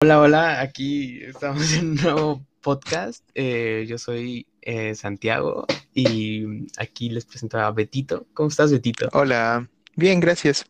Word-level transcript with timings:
Hola, 0.00 0.20
hola, 0.20 0.60
aquí 0.60 1.24
estamos 1.24 1.72
en 1.72 1.90
un 1.90 1.94
nuevo 1.96 2.46
podcast. 2.60 3.28
Eh, 3.34 3.84
yo 3.88 3.98
soy 3.98 4.46
eh, 4.62 4.94
Santiago 4.94 5.66
y 5.92 6.68
aquí 6.78 7.10
les 7.10 7.24
presento 7.24 7.58
a 7.58 7.72
Betito. 7.72 8.24
¿Cómo 8.32 8.48
estás, 8.48 8.70
Betito? 8.70 9.08
Hola, 9.12 9.68
bien, 9.96 10.20
gracias. 10.20 10.66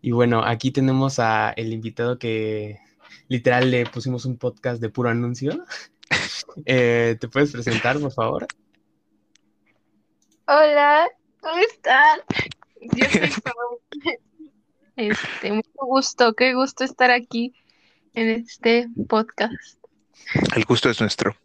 Y 0.00 0.12
bueno, 0.12 0.42
aquí 0.42 0.70
tenemos 0.70 1.18
a 1.18 1.50
el 1.50 1.74
invitado 1.74 2.18
que 2.18 2.78
literal 3.28 3.70
le 3.70 3.84
pusimos 3.84 4.24
un 4.24 4.38
podcast 4.38 4.80
de 4.80 4.88
puro 4.88 5.10
anuncio. 5.10 5.64
Eh, 6.64 7.16
¿Te 7.20 7.28
puedes 7.28 7.52
presentar, 7.52 8.00
por 8.00 8.10
favor? 8.10 8.46
Hola, 10.48 11.06
¿cómo 11.40 11.56
están? 11.58 12.20
Yo 12.96 13.04
soy 13.10 13.30
Pau. 13.42 13.80
Este, 14.96 15.52
mucho 15.52 15.70
gusto, 15.76 16.34
qué 16.34 16.54
gusto 16.54 16.82
estar 16.82 17.12
aquí 17.12 17.54
en 18.20 18.28
este 18.30 18.88
podcast. 19.08 19.54
El 20.54 20.64
gusto 20.64 20.90
es 20.90 21.00
nuestro. 21.00 21.36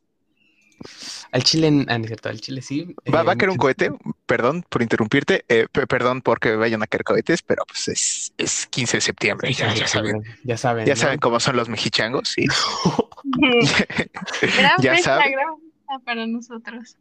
Al 1.31 1.43
Chile, 1.43 1.67
en- 1.67 1.85
ah, 1.89 1.97
no 1.97 2.03
es 2.03 2.09
cierto, 2.09 2.29
al 2.29 2.39
Chile 2.41 2.61
sí. 2.61 2.93
¿Va, 3.13 3.21
eh, 3.21 3.23
va 3.23 3.31
a 3.33 3.35
caer 3.35 3.49
un 3.49 3.57
cohete? 3.57 3.91
Perdón 4.25 4.65
por 4.69 4.81
interrumpirte, 4.81 5.45
eh, 5.47 5.67
pe- 5.71 5.87
perdón 5.87 6.21
porque 6.21 6.55
vayan 6.55 6.83
a 6.83 6.87
caer 6.87 7.03
cohetes, 7.03 7.41
pero 7.41 7.63
pues 7.65 7.87
es, 7.87 8.33
es 8.37 8.67
15 8.67 8.97
de 8.97 9.01
septiembre, 9.01 9.51
ya, 9.53 9.73
ya 9.73 9.87
saben. 9.87 10.21
Ya 10.43 10.57
saben. 10.57 10.85
Ya 10.85 10.93
¿no? 10.95 10.99
saben 10.99 11.19
cómo 11.19 11.39
son 11.39 11.55
los 11.55 11.69
mexichangos, 11.69 12.29
sí. 12.29 12.45
Gran 13.23 14.77
ya 14.81 14.95
fecha, 14.95 15.03
saben, 15.03 15.31
gran 15.31 15.55
fecha 15.57 15.99
para 16.05 16.27
nosotros. 16.27 16.97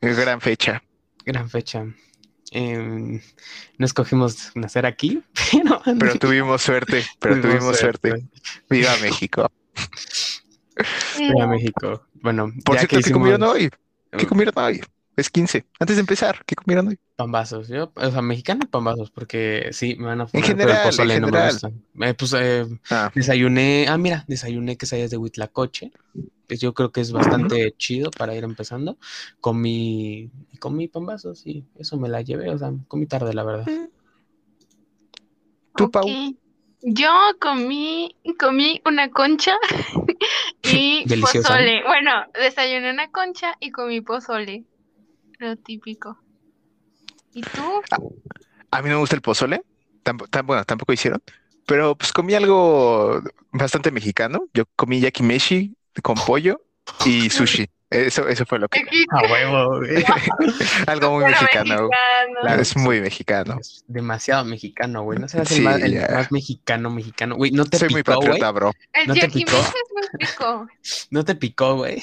gran 0.00 0.40
fecha. 0.40 0.82
Gran 1.24 1.50
fecha. 1.50 1.84
Em, 2.52 3.20
no 3.78 3.86
escogimos 3.86 4.52
nacer 4.54 4.86
aquí, 4.86 5.22
pero, 5.52 5.82
Pero 5.98 6.14
tuvimos 6.18 6.62
suerte, 6.62 7.04
pero 7.18 7.40
tuvimos 7.40 7.76
suerte. 7.78 8.26
Viva 8.70 8.96
México. 9.02 9.50
Viva 11.18 11.46
México. 11.46 12.06
Bueno, 12.14 12.52
Por 12.64 12.76
ya 12.76 12.80
cierto, 12.80 12.96
que 12.98 13.02
¿qué 13.02 13.12
comieron 13.12 13.42
hicimos 13.42 13.56
hoy? 13.56 13.70
¿Qué 14.16 14.26
comieron 14.26 14.54
hoy? 14.56 14.80
Es 15.16 15.30
15. 15.30 15.66
Antes 15.80 15.96
de 15.96 16.00
empezar, 16.00 16.44
¿qué 16.44 16.54
comieron 16.54 16.88
hoy? 16.88 16.98
pambazos, 17.16 17.68
yo, 17.68 17.90
o 17.94 18.10
sea, 18.10 18.20
mexicano 18.20 18.68
pambazos, 18.70 19.10
porque 19.10 19.70
sí, 19.72 19.96
me 19.96 20.06
van 20.08 20.20
a 20.20 20.24
En 20.24 20.42
poner, 20.42 20.56
pero 20.58 20.74
el 20.74 20.76
general, 20.76 20.76
en 20.76 20.82
pozole 20.82 21.20
no 21.20 21.28
me 21.28 21.32
general. 21.32 21.52
gusta. 21.52 21.70
Eh, 22.02 22.14
pues 22.14 22.32
eh, 22.34 22.66
Ah, 22.90 23.10
desayuné, 23.14 23.86
ah, 23.88 23.96
mira, 23.96 24.24
desayuné 24.28 24.76
quesadillas 24.76 25.10
de 25.10 25.16
huitlacoche, 25.16 25.92
que 26.46 26.56
yo 26.58 26.74
creo 26.74 26.92
que 26.92 27.00
es 27.00 27.12
bastante 27.12 27.72
chido 27.78 28.10
para 28.10 28.34
ir 28.34 28.44
empezando. 28.44 28.98
Comí, 29.40 30.30
comí 30.60 30.88
pambazos 30.88 31.46
y 31.46 31.64
eso 31.78 31.96
me 31.96 32.10
la 32.10 32.20
llevé, 32.20 32.50
o 32.50 32.58
sea, 32.58 32.72
comí 32.86 33.06
tarde, 33.06 33.32
la 33.32 33.44
verdad. 33.44 33.66
¿Tú, 35.74 35.90
Pau? 35.90 36.06
Yo 36.82 37.10
comí, 37.40 38.14
comí 38.38 38.80
una 38.84 39.10
concha 39.10 39.56
y 40.62 41.04
Deliciosa. 41.06 41.48
pozole. 41.48 41.82
Bueno, 41.84 42.10
desayuné 42.34 42.90
una 42.90 43.10
concha 43.10 43.56
y 43.60 43.70
comí 43.70 44.02
pozole. 44.02 44.64
Lo 45.38 45.56
típico. 45.56 46.18
¿Y 47.32 47.42
tú? 47.42 47.82
A 48.70 48.82
mí 48.82 48.88
no 48.88 48.94
me 48.96 49.00
gusta 49.00 49.16
el 49.16 49.22
pozole, 49.22 49.62
bueno, 50.44 50.64
tampoco 50.64 50.92
hicieron, 50.92 51.22
pero 51.66 51.94
pues 51.96 52.12
comí 52.12 52.34
algo 52.34 53.20
bastante 53.52 53.90
mexicano. 53.90 54.46
Yo 54.54 54.64
comí 54.76 55.00
yakimeshi 55.00 55.76
con 56.02 56.14
pollo 56.16 56.60
y 57.04 57.28
sushi. 57.30 57.68
Eso, 57.88 58.26
eso 58.28 58.44
fue 58.44 58.58
lo 58.58 58.68
que... 58.68 58.80
A 59.10 59.22
huevo, 59.30 59.78
güey. 59.78 60.04
Algo 60.88 61.12
muy 61.12 61.24
mexicano. 61.24 61.88
mexicano. 61.88 62.60
Es 62.60 62.76
muy 62.76 63.00
mexicano. 63.00 63.58
Es 63.60 63.84
demasiado 63.86 64.44
mexicano, 64.44 65.04
güey. 65.04 65.20
No 65.20 65.28
serás 65.28 65.48
Sí, 65.48 65.58
el, 65.58 65.62
más, 65.62 65.80
el 65.80 65.92
ya. 65.94 66.08
más 66.10 66.32
mexicano, 66.32 66.90
mexicano. 66.90 67.36
Güey, 67.36 67.52
no 67.52 67.64
te 67.64 67.78
Soy 67.78 67.88
muy 67.90 68.02
picó, 68.02 68.16
güey. 68.16 68.26
patriota, 68.26 68.50
bro. 68.50 68.72
El 68.92 69.06
¿No 69.06 69.14
te 69.14 69.28
picó? 69.28 69.56
es 69.56 69.72
muy 69.94 70.02
rico. 70.18 70.66
No 71.10 71.24
te 71.24 71.34
picó, 71.36 71.76
güey. 71.76 72.02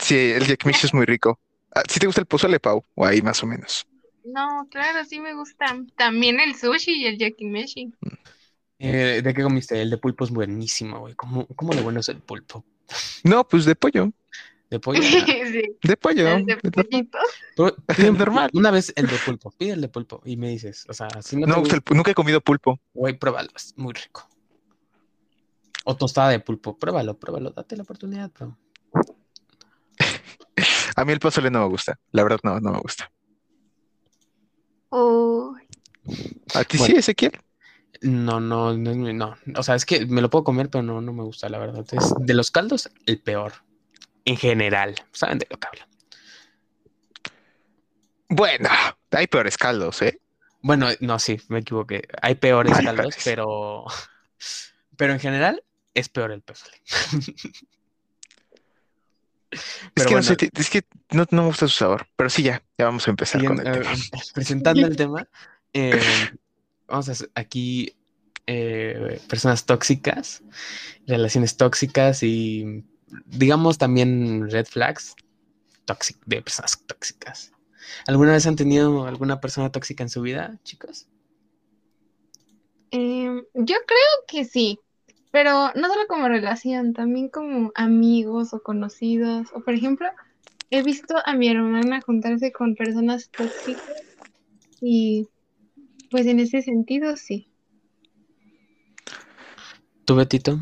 Sí, 0.00 0.16
el 0.32 0.44
yakimeshi 0.44 0.86
es 0.86 0.92
muy 0.92 1.06
rico. 1.06 1.38
Ah, 1.74 1.82
¿Sí 1.88 1.98
te 2.00 2.06
gusta 2.06 2.20
el 2.20 2.26
pozole, 2.26 2.60
Pau? 2.60 2.82
O 2.94 3.04
ahí 3.06 3.22
más 3.22 3.42
o 3.42 3.46
menos. 3.46 3.86
No, 4.24 4.66
claro, 4.70 5.04
sí 5.04 5.20
me 5.20 5.34
gusta. 5.34 5.76
También 5.96 6.38
el 6.40 6.54
sushi 6.54 6.92
y 7.02 7.06
el 7.06 7.18
yakimeshi. 7.18 7.92
Eh, 8.78 9.20
¿de 9.22 9.34
qué 9.34 9.42
comiste? 9.42 9.80
El 9.80 9.90
de 9.90 9.98
pulpo 9.98 10.24
es 10.24 10.30
buenísimo, 10.30 11.00
güey. 11.00 11.14
¿Cómo, 11.14 11.46
cómo 11.48 11.74
de 11.74 11.82
bueno 11.82 12.00
es 12.00 12.08
el 12.08 12.18
pulpo? 12.20 12.64
No, 13.24 13.46
pues 13.46 13.64
de 13.64 13.74
pollo. 13.74 14.10
De 14.70 14.78
pollo. 14.80 15.00
Sí, 15.02 15.88
De 15.88 15.96
pollo. 15.96 16.28
el 16.28 16.46
de 16.46 16.56
de- 16.62 16.70
pollito. 16.70 17.18
Pero 17.56 18.12
Normal. 18.12 18.50
Una 18.54 18.70
vez 18.70 18.92
el 18.96 19.06
de 19.06 19.18
pulpo, 19.18 19.50
pide 19.50 19.72
el 19.72 19.80
de 19.80 19.88
pulpo 19.88 20.22
y 20.24 20.36
me 20.36 20.48
dices, 20.48 20.84
o 20.88 20.94
sea, 20.94 21.08
si 21.20 21.36
no 21.36 21.58
gusta, 21.60 21.76
el- 21.76 21.82
nunca 21.96 22.10
he 22.10 22.14
comido 22.14 22.40
pulpo. 22.40 22.80
güey, 22.94 23.18
pruébalo, 23.18 23.50
es 23.56 23.74
muy 23.76 23.92
rico. 23.92 24.28
O 25.84 25.96
tostada 25.96 26.30
de 26.30 26.38
pulpo, 26.40 26.78
pruébalo, 26.78 27.18
pruébalo, 27.18 27.50
date 27.50 27.76
la 27.76 27.82
oportunidad, 27.82 28.30
bro. 28.32 28.56
A 30.96 31.04
mí 31.04 31.12
el 31.12 31.20
pozole 31.20 31.50
no 31.50 31.60
me 31.60 31.68
gusta. 31.68 31.98
La 32.10 32.22
verdad, 32.22 32.40
no, 32.42 32.60
no 32.60 32.72
me 32.72 32.78
gusta. 32.80 33.10
¿A 36.54 36.64
ti 36.64 36.78
Bueno. 36.78 36.92
sí, 36.94 36.98
Ezequiel? 36.98 37.32
No, 38.02 38.40
no, 38.40 38.76
no, 38.76 38.94
no. 38.94 39.36
O 39.56 39.62
sea, 39.62 39.74
es 39.74 39.86
que 39.86 40.06
me 40.06 40.20
lo 40.20 40.28
puedo 40.28 40.44
comer, 40.44 40.68
pero 40.68 40.82
no, 40.82 41.00
no 41.00 41.12
me 41.12 41.22
gusta, 41.22 41.48
la 41.48 41.58
verdad. 41.58 41.84
Es 41.92 42.12
de 42.18 42.34
los 42.34 42.50
caldos, 42.50 42.90
el 43.06 43.20
peor. 43.20 43.52
En 44.24 44.36
general. 44.36 44.94
¿Saben 45.12 45.38
de 45.38 45.46
lo 45.50 45.56
que 45.58 45.68
hablo? 45.68 45.82
Bueno, 48.28 48.68
hay 49.10 49.26
peores 49.26 49.56
caldos, 49.56 50.02
¿eh? 50.02 50.20
Bueno, 50.62 50.88
no, 51.00 51.18
sí, 51.18 51.40
me 51.48 51.58
equivoqué. 51.60 52.08
Hay 52.20 52.34
peores 52.36 52.76
caldos, 52.78 53.16
pero. 53.24 53.84
Pero 54.96 55.12
en 55.12 55.20
general 55.20 55.62
es 55.94 56.08
peor 56.08 56.32
el 56.32 56.42
pozole. 56.42 56.80
Es 59.94 60.06
que 60.06 60.14
no 60.14 60.22
bueno. 60.22 60.22
sé, 60.22 60.36
te- 60.36 60.50
es 60.54 60.70
que 60.70 60.82
no, 61.10 61.26
no 61.30 61.42
me 61.42 61.48
gusta 61.48 61.68
su 61.68 61.76
sabor. 61.76 62.06
Pero 62.16 62.30
sí, 62.30 62.42
ya, 62.42 62.62
ya 62.78 62.86
vamos 62.86 63.06
a 63.06 63.10
empezar 63.10 63.44
con 63.44 63.60
el 63.60 63.70
tema. 63.70 63.90
presentando 64.34 64.86
el 64.86 64.96
tema, 64.96 65.28
eh, 65.72 66.28
vamos 66.88 67.08
a 67.08 67.12
hacer 67.12 67.30
aquí 67.34 67.94
eh, 68.46 69.20
personas 69.28 69.66
tóxicas, 69.66 70.42
relaciones 71.06 71.56
tóxicas 71.56 72.22
y 72.22 72.84
digamos 73.26 73.78
también 73.78 74.50
red 74.50 74.66
flags 74.66 75.14
tóxic- 75.86 76.20
de 76.26 76.42
personas 76.42 76.82
tóxicas. 76.86 77.52
¿Alguna 78.06 78.32
vez 78.32 78.46
han 78.46 78.56
tenido 78.56 79.06
alguna 79.06 79.40
persona 79.40 79.72
tóxica 79.72 80.02
en 80.04 80.10
su 80.10 80.22
vida, 80.22 80.58
chicos? 80.64 81.08
em, 82.90 83.42
yo 83.54 83.76
creo 83.86 84.24
que 84.28 84.44
sí, 84.44 84.78
pero 85.32 85.72
no 85.74 85.88
solo 85.88 86.06
como 86.08 86.28
relación, 86.28 86.92
también 86.92 87.28
como 87.28 87.72
amigos 87.74 88.54
o 88.54 88.62
conocidos. 88.62 89.48
O 89.54 89.60
por 89.60 89.74
ejemplo, 89.74 90.06
he 90.70 90.82
visto 90.82 91.16
a 91.24 91.34
mi 91.34 91.48
hermana 91.48 92.00
juntarse 92.02 92.52
con 92.52 92.76
personas 92.76 93.30
tóxicas 93.30 94.04
y 94.80 95.28
pues 96.10 96.26
en 96.26 96.38
ese 96.38 96.62
sentido 96.62 97.16
sí. 97.16 97.48
¿Tú, 100.04 100.16
Betito? 100.16 100.60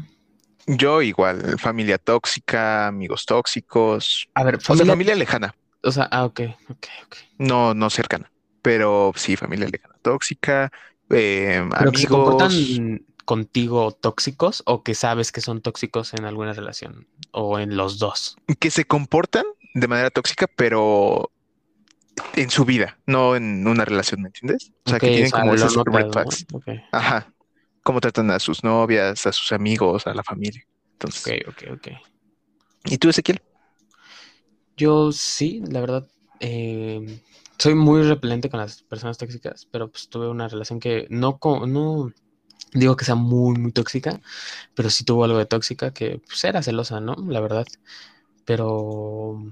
Yo 0.66 1.02
igual, 1.02 1.58
familia 1.58 1.98
tóxica, 1.98 2.86
amigos 2.86 3.26
tóxicos. 3.26 4.28
A 4.34 4.44
ver, 4.44 4.56
O 4.56 4.60
sea, 4.60 4.66
familia, 4.68 4.92
familia 4.92 5.14
lejana, 5.16 5.54
o 5.82 5.90
sea, 5.90 6.08
ah, 6.12 6.24
ok, 6.24 6.40
ok, 6.68 6.86
ok. 7.06 7.16
no, 7.38 7.74
no 7.74 7.90
cercana. 7.90 8.30
Pero 8.62 9.12
sí, 9.16 9.36
familia 9.36 9.66
lejana 9.68 9.96
tóxica, 10.02 10.70
eh, 11.08 11.66
Pero 11.78 11.90
que 11.92 11.98
se 11.98 12.06
amigos. 12.06 12.08
comportan 12.08 13.06
contigo 13.24 13.92
tóxicos 13.92 14.62
o 14.66 14.82
que 14.82 14.94
sabes 14.94 15.32
que 15.32 15.40
son 15.40 15.60
tóxicos 15.60 16.14
en 16.14 16.24
alguna 16.24 16.52
relación 16.52 17.06
o 17.32 17.58
en 17.58 17.76
los 17.76 17.98
dos. 17.98 18.36
que 18.58 18.70
se 18.70 18.84
comportan 18.84 19.44
de 19.74 19.88
manera 19.88 20.10
tóxica, 20.10 20.46
pero 20.46 21.30
en 22.34 22.50
su 22.50 22.64
vida, 22.64 22.98
no 23.06 23.36
en 23.36 23.66
una 23.66 23.84
relación, 23.84 24.22
¿me 24.22 24.28
entiendes? 24.28 24.72
O 24.84 24.90
sea, 24.90 24.98
que 24.98 25.08
tienen 25.08 25.26
o 25.26 25.30
sea, 25.30 25.40
como 25.40 25.52
lo 25.52 25.56
esas 25.56 25.76
notas, 25.76 25.94
red 25.94 26.06
¿no? 26.06 26.12
flags. 26.12 26.46
Ajá. 26.92 27.32
Cómo 27.82 28.00
tratan 28.00 28.30
a 28.30 28.38
sus 28.38 28.62
novias, 28.62 29.26
a 29.26 29.32
sus 29.32 29.52
amigos, 29.52 30.06
a 30.06 30.14
la 30.14 30.22
familia. 30.22 30.66
Entonces, 30.92 31.42
ok, 31.46 31.54
ok, 31.72 31.72
ok. 31.72 31.88
¿y 32.84 32.98
tú, 32.98 33.08
Ezequiel? 33.08 33.40
Yo 34.76 35.12
sí, 35.12 35.62
la 35.66 35.80
verdad, 35.80 36.06
eh, 36.40 37.20
soy 37.58 37.74
muy 37.74 38.02
repelente 38.02 38.48
con 38.50 38.60
las 38.60 38.82
personas 38.82 39.18
tóxicas, 39.18 39.66
pero 39.70 39.90
pues 39.90 40.08
tuve 40.08 40.28
una 40.28 40.48
relación 40.48 40.80
que 40.80 41.06
no, 41.10 41.38
no 41.66 42.12
digo 42.72 42.96
que 42.96 43.04
sea 43.04 43.14
muy, 43.16 43.58
muy 43.58 43.72
tóxica, 43.72 44.20
pero 44.74 44.90
sí 44.90 45.04
tuvo 45.04 45.24
algo 45.24 45.38
de 45.38 45.46
tóxica 45.46 45.92
que 45.92 46.20
pues 46.26 46.44
era 46.44 46.62
celosa, 46.62 47.00
¿no? 47.00 47.16
La 47.28 47.40
verdad. 47.40 47.66
Pero 48.44 49.42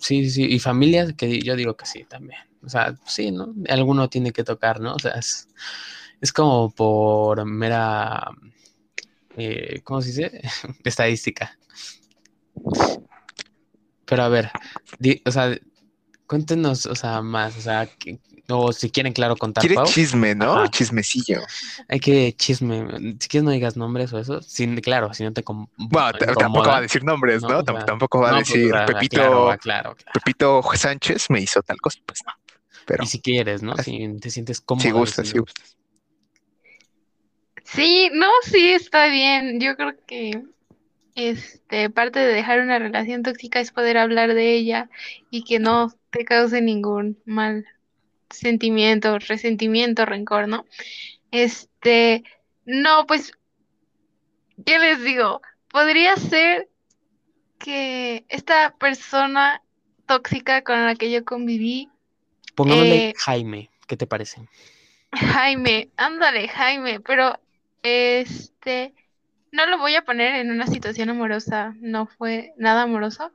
sí, 0.00 0.30
sí, 0.30 0.44
y 0.46 0.58
familias 0.58 1.14
que 1.14 1.40
yo 1.42 1.56
digo 1.56 1.76
que 1.76 1.86
sí 1.86 2.04
también. 2.04 2.40
O 2.64 2.68
sea, 2.68 2.96
sí, 3.06 3.30
¿no? 3.32 3.54
Alguno 3.68 4.08
tiene 4.08 4.32
que 4.32 4.44
tocar, 4.44 4.80
¿no? 4.80 4.94
O 4.94 4.98
sea, 4.98 5.12
es, 5.12 5.48
es 6.20 6.32
como 6.32 6.70
por 6.70 7.44
mera, 7.46 8.32
eh, 9.36 9.80
¿cómo 9.84 10.00
se 10.02 10.08
dice? 10.08 10.40
Estadística. 10.84 11.56
Pero 14.06 14.22
a 14.22 14.28
ver, 14.28 14.50
o 15.24 15.30
sea, 15.30 15.56
cuéntenos, 16.26 16.86
o 16.86 16.94
sea, 16.94 17.22
más, 17.22 17.56
o 17.58 17.60
sea, 17.60 17.86
que- 17.86 18.20
O 18.48 18.72
si 18.72 18.90
quieren, 18.90 19.12
claro, 19.12 19.36
contar. 19.36 19.62
Quiere 19.62 19.76
Pau, 19.76 19.86
chisme, 19.86 20.34
¿no? 20.34 20.54
Ajá. 20.54 20.68
Chismecillo. 20.68 21.40
Hay 21.88 22.00
que 22.00 22.32
chisme. 22.36 22.86
Si 23.20 23.28
quieres, 23.28 23.44
no 23.44 23.50
digas 23.52 23.76
nombres 23.76 24.12
o 24.12 24.18
eso. 24.18 24.42
Sin, 24.42 24.80
claro, 24.80 25.14
si 25.14 25.22
no 25.22 25.32
te. 25.32 25.42
com- 25.42 25.68
Bueno, 25.76 26.12
tampoco 26.12 26.68
va 26.68 26.78
a 26.78 26.80
decir 26.80 27.04
nombres, 27.04 27.42
¿no? 27.42 27.62
Sea, 27.62 27.84
tampoco 27.84 28.20
va 28.20 28.28
a 28.28 28.32
No, 28.32 28.38
pues, 28.38 28.48
decir 28.48 28.74
Pepito, 28.86 29.16
Claro, 29.16 29.44
claro, 29.60 29.94
claro. 29.94 29.94
Pepito 30.12 30.60
Sánchez 30.74 31.30
me 31.30 31.40
hizo 31.40 31.62
tal 31.62 31.80
cosa, 31.80 32.00
pues 32.04 32.20
no. 32.26 32.32
Pero 32.84 33.04
Y 33.04 33.06
si 33.06 33.20
quieres, 33.20 33.62
¿no? 33.62 33.72
Así. 33.74 33.92
Si 33.92 34.16
te 34.20 34.30
sientes 34.30 34.60
cómodo. 34.60 34.82
si 34.82 34.90
gustas, 34.90 35.28
si 35.28 35.38
gustas. 35.38 35.76
Sí, 37.64 38.10
no, 38.12 38.26
sí, 38.42 38.70
está 38.70 39.06
bien. 39.06 39.60
Yo 39.60 39.76
creo 39.76 39.94
que 40.06 40.42
este 41.14 41.90
parte 41.90 42.18
de 42.18 42.32
dejar 42.34 42.60
una 42.60 42.78
relación 42.78 43.22
tóxica 43.22 43.60
es 43.60 43.70
poder 43.70 43.98
hablar 43.98 44.34
de 44.34 44.54
ella 44.54 44.90
y 45.30 45.44
que 45.44 45.58
no 45.58 45.92
te 46.10 46.24
cause 46.24 46.60
ningún 46.60 47.18
mal 47.24 47.64
sentimiento, 48.32 49.18
resentimiento, 49.18 50.04
rencor, 50.04 50.48
¿no? 50.48 50.66
Este, 51.30 52.24
no, 52.64 53.06
pues, 53.06 53.32
¿qué 54.64 54.78
les 54.78 55.02
digo? 55.02 55.40
Podría 55.68 56.16
ser 56.16 56.68
que 57.58 58.24
esta 58.28 58.74
persona 58.76 59.62
tóxica 60.06 60.62
con 60.62 60.84
la 60.84 60.94
que 60.96 61.10
yo 61.10 61.24
conviví, 61.24 61.88
Pongámosle 62.54 63.08
Eh, 63.08 63.14
Jaime. 63.16 63.70
¿Qué 63.86 63.96
te 63.96 64.06
parece? 64.06 64.40
Jaime, 65.12 65.90
ándale, 65.96 66.48
Jaime, 66.48 67.00
pero 67.00 67.38
este, 67.82 68.94
no 69.50 69.66
lo 69.66 69.78
voy 69.78 69.94
a 69.94 70.04
poner 70.04 70.36
en 70.36 70.50
una 70.50 70.66
situación 70.66 71.10
amorosa, 71.10 71.74
no 71.80 72.06
fue 72.06 72.54
nada 72.56 72.82
amoroso. 72.82 73.32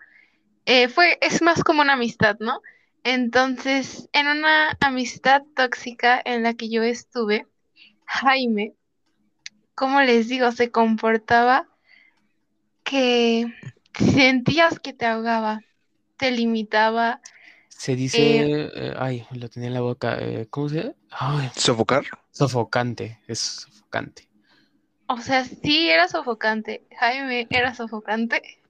Eh, 0.65 0.88
fue, 0.88 1.17
es 1.21 1.41
más 1.41 1.63
como 1.63 1.81
una 1.81 1.93
amistad, 1.93 2.38
¿no? 2.39 2.61
Entonces, 3.09 4.09
en 4.12 4.27
una 4.27 4.77
amistad 4.81 5.42
tóxica 5.56 6.21
en 6.25 6.44
la 6.44 6.56
que 6.56 6.68
yo 6.68 6.83
estuve, 6.83 7.48
Jaime, 8.06 8.74
como 9.75 10.01
les 10.01 10.27
digo, 10.27 10.51
se 10.51 10.71
comportaba 10.71 11.69
que 12.83 13.45
sentías 13.98 14.81
que 14.81 14.92
te 14.92 15.06
ahogaba, 15.06 15.62
te 16.18 16.31
limitaba. 16.31 17.21
Se 17.69 17.95
dice. 17.95 18.42
eh, 18.42 18.94
ay, 18.98 19.25
lo 19.31 19.48
tenía 19.48 19.68
en 19.69 19.75
la 19.75 19.81
boca. 19.81 20.18
eh, 20.19 20.48
¿Cómo 20.50 20.68
se 20.68 20.75
dice? 20.75 20.95
Ay, 21.12 21.50
Sofocar. 21.56 22.03
sofocante. 22.31 23.21
Es 23.25 23.39
sofocante. 23.39 24.27
O 25.07 25.21
sea, 25.21 25.45
sí 25.45 25.89
era 25.89 26.10
sofocante. 26.10 26.83
Jaime 27.00 27.48
era 27.51 27.74
sofocante. 27.74 28.42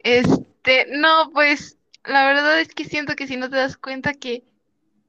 Este, 0.00 0.86
no, 0.90 1.30
pues 1.32 1.77
la 2.04 2.26
verdad 2.26 2.60
es 2.60 2.68
que 2.68 2.84
siento 2.84 3.16
que 3.16 3.26
si 3.26 3.36
no 3.36 3.50
te 3.50 3.56
das 3.56 3.76
cuenta 3.76 4.14
que, 4.14 4.44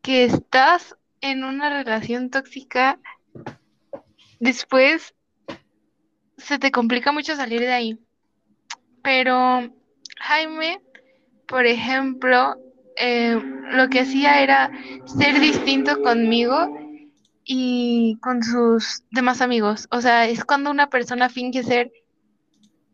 que 0.02 0.26
estás 0.26 0.96
en 1.22 1.44
una 1.44 1.70
relación 1.70 2.30
tóxica, 2.30 3.00
después 4.40 5.14
se 6.38 6.60
te 6.60 6.72
complica 6.72 7.12
mucho 7.12 7.36
salir 7.36 7.62
de 7.62 7.74
ahí. 7.74 8.00
Pero 9.04 9.70
Jaime, 10.20 10.82
por 11.48 11.66
ejemplo, 11.66 12.56
eh, 12.98 13.40
lo 13.72 13.90
que 13.90 14.02
hacía 14.02 14.42
era 14.42 14.72
ser 15.06 15.40
distinto 15.40 16.02
conmigo 16.02 16.78
y 17.44 18.18
con 18.22 18.44
sus 18.44 19.04
demás 19.12 19.42
amigos. 19.42 19.88
O 19.92 20.02
sea, 20.02 20.28
es 20.28 20.44
cuando 20.46 20.70
una 20.70 20.90
persona 20.90 21.30
finge 21.30 21.64
ser, 21.64 21.92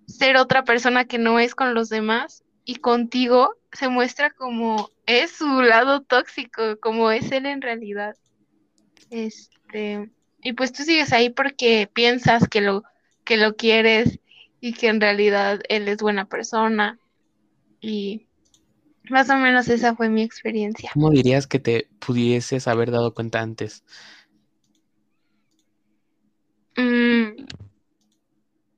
ser 0.07 0.37
otra 0.37 0.63
persona 0.63 1.05
que 1.05 1.17
no 1.17 1.39
es 1.39 1.55
con 1.55 1.73
los 1.73 1.89
demás 1.89 2.43
y 2.63 2.75
contigo 2.75 3.55
se 3.75 3.89
muestra 3.89 4.31
como 4.31 4.89
es 5.05 5.31
su 5.31 5.61
lado 5.61 6.01
tóxico, 6.01 6.79
como 6.79 7.11
es 7.11 7.31
él 7.31 7.45
en 7.45 7.61
realidad. 7.61 8.15
Este, 9.09 10.09
y 10.41 10.53
pues 10.53 10.71
tú 10.71 10.83
sigues 10.83 11.13
ahí 11.13 11.29
porque 11.29 11.89
piensas 11.91 12.47
que 12.47 12.61
lo, 12.61 12.83
que 13.23 13.37
lo 13.37 13.55
quieres 13.55 14.19
y 14.61 14.73
que 14.73 14.87
en 14.87 15.01
realidad 15.01 15.61
él 15.69 15.87
es 15.87 15.97
buena 15.97 16.25
persona. 16.25 16.99
Y 17.81 18.27
más 19.09 19.29
o 19.29 19.35
menos 19.37 19.67
esa 19.67 19.95
fue 19.95 20.09
mi 20.09 20.23
experiencia. 20.23 20.89
¿Cómo 20.93 21.11
dirías 21.11 21.47
que 21.47 21.59
te 21.59 21.87
pudieses 21.99 22.67
haber 22.67 22.91
dado 22.91 23.13
cuenta 23.13 23.41
antes? 23.41 23.83
Mm, 26.77 27.45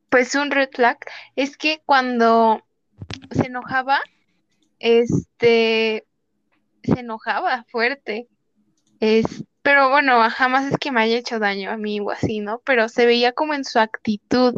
pues 0.10 0.36
un 0.36 0.52
red 0.52 0.70
flag 0.72 0.98
es 1.36 1.58
que 1.58 1.82
cuando 1.86 2.64
se 3.32 3.48
enojaba, 3.48 4.02
este, 4.80 6.06
se 6.84 7.00
enojaba 7.00 7.66
fuerte. 7.70 8.28
Es, 9.00 9.26
pero 9.62 9.90
bueno, 9.90 10.20
jamás 10.30 10.72
es 10.72 10.78
que 10.80 10.92
me 10.92 11.02
haya 11.02 11.18
hecho 11.18 11.40
daño 11.40 11.72
a 11.72 11.78
mí 11.78 12.00
o 12.00 12.12
así, 12.12 12.40
¿no? 12.40 12.60
Pero 12.66 12.90
se 12.90 13.06
veía 13.06 13.34
como 13.34 13.54
en 13.54 13.66
su 13.66 13.80
actitud. 13.80 14.54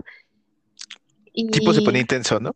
Tipo 1.51 1.73
se 1.73 1.81
Y 1.81 1.85
pone 1.85 1.99
intenso, 1.99 2.39
¿no? 2.39 2.55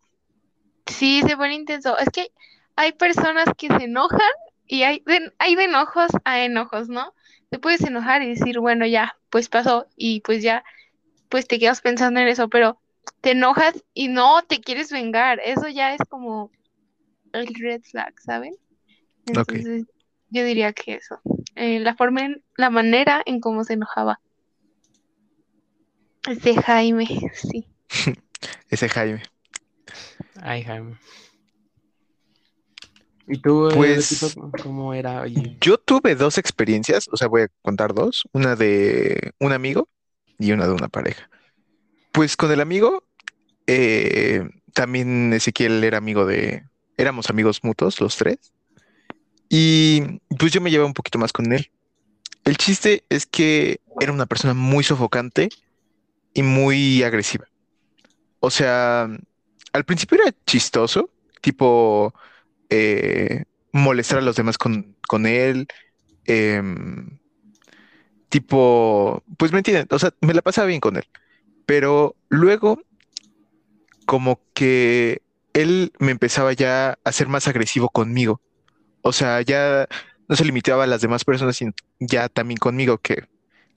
sí, 0.86 1.22
se 1.24 1.38
pone 1.38 1.56
intenso. 1.56 1.98
Es 1.98 2.10
que 2.10 2.32
hay 2.76 2.94
personas 2.94 3.46
que 3.58 3.68
se 3.68 3.86
enojan 3.86 4.20
y 4.68 4.84
hay 4.84 5.02
de, 5.06 5.34
hay 5.40 5.56
de 5.56 5.66
enojos 5.66 6.12
a 6.26 6.44
enojos, 6.44 6.90
¿no? 6.90 7.14
Te 7.50 7.60
puedes 7.60 7.82
enojar 7.82 8.22
y 8.24 8.30
decir, 8.30 8.60
bueno, 8.60 8.86
ya, 8.86 9.18
pues 9.30 9.50
pasó 9.50 9.88
y 9.96 10.22
pues 10.22 10.42
ya, 10.44 10.64
pues 11.30 11.48
te 11.48 11.60
quedas 11.60 11.82
pensando 11.82 12.20
en 12.20 12.28
eso, 12.28 12.50
pero 12.50 12.80
te 13.22 13.32
enojas 13.32 13.84
y 13.94 14.08
no 14.08 14.44
te 14.44 14.62
quieres 14.62 14.92
vengar. 14.92 15.40
Eso 15.44 15.68
ya 15.70 15.94
es 15.94 16.02
como 16.10 16.52
el 17.34 17.54
red 17.56 17.82
flag, 17.82 18.14
¿saben? 18.22 18.54
Ok. 19.30 19.54
Entonces, 19.54 19.86
yo 20.30 20.44
diría 20.46 20.74
que 20.74 20.96
eso. 20.96 21.20
Eh, 21.56 21.80
la 21.80 21.96
forma, 21.96 22.22
en- 22.26 22.44
la 22.58 22.70
manera 22.70 23.22
en 23.26 23.40
cómo 23.40 23.64
se 23.64 23.74
enojaba. 23.74 24.20
Es 26.28 26.42
de 26.42 26.56
Jaime, 26.56 27.06
sí. 27.34 27.68
Ese 28.70 28.90
Jaime. 28.90 29.22
Ay, 30.42 30.64
Jaime. 30.64 30.98
¿Y 33.28 33.38
tú, 33.38 33.70
eh, 33.70 33.74
Pues- 33.76 34.36
cómo 34.62 34.94
era? 34.94 35.22
Oye, 35.22 35.58
Yo 35.62 35.78
tuve 35.78 36.16
dos 36.16 36.38
experiencias, 36.38 37.08
o 37.12 37.16
sea, 37.18 37.28
voy 37.28 37.44
a 37.44 37.48
contar 37.62 37.94
dos, 37.94 38.24
una 38.34 38.56
de 38.56 39.32
un 39.40 39.54
amigo 39.54 39.88
y 40.38 40.52
una 40.52 40.68
de 40.68 40.74
una 40.74 40.90
pareja. 40.90 41.30
Pues 42.12 42.36
con 42.36 42.52
el 42.52 42.60
amigo, 42.60 43.04
eh, 43.66 44.44
también 44.74 45.32
Ezequiel 45.34 45.84
era 45.84 45.98
amigo 45.98 46.26
de, 46.26 46.64
éramos 46.98 47.30
amigos 47.30 47.64
mutuos 47.64 48.00
los 48.02 48.18
tres, 48.18 48.54
y 49.50 50.20
pues 50.38 50.52
yo 50.52 50.62
me 50.62 50.72
llevaba 50.72 50.88
un 50.88 50.94
poquito 50.94 51.20
más 51.20 51.32
con 51.32 51.52
él. 51.54 51.72
El 52.44 52.58
chiste 52.58 53.04
es 53.10 53.26
que 53.26 53.80
era 54.00 54.12
una 54.12 54.26
persona 54.26 54.54
muy 54.54 54.84
sofocante 54.84 55.50
y 56.34 56.44
muy 56.44 57.04
agresiva. 57.04 57.46
O 58.40 58.50
sea, 58.50 59.08
al 59.72 59.86
principio 59.86 60.20
era 60.22 60.34
chistoso, 60.46 61.10
tipo 61.42 62.14
eh, 62.70 63.46
molestar 63.72 64.20
a 64.20 64.22
los 64.22 64.36
demás 64.36 64.58
con, 64.58 64.96
con 65.08 65.26
él, 65.26 65.68
em, 66.26 67.20
tipo, 68.30 69.24
pues 69.38 69.52
me 69.52 69.60
entienden, 69.60 69.88
o 69.92 70.00
sea, 70.00 70.14
me 70.22 70.34
la 70.34 70.42
pasaba 70.42 70.68
bien 70.68 70.80
con 70.80 70.98
él, 70.98 71.06
pero 71.66 72.16
luego 72.30 72.82
como 74.06 74.40
que 74.54 75.23
él 75.54 75.92
me 76.00 76.12
empezaba 76.12 76.54
ya 76.54 76.98
a 77.04 77.12
ser 77.12 77.28
más 77.28 77.48
agresivo 77.48 77.90
conmigo, 77.90 78.42
o 79.02 79.12
sea, 79.14 79.42
ya 79.42 79.88
no 80.28 80.36
se 80.36 80.46
limitaba 80.46 80.86
a 80.86 80.88
las 80.88 81.02
demás 81.02 81.26
personas, 81.26 81.58
sino 81.58 81.74
ya 82.00 82.30
también 82.30 82.58
conmigo, 82.58 82.98
que 82.98 83.26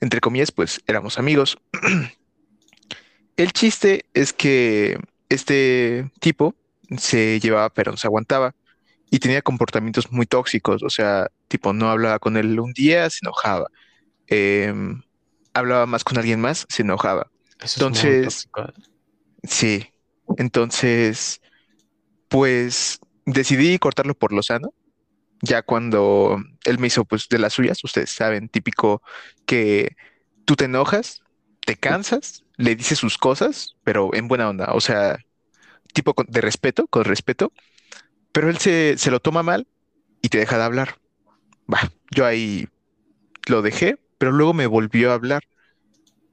entre 0.00 0.20
comillas, 0.20 0.52
pues 0.52 0.80
éramos 0.86 1.18
amigos. 1.18 1.58
El 3.36 3.52
chiste 3.52 4.04
es 4.14 4.32
que 4.32 4.98
este 5.28 6.10
tipo 6.20 6.54
se 6.96 7.40
llevaba, 7.40 7.68
pero 7.70 7.90
no 7.90 7.96
se 7.96 8.06
aguantaba 8.06 8.54
y 9.10 9.18
tenía 9.18 9.42
comportamientos 9.42 10.10
muy 10.10 10.26
tóxicos, 10.26 10.82
o 10.82 10.90
sea, 10.90 11.28
tipo, 11.48 11.72
no 11.72 11.90
hablaba 11.90 12.18
con 12.18 12.36
él 12.36 12.58
un 12.58 12.72
día, 12.72 13.08
se 13.10 13.18
enojaba. 13.22 13.68
Em, 14.26 15.02
hablaba 15.52 15.86
más 15.86 16.04
con 16.04 16.18
alguien 16.18 16.40
más, 16.40 16.66
se 16.68 16.82
enojaba. 16.82 17.30
eso 17.60 17.86
es 17.86 18.02
muy 18.02 18.10
entonces- 18.14 18.48
¿eh? 18.56 18.62
Sí, 19.44 19.86
entonces, 20.38 21.40
pues 22.28 23.00
decidí 23.24 23.78
cortarlo 23.78 24.14
por 24.14 24.32
lo 24.32 24.42
sano. 24.42 24.74
Ya 25.42 25.62
cuando 25.62 26.38
él 26.64 26.78
me 26.78 26.88
hizo 26.88 27.04
pues 27.04 27.28
de 27.28 27.38
las 27.38 27.54
suyas, 27.54 27.84
ustedes 27.84 28.10
saben, 28.10 28.48
típico 28.48 29.02
que 29.46 29.96
tú 30.46 30.56
te 30.56 30.66
enojas, 30.66 31.22
te 31.66 31.76
cansas, 31.76 32.44
le 32.56 32.76
dices 32.76 32.98
sus 32.98 33.18
cosas, 33.18 33.76
pero 33.84 34.14
en 34.14 34.28
buena 34.28 34.48
onda, 34.48 34.72
o 34.74 34.80
sea, 34.80 35.18
tipo 35.94 36.14
de 36.28 36.40
respeto, 36.40 36.86
con 36.88 37.04
respeto, 37.04 37.52
pero 38.32 38.50
él 38.50 38.58
se, 38.58 38.96
se 38.98 39.10
lo 39.10 39.20
toma 39.20 39.42
mal 39.42 39.66
y 40.22 40.28
te 40.30 40.38
deja 40.38 40.58
de 40.58 40.64
hablar. 40.64 40.98
Va, 41.72 41.92
yo 42.10 42.26
ahí 42.26 42.68
lo 43.48 43.62
dejé, 43.62 43.98
pero 44.18 44.32
luego 44.32 44.54
me 44.54 44.66
volvió 44.66 45.10
a 45.10 45.14
hablar. 45.14 45.44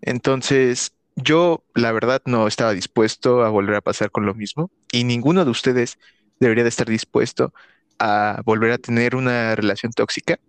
Entonces, 0.02 0.94
yo 1.16 1.64
la 1.76 1.92
verdad 1.92 2.22
no 2.26 2.48
estaba 2.48 2.74
dispuesto 2.74 3.44
a 3.44 3.50
volver 3.50 3.76
a 3.76 3.82
pasar 3.82 4.12
con 4.12 4.26
lo 4.26 4.34
mismo 4.34 4.72
y 4.92 5.04
ninguno 5.04 5.46
de 5.46 5.52
ustedes 5.52 5.98
debería 6.40 6.64
de 6.64 6.70
estar 6.70 6.88
dispuesto 6.90 7.54
a 8.00 8.42
volver 8.46 8.72
a 8.72 8.78
tener 8.78 9.16
una 9.16 9.56
relación 9.56 9.92
tóxica 9.94 10.40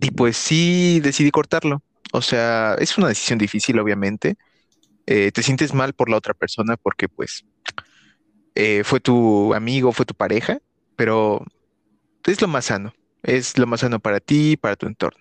Y 0.00 0.10
pues 0.12 0.36
sí 0.36 1.00
decidí 1.02 1.30
cortarlo. 1.30 1.82
O 2.12 2.22
sea, 2.22 2.74
es 2.78 2.98
una 2.98 3.08
decisión 3.08 3.38
difícil, 3.38 3.78
obviamente. 3.78 4.36
Eh, 5.06 5.32
te 5.32 5.42
sientes 5.42 5.74
mal 5.74 5.94
por 5.94 6.10
la 6.10 6.18
otra 6.18 6.34
persona 6.34 6.76
porque 6.76 7.08
pues 7.08 7.44
eh, 8.54 8.82
fue 8.84 9.00
tu 9.00 9.54
amigo, 9.54 9.92
fue 9.92 10.06
tu 10.06 10.14
pareja, 10.14 10.58
pero 10.96 11.44
es 12.26 12.42
lo 12.42 12.48
más 12.48 12.66
sano. 12.66 12.94
Es 13.22 13.58
lo 13.58 13.66
más 13.66 13.80
sano 13.80 14.00
para 14.00 14.20
ti, 14.20 14.56
para 14.56 14.76
tu 14.76 14.86
entorno. 14.86 15.20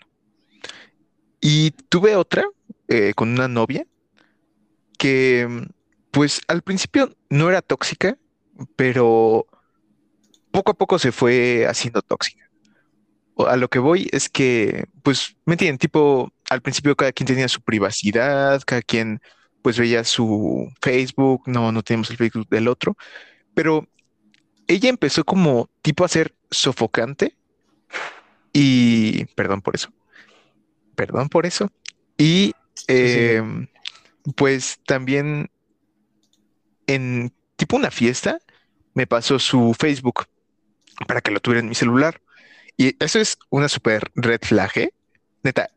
Y 1.42 1.72
tuve 1.90 2.16
otra 2.16 2.44
eh, 2.88 3.14
con 3.16 3.30
una 3.30 3.48
novia 3.48 3.86
que 4.98 5.48
pues 6.12 6.42
al 6.48 6.62
principio 6.62 7.16
no 7.30 7.50
era 7.50 7.62
tóxica, 7.62 8.18
pero 8.75 9.46
poco 10.51 10.72
a 10.72 10.74
poco 10.74 11.00
se 11.00 11.12
fue 11.12 11.66
haciendo 11.68 12.01
tóxica. 12.01 12.50
A 13.48 13.56
lo 13.56 13.70
que 13.70 13.77
voy 13.77 14.10
es 14.12 14.30
que, 14.30 14.86
pues, 15.04 15.36
me 15.46 15.54
entienden, 15.54 15.77
tipo, 15.77 16.34
al 16.50 16.62
principio 16.62 16.96
cada 16.96 17.12
quien 17.12 17.27
tenía 17.27 17.48
su 17.48 17.62
privacidad, 17.62 18.63
cada 18.66 18.82
quien 18.82 19.22
pues 19.62 19.77
veía 19.77 20.04
su 20.04 20.72
Facebook, 20.82 21.44
no, 21.46 21.72
no 21.72 21.84
tenemos 21.84 22.10
el 22.10 22.18
Facebook 22.18 22.48
del 22.50 22.68
otro, 22.68 22.96
pero 23.54 23.88
ella 24.68 24.89
empezó 24.89 25.24
como 25.25 25.70
tipo 25.82 26.06
a 26.06 26.08
ser 26.08 26.34
sofocante 26.50 27.36
y, 28.54 29.25
perdón 29.36 29.62
por 29.62 29.75
eso, 29.75 29.89
perdón 30.96 31.27
por 31.27 31.46
eso, 31.46 31.70
y 32.18 32.54
Sí, 32.88 33.08
sí. 33.08 33.68
Pues 34.36 34.79
también 34.86 35.50
en 36.88 37.34
tipo 37.55 37.75
una 37.75 37.91
fiesta 37.91 38.39
me 38.93 39.07
pasó 39.07 39.39
su 39.39 39.75
Facebook 39.77 40.25
para 41.07 41.22
que 41.22 41.31
lo 41.31 41.39
tuviera 41.39 41.62
en 41.62 41.69
mi 41.69 41.75
celular. 41.75 42.22
Y 42.77 42.96
eso 43.03 43.19
es 43.19 43.38
una 43.50 43.69
super 43.69 44.12
red 44.15 44.41
flag, 44.43 44.72
¿eh? 44.77 44.93
Neta, 45.43 45.69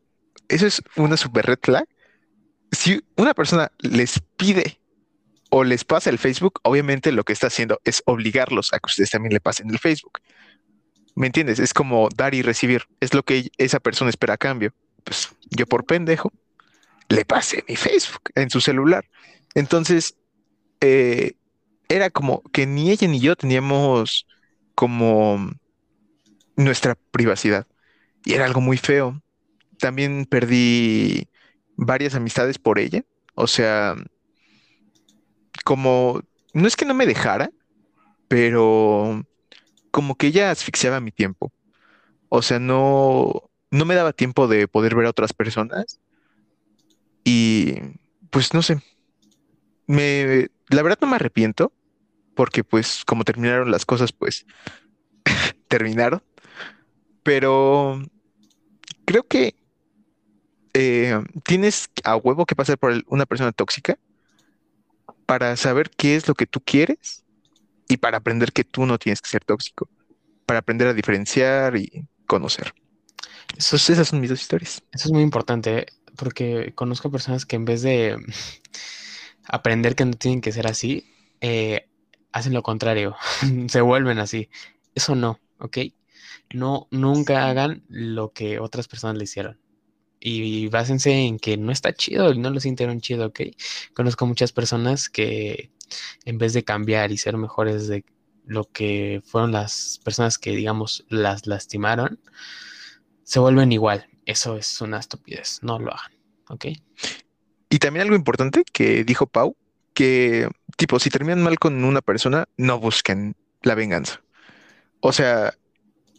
eso 0.49 0.67
es 0.67 0.83
una 0.97 1.17
super 1.17 1.47
red 1.47 1.59
flag. 1.63 1.87
Si 2.73 3.03
una 3.17 3.35
persona 3.35 3.71
les 3.79 4.21
pide 4.37 4.81
o 5.51 5.65
les 5.65 5.85
pasa 5.85 6.11
el 6.11 6.19
Facebook, 6.19 6.61
obviamente 6.63 7.13
lo 7.13 7.25
que 7.25 7.33
está 7.33 7.49
haciendo 7.49 7.81
es 7.85 8.03
obligarlos 8.07 8.73
a 8.73 8.79
que 8.79 8.87
ustedes 8.87 9.11
también 9.11 9.33
le 9.33 9.41
pasen 9.41 9.71
el 9.71 9.79
Facebook. 9.79 10.21
¿Me 11.15 11.27
entiendes? 11.27 11.59
Es 11.59 11.75
como 11.75 12.09
dar 12.15 12.35
y 12.35 12.43
recibir. 12.43 12.85
Es 13.01 13.15
lo 13.15 13.23
que 13.23 13.51
esa 13.59 13.81
persona 13.81 14.11
espera 14.11 14.35
a 14.35 14.39
cambio. 14.39 14.73
Pues 15.05 15.31
yo 15.51 15.67
por 15.67 15.85
pendejo 15.85 16.33
le 17.11 17.25
pasé 17.25 17.65
mi 17.69 17.77
Facebook 17.77 18.31
en 18.35 18.49
su 18.49 18.61
celular. 18.61 19.05
Entonces, 19.55 20.17
eh, 20.81 21.35
era 21.89 22.09
como 22.11 22.43
que 22.53 22.67
ni 22.67 22.91
ella 22.91 23.09
ni 23.09 23.21
yo 23.21 23.37
teníamos 23.37 24.27
como 24.75 25.51
nuestra 26.57 26.97
privacidad. 27.11 27.67
Y 28.25 28.35
era 28.35 28.47
algo 28.47 28.61
muy 28.61 28.77
feo. 28.77 29.21
También 29.79 30.25
perdí 30.25 31.29
varias 31.77 32.15
amistades 32.15 32.59
por 32.59 32.79
ella. 32.79 33.03
O 33.35 33.49
sea, 33.49 33.97
como, 35.65 36.23
no 36.55 36.69
es 36.69 36.77
que 36.77 36.85
no 36.85 36.95
me 36.95 37.07
dejara, 37.07 37.51
pero 38.29 39.25
como 39.91 40.15
que 40.17 40.29
ella 40.29 40.53
asfixiaba 40.53 41.01
mi 41.01 41.11
tiempo. 41.11 41.53
O 42.29 42.43
sea, 42.43 42.61
no, 42.61 43.51
no 43.73 43.85
me 43.85 43.97
daba 43.97 44.13
tiempo 44.13 44.47
de 44.47 44.69
poder 44.69 44.95
ver 44.95 45.07
a 45.07 45.11
otras 45.11 45.33
personas. 45.33 46.01
Y 47.25 47.77
pues 48.31 48.55
no 48.55 48.63
sé, 48.63 48.83
me, 49.87 50.49
la 50.69 50.83
verdad 50.83 50.99
no 51.01 51.09
me 51.09 51.17
arrepiento, 51.17 51.73
porque 52.35 52.65
pues 52.65 53.05
como 53.05 53.25
terminaron 53.25 53.71
las 53.71 53.85
cosas, 53.85 54.13
pues 54.13 54.47
terminaron. 55.69 56.23
Pero 57.23 58.01
creo 59.05 59.27
que 59.27 59.55
eh, 60.73 61.21
tienes 61.45 61.91
a 62.05 62.17
huevo 62.17 62.47
que 62.47 62.55
pasar 62.55 62.79
por 62.79 63.03
una 63.09 63.27
persona 63.27 63.53
tóxica 63.53 63.99
para 65.27 65.57
saber 65.57 65.91
qué 65.91 66.17
es 66.17 66.29
lo 66.29 66.35
que 66.35 66.47
tú 66.47 66.61
quieres 66.61 67.25
y 67.89 67.97
para 67.97 68.19
aprender 68.19 68.53
que 68.53 68.65
tú 68.65 68.87
no 68.87 68.99
tienes 68.99 69.21
que 69.21 69.29
ser 69.29 69.45
tóxico, 69.45 69.89
para 70.47 70.61
aprender 70.61 70.89
a 70.89 70.95
diferenciar 70.95 71.77
y 71.77 72.07
conocer. 72.27 72.73
Esas 73.57 74.09
son 74.09 74.21
mis 74.21 74.31
dos 74.31 74.41
historias. 74.41 74.83
eso 74.93 75.09
es 75.09 75.13
muy 75.13 75.23
importante. 75.23 75.87
Porque 76.21 76.75
conozco 76.75 77.11
personas 77.11 77.47
que 77.47 77.57
en 77.57 77.65
vez 77.65 77.81
de 77.81 78.17
aprender 79.45 79.97
que 79.97 80.05
no 80.05 80.13
tienen 80.13 80.43
que 80.43 80.53
ser 80.53 80.67
así, 80.67 81.07
eh, 81.41 81.89
hacen 82.31 82.53
lo 82.53 82.63
contrario, 82.63 83.17
se 83.69 83.81
vuelven 83.81 84.19
así. 84.19 84.51
Eso 84.95 85.15
no, 85.15 85.41
¿ok? 85.59 85.79
No, 86.53 86.89
nunca 86.91 87.49
hagan 87.49 87.85
lo 87.89 88.33
que 88.33 88.59
otras 88.59 88.87
personas 88.87 89.17
le 89.17 89.25
hicieron. 89.25 89.59
Y 90.21 90.69
básense 90.69 91.13
en 91.13 91.39
que 91.39 91.57
no 91.57 91.73
está 91.73 91.95
chido 91.95 92.33
y 92.33 92.39
no 92.39 92.51
lo 92.51 92.61
sintieron 92.61 93.01
chido, 93.01 93.29
¿ok? 93.29 93.41
Conozco 93.95 94.27
muchas 94.27 94.53
personas 94.53 95.09
que 95.09 95.71
en 96.27 96.37
vez 96.37 96.53
de 96.53 96.65
cambiar 96.65 97.13
y 97.13 97.17
ser 97.17 97.39
mejores 97.39 97.89
de 97.89 98.05
lo 98.45 98.65
que 98.71 99.23
fueron 99.25 99.53
las 99.53 100.01
personas 100.05 100.37
que, 100.37 100.51
digamos, 100.51 101.07
las 101.09 101.47
lastimaron, 101.47 102.21
se 103.23 103.39
vuelven 103.39 103.73
igual. 103.73 104.10
Eso 104.31 104.57
es 104.57 104.81
una 104.81 105.01
estupidez, 105.01 105.59
no 105.61 105.81
lo 105.81 105.93
hagan, 105.93 106.13
¿ok? 106.51 106.67
Y 107.69 107.79
también 107.81 108.05
algo 108.05 108.15
importante 108.15 108.63
que 108.73 109.03
dijo 109.03 109.27
Pau, 109.27 109.57
que 109.93 110.49
tipo, 110.77 111.01
si 111.01 111.11
terminan 111.11 111.43
mal 111.43 111.59
con 111.59 111.83
una 111.83 112.01
persona, 112.01 112.47
no 112.57 112.79
busquen 112.79 113.35
la 113.63 113.75
venganza. 113.75 114.23
O 115.01 115.11
sea, 115.11 115.53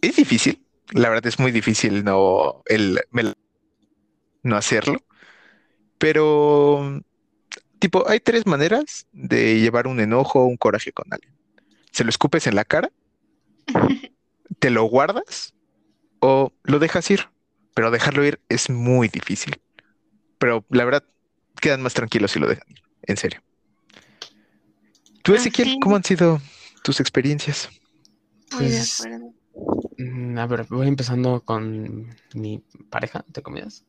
es 0.01 0.17
difícil, 0.17 0.61
la 0.91 1.07
verdad 1.07 1.27
es 1.27 1.39
muy 1.39 1.53
difícil 1.53 2.03
no, 2.03 2.63
el, 2.65 2.99
el 3.13 3.33
no 4.43 4.57
hacerlo, 4.57 5.01
pero 5.97 7.01
tipo, 7.79 8.09
hay 8.09 8.19
tres 8.19 8.45
maneras 8.45 9.07
de 9.13 9.61
llevar 9.61 9.87
un 9.87 10.01
enojo 10.01 10.41
o 10.41 10.47
un 10.47 10.57
coraje 10.57 10.91
con 10.91 11.05
alguien. 11.13 11.33
Se 11.93 12.03
lo 12.03 12.09
escupes 12.09 12.45
en 12.45 12.55
la 12.55 12.65
cara, 12.65 12.91
te 14.59 14.69
lo 14.69 14.83
guardas 14.83 15.53
o 16.19 16.51
lo 16.63 16.79
dejas 16.79 17.09
ir, 17.09 17.30
pero 17.73 17.91
dejarlo 17.91 18.25
ir 18.25 18.41
es 18.49 18.69
muy 18.69 19.07
difícil. 19.09 19.61
Pero 20.39 20.65
la 20.69 20.85
verdad, 20.85 21.05
quedan 21.61 21.81
más 21.83 21.93
tranquilos 21.93 22.31
si 22.31 22.39
lo 22.39 22.47
dejan 22.47 22.69
ir, 22.69 22.81
en 23.03 23.17
serio. 23.17 23.41
Tú, 25.23 25.33
Ezequiel, 25.33 25.67
Así. 25.67 25.79
¿cómo 25.79 25.95
han 25.95 26.03
sido 26.03 26.39
tus 26.83 26.99
experiencias? 26.99 27.69
Muy 28.51 28.69
de 28.69 28.79
Pues, 28.79 28.81
acuerdo. 28.81 29.33
Mm, 29.97 30.37
A 30.37 30.47
ver, 30.47 30.65
voy 30.69 30.87
empezando 30.87 31.41
con 31.43 32.15
mi 32.33 32.63
pareja, 32.89 33.25
¿te 33.31 33.41
comidas? 33.41 33.85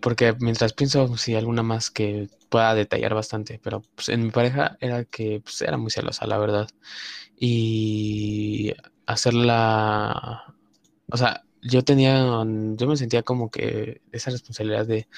porque 0.00 0.34
mientras 0.40 0.72
pienso 0.74 1.16
si 1.16 1.34
alguna 1.34 1.62
más 1.62 1.90
que 1.90 2.28
pueda 2.50 2.74
detallar 2.74 3.14
bastante, 3.14 3.60
pero 3.62 3.82
pues, 3.94 4.08
en 4.10 4.24
mi 4.24 4.30
pareja 4.30 4.76
era 4.80 5.04
que 5.04 5.40
pues, 5.42 5.62
era 5.62 5.76
muy 5.78 5.90
celosa, 5.90 6.26
la 6.26 6.38
verdad. 6.38 6.68
Y 7.38 8.74
hacerla, 9.06 10.54
o 11.10 11.16
sea, 11.16 11.44
yo 11.64 11.82
tenía, 11.84 12.20
yo 12.76 12.86
me 12.88 12.96
sentía 12.96 13.22
como 13.24 13.50
que 13.50 14.02
esa 14.12 14.30
responsabilidad 14.30 14.86
de 14.86 15.08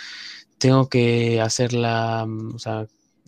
tengo 0.59 0.89
que 0.89 1.41
hacerla, 1.41 2.27
mm, 2.27 2.55
o 2.57 2.59
sea, 2.59 2.87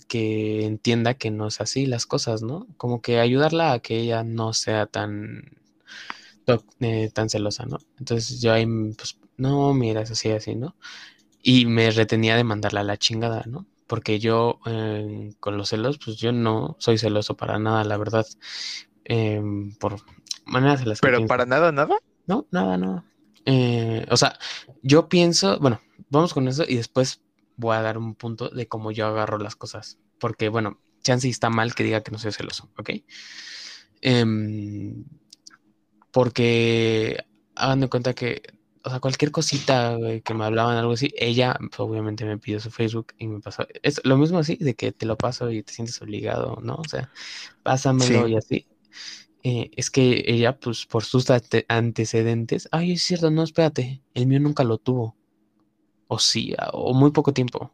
que 0.08 0.64
entienda 0.66 1.14
que 1.14 1.30
no 1.30 1.48
es 1.48 1.60
así 1.60 1.86
las 1.86 2.06
cosas, 2.06 2.42
¿no? 2.42 2.66
Como 2.78 3.02
que 3.02 3.20
ayudarla 3.20 3.72
a 3.72 3.80
que 3.80 3.98
ella 4.00 4.24
no 4.24 4.52
sea 4.54 4.86
tan, 4.86 5.44
eh, 6.80 7.10
tan 7.12 7.28
celosa, 7.28 7.66
¿no? 7.66 7.78
Entonces 7.98 8.40
yo 8.40 8.52
ahí, 8.52 8.66
mm, 8.66 8.94
pues, 8.94 9.18
no, 9.36 9.74
mira, 9.74 10.02
es 10.02 10.10
así, 10.10 10.30
así, 10.30 10.54
¿no? 10.54 10.76
Y 11.42 11.66
me 11.66 11.90
retenía 11.90 12.36
de 12.36 12.44
mandarla 12.44 12.80
a 12.80 12.84
la 12.84 12.98
chingada, 12.98 13.44
¿no? 13.46 13.66
Porque 13.86 14.18
yo, 14.18 14.60
eh, 14.66 15.30
con 15.40 15.58
los 15.58 15.70
celos, 15.70 15.98
pues 16.04 16.16
yo 16.18 16.32
no 16.32 16.76
soy 16.78 16.98
celoso 16.98 17.36
para 17.36 17.58
nada, 17.58 17.84
la 17.84 17.96
verdad. 17.96 18.26
Em, 19.04 19.74
por 19.76 19.96
maneras 20.46 20.82
en 20.82 20.90
las 20.90 21.00
que 21.00 21.06
Pero 21.06 21.18
pienso. 21.18 21.28
para 21.28 21.46
nada, 21.46 21.72
nada. 21.72 21.96
No, 22.28 22.46
nada, 22.50 22.76
nada. 22.76 23.04
Eh, 23.46 24.06
o 24.10 24.16
sea, 24.16 24.38
yo 24.82 25.08
pienso, 25.08 25.58
bueno, 25.58 25.80
vamos 26.10 26.34
con 26.34 26.46
eso 26.48 26.64
y 26.68 26.76
después 26.76 27.22
voy 27.56 27.76
a 27.76 27.82
dar 27.82 27.98
un 27.98 28.14
punto 28.14 28.50
de 28.50 28.68
cómo 28.68 28.90
yo 28.92 29.06
agarro 29.06 29.38
las 29.38 29.56
cosas. 29.56 29.98
Porque, 30.20 30.48
bueno, 30.48 30.78
chance 31.02 31.28
está 31.28 31.50
mal 31.50 31.74
que 31.74 31.84
diga 31.84 32.02
que 32.02 32.10
no 32.10 32.18
soy 32.18 32.32
celoso, 32.32 32.70
¿ok? 32.76 32.90
Em, 34.00 35.04
porque 36.12 37.16
hagan 37.54 37.80
de 37.80 37.88
cuenta 37.88 38.14
que, 38.14 38.42
o 38.84 38.90
sea, 38.90 39.00
cualquier 39.00 39.30
cosita 39.30 39.94
güey, 39.96 40.20
que 40.22 40.34
me 40.34 40.44
hablaban, 40.44 40.76
algo 40.76 40.92
así, 40.92 41.12
ella 41.16 41.56
pues, 41.58 41.80
obviamente 41.80 42.24
me 42.24 42.38
pidió 42.38 42.60
su 42.60 42.70
Facebook 42.70 43.08
y 43.18 43.26
me 43.26 43.40
pasó. 43.40 43.66
Es 43.82 44.00
lo 44.04 44.16
mismo 44.16 44.38
así, 44.38 44.56
de 44.56 44.74
que 44.74 44.92
te 44.92 45.06
lo 45.06 45.16
paso 45.16 45.50
y 45.50 45.62
te 45.62 45.72
sientes 45.72 46.00
obligado, 46.02 46.58
¿no? 46.62 46.76
O 46.76 46.84
sea, 46.88 47.10
pásamelo 47.62 48.26
Sí. 48.26 48.32
y 48.32 48.36
así. 48.36 48.66
Eh, 49.44 49.70
es 49.76 49.90
que 49.90 50.24
ella, 50.26 50.58
pues, 50.58 50.86
por 50.86 51.04
sus 51.04 51.30
ante- 51.30 51.64
antecedentes, 51.68 52.68
ay, 52.72 52.92
es 52.92 53.02
cierto, 53.02 53.30
no, 53.30 53.42
espérate, 53.44 54.02
el 54.14 54.26
mío 54.26 54.40
nunca 54.40 54.64
lo 54.64 54.78
tuvo. 54.78 55.16
O 56.08 56.18
sí, 56.18 56.54
a- 56.58 56.70
o 56.72 56.94
muy 56.94 57.10
poco 57.12 57.32
tiempo. 57.32 57.72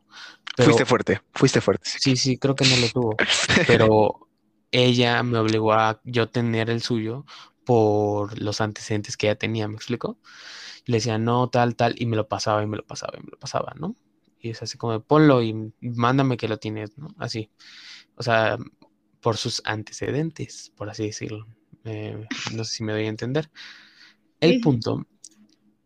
Pero 0.57 0.67
Fuiste 0.67 0.85
fuerte, 0.87 1.21
fuiste 1.33 1.61
fuerte. 1.61 1.91
sí, 2.01 2.17
sí, 2.17 2.39
creo 2.39 2.55
que 2.57 2.65
no 2.65 2.77
lo 2.77 2.91
tuvo. 2.91 3.17
Pero 3.67 4.29
ella 4.73 5.23
me 5.23 5.39
obligó 5.39 5.73
a 5.73 6.01
yo 6.05 6.29
tener 6.31 6.71
el 6.71 6.83
suyo 6.83 7.25
por 7.65 8.39
los 8.41 8.61
antecedentes 8.61 9.17
que 9.17 9.27
ella 9.29 9.37
tenía, 9.39 9.69
¿me 9.69 9.77
explico? 9.77 10.19
Le 10.87 10.99
decía, 10.99 11.19
no, 11.19 11.49
tal, 11.51 11.77
tal, 11.77 11.95
y 11.99 12.07
me 12.07 12.17
lo 12.17 12.29
pasaba, 12.29 12.63
y 12.63 12.67
me 12.67 12.77
lo 12.79 12.87
pasaba, 12.87 13.15
y 13.19 13.23
me 13.25 13.31
lo 13.33 13.39
pasaba, 13.39 13.75
¿no? 13.79 13.97
Y 14.41 14.51
es 14.51 14.63
así 14.63 14.79
como, 14.79 15.01
ponlo 15.03 15.43
y 15.43 15.73
mándame 15.81 16.37
que 16.37 16.49
lo 16.49 16.59
tienes, 16.59 16.99
¿no? 16.99 17.09
Así. 17.19 17.51
O 18.17 18.23
sea, 18.23 18.59
por 19.25 19.39
sus 19.39 19.63
antecedentes, 19.65 20.71
por 20.77 20.91
así 20.91 21.07
decirlo. 21.07 21.47
Eh, 21.87 22.27
no 22.55 22.63
sé 22.63 22.77
si 22.77 22.85
me 22.85 22.93
doy 22.93 23.07
a 23.07 23.09
entender. 23.09 23.51
El 24.39 24.61
punto 24.61 25.07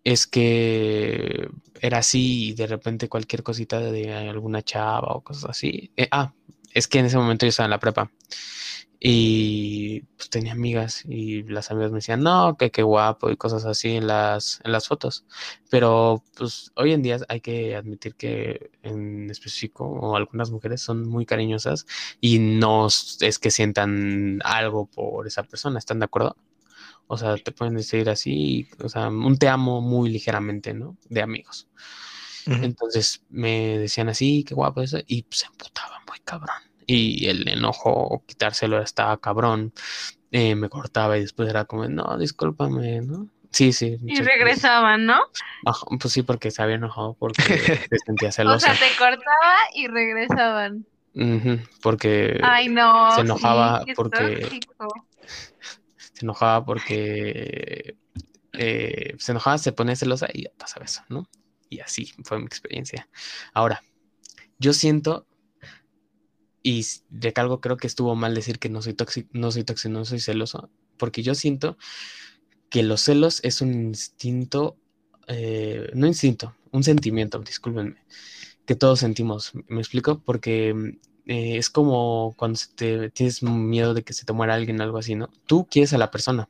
es 0.02 0.26
que 0.26 1.48
era 1.80 1.98
así 1.98 2.48
y 2.48 2.54
de 2.54 2.66
repente 2.66 3.08
cualquier 3.08 3.44
cosita 3.44 3.78
de 3.78 4.12
alguna 4.12 4.62
chava 4.62 5.14
o 5.14 5.20
cosas 5.22 5.50
así. 5.50 5.92
eh, 5.96 6.08
ah, 6.10 6.34
es 6.72 6.88
que 6.88 6.98
en 6.98 7.06
ese 7.06 7.18
momento 7.18 7.46
yo 7.46 7.50
estaba 7.50 7.66
en 7.66 7.70
la 7.70 7.80
prepa 7.80 8.10
y 9.00 10.00
pues 10.16 10.28
tenía 10.30 10.52
amigas 10.52 11.04
y 11.04 11.44
las 11.44 11.70
amigas 11.70 11.92
me 11.92 11.98
decían, 11.98 12.22
no, 12.22 12.56
que 12.56 12.70
qué 12.70 12.82
guapo 12.82 13.30
y 13.30 13.36
cosas 13.36 13.64
así 13.64 13.96
en 13.96 14.08
las, 14.08 14.60
en 14.64 14.72
las 14.72 14.88
fotos. 14.88 15.24
Pero 15.70 16.24
pues 16.36 16.72
hoy 16.74 16.92
en 16.92 17.02
día 17.02 17.18
hay 17.28 17.40
que 17.40 17.76
admitir 17.76 18.16
que 18.16 18.70
en 18.82 19.30
específico 19.30 20.16
algunas 20.16 20.50
mujeres 20.50 20.82
son 20.82 21.08
muy 21.08 21.26
cariñosas 21.26 21.86
y 22.20 22.38
no 22.40 22.88
es 22.88 23.38
que 23.38 23.50
sientan 23.50 24.40
algo 24.44 24.86
por 24.86 25.26
esa 25.26 25.44
persona, 25.44 25.78
¿están 25.78 26.00
de 26.00 26.06
acuerdo? 26.06 26.36
O 27.06 27.16
sea, 27.16 27.36
te 27.36 27.52
pueden 27.52 27.76
decir 27.76 28.10
así, 28.10 28.68
o 28.82 28.88
sea, 28.88 29.08
un 29.08 29.38
te 29.38 29.48
amo 29.48 29.80
muy 29.80 30.10
ligeramente, 30.10 30.74
¿no? 30.74 30.96
De 31.08 31.22
amigos. 31.22 31.68
Entonces 32.50 33.22
me 33.30 33.78
decían 33.78 34.08
así, 34.08 34.44
qué 34.44 34.54
guapo 34.54 34.80
eso, 34.82 34.98
y 35.06 35.26
se 35.30 35.46
emputaban 35.46 36.00
muy 36.08 36.18
cabrón. 36.20 36.56
Y 36.86 37.26
el 37.26 37.46
enojo 37.48 37.90
o 37.92 38.24
quitárselo 38.24 38.80
estaba 38.82 39.18
cabrón. 39.18 39.72
eh, 40.30 40.54
me 40.54 40.68
cortaba 40.68 41.16
y 41.16 41.22
después 41.22 41.48
era 41.48 41.64
como, 41.64 41.86
no, 41.88 42.16
discúlpame, 42.18 43.00
¿no? 43.00 43.28
Sí, 43.50 43.72
sí. 43.72 43.96
Y 44.06 44.20
regresaban, 44.20 45.06
¿no? 45.06 45.18
Ajá, 45.64 45.86
pues 45.98 46.12
sí, 46.12 46.22
porque 46.22 46.50
se 46.50 46.62
había 46.62 46.74
enojado 46.76 47.14
porque 47.18 47.42
se 47.90 47.98
sentía 48.04 48.28
O 48.28 48.32
celosa. 48.32 48.74
sea, 48.74 48.88
te 48.88 48.94
cortaba 48.98 49.56
y 49.74 49.86
regresaban. 49.88 50.86
Porque 51.82 52.38
Ay, 52.42 52.68
no. 52.68 53.10
se 53.14 53.22
enojaba 53.22 53.82
sí, 53.86 53.92
porque- 53.96 54.36
tóxico. 54.42 54.88
se 55.96 56.24
enojaba 56.24 56.64
porque 56.64 57.96
eh, 58.52 59.14
se 59.18 59.32
enojaba, 59.32 59.58
se 59.58 59.72
ponía 59.72 59.96
celosa 59.96 60.28
y 60.32 60.44
ya 60.44 60.50
pasaba 60.58 60.84
eso, 60.84 61.02
¿no? 61.08 61.26
Y 61.68 61.80
así 61.80 62.12
fue 62.24 62.38
mi 62.38 62.46
experiencia. 62.46 63.08
Ahora, 63.52 63.82
yo 64.58 64.72
siento, 64.72 65.26
y 66.62 66.84
recalco, 67.10 67.60
creo 67.60 67.76
que 67.76 67.86
estuvo 67.86 68.14
mal 68.14 68.34
decir 68.34 68.58
que 68.58 68.68
no 68.68 68.82
soy 68.82 68.94
tóxico, 68.94 69.28
no 69.32 69.50
soy 69.50 69.64
tóxico, 69.64 69.92
no 69.92 70.04
soy 70.04 70.20
celoso, 70.20 70.70
porque 70.96 71.22
yo 71.22 71.34
siento 71.34 71.76
que 72.70 72.82
los 72.82 73.02
celos 73.02 73.40
es 73.44 73.60
un 73.60 73.72
instinto, 73.72 74.76
eh, 75.26 75.90
no 75.94 76.06
instinto, 76.06 76.54
un 76.72 76.82
sentimiento, 76.82 77.38
discúlpenme, 77.40 77.96
que 78.66 78.74
todos 78.74 79.00
sentimos. 79.00 79.52
¿Me 79.68 79.80
explico? 79.80 80.20
Porque 80.24 80.74
mm, 80.74 80.88
eh, 81.26 81.56
es 81.58 81.70
como 81.70 82.34
cuando 82.36 82.60
te, 82.74 83.10
tienes 83.10 83.42
miedo 83.42 83.94
de 83.94 84.02
que 84.02 84.12
se 84.12 84.24
te 84.24 84.32
muera 84.32 84.54
alguien, 84.54 84.80
algo 84.80 84.98
así, 84.98 85.14
¿no? 85.14 85.30
Tú 85.46 85.66
quieres 85.70 85.92
a 85.92 85.98
la 85.98 86.10
persona 86.10 86.48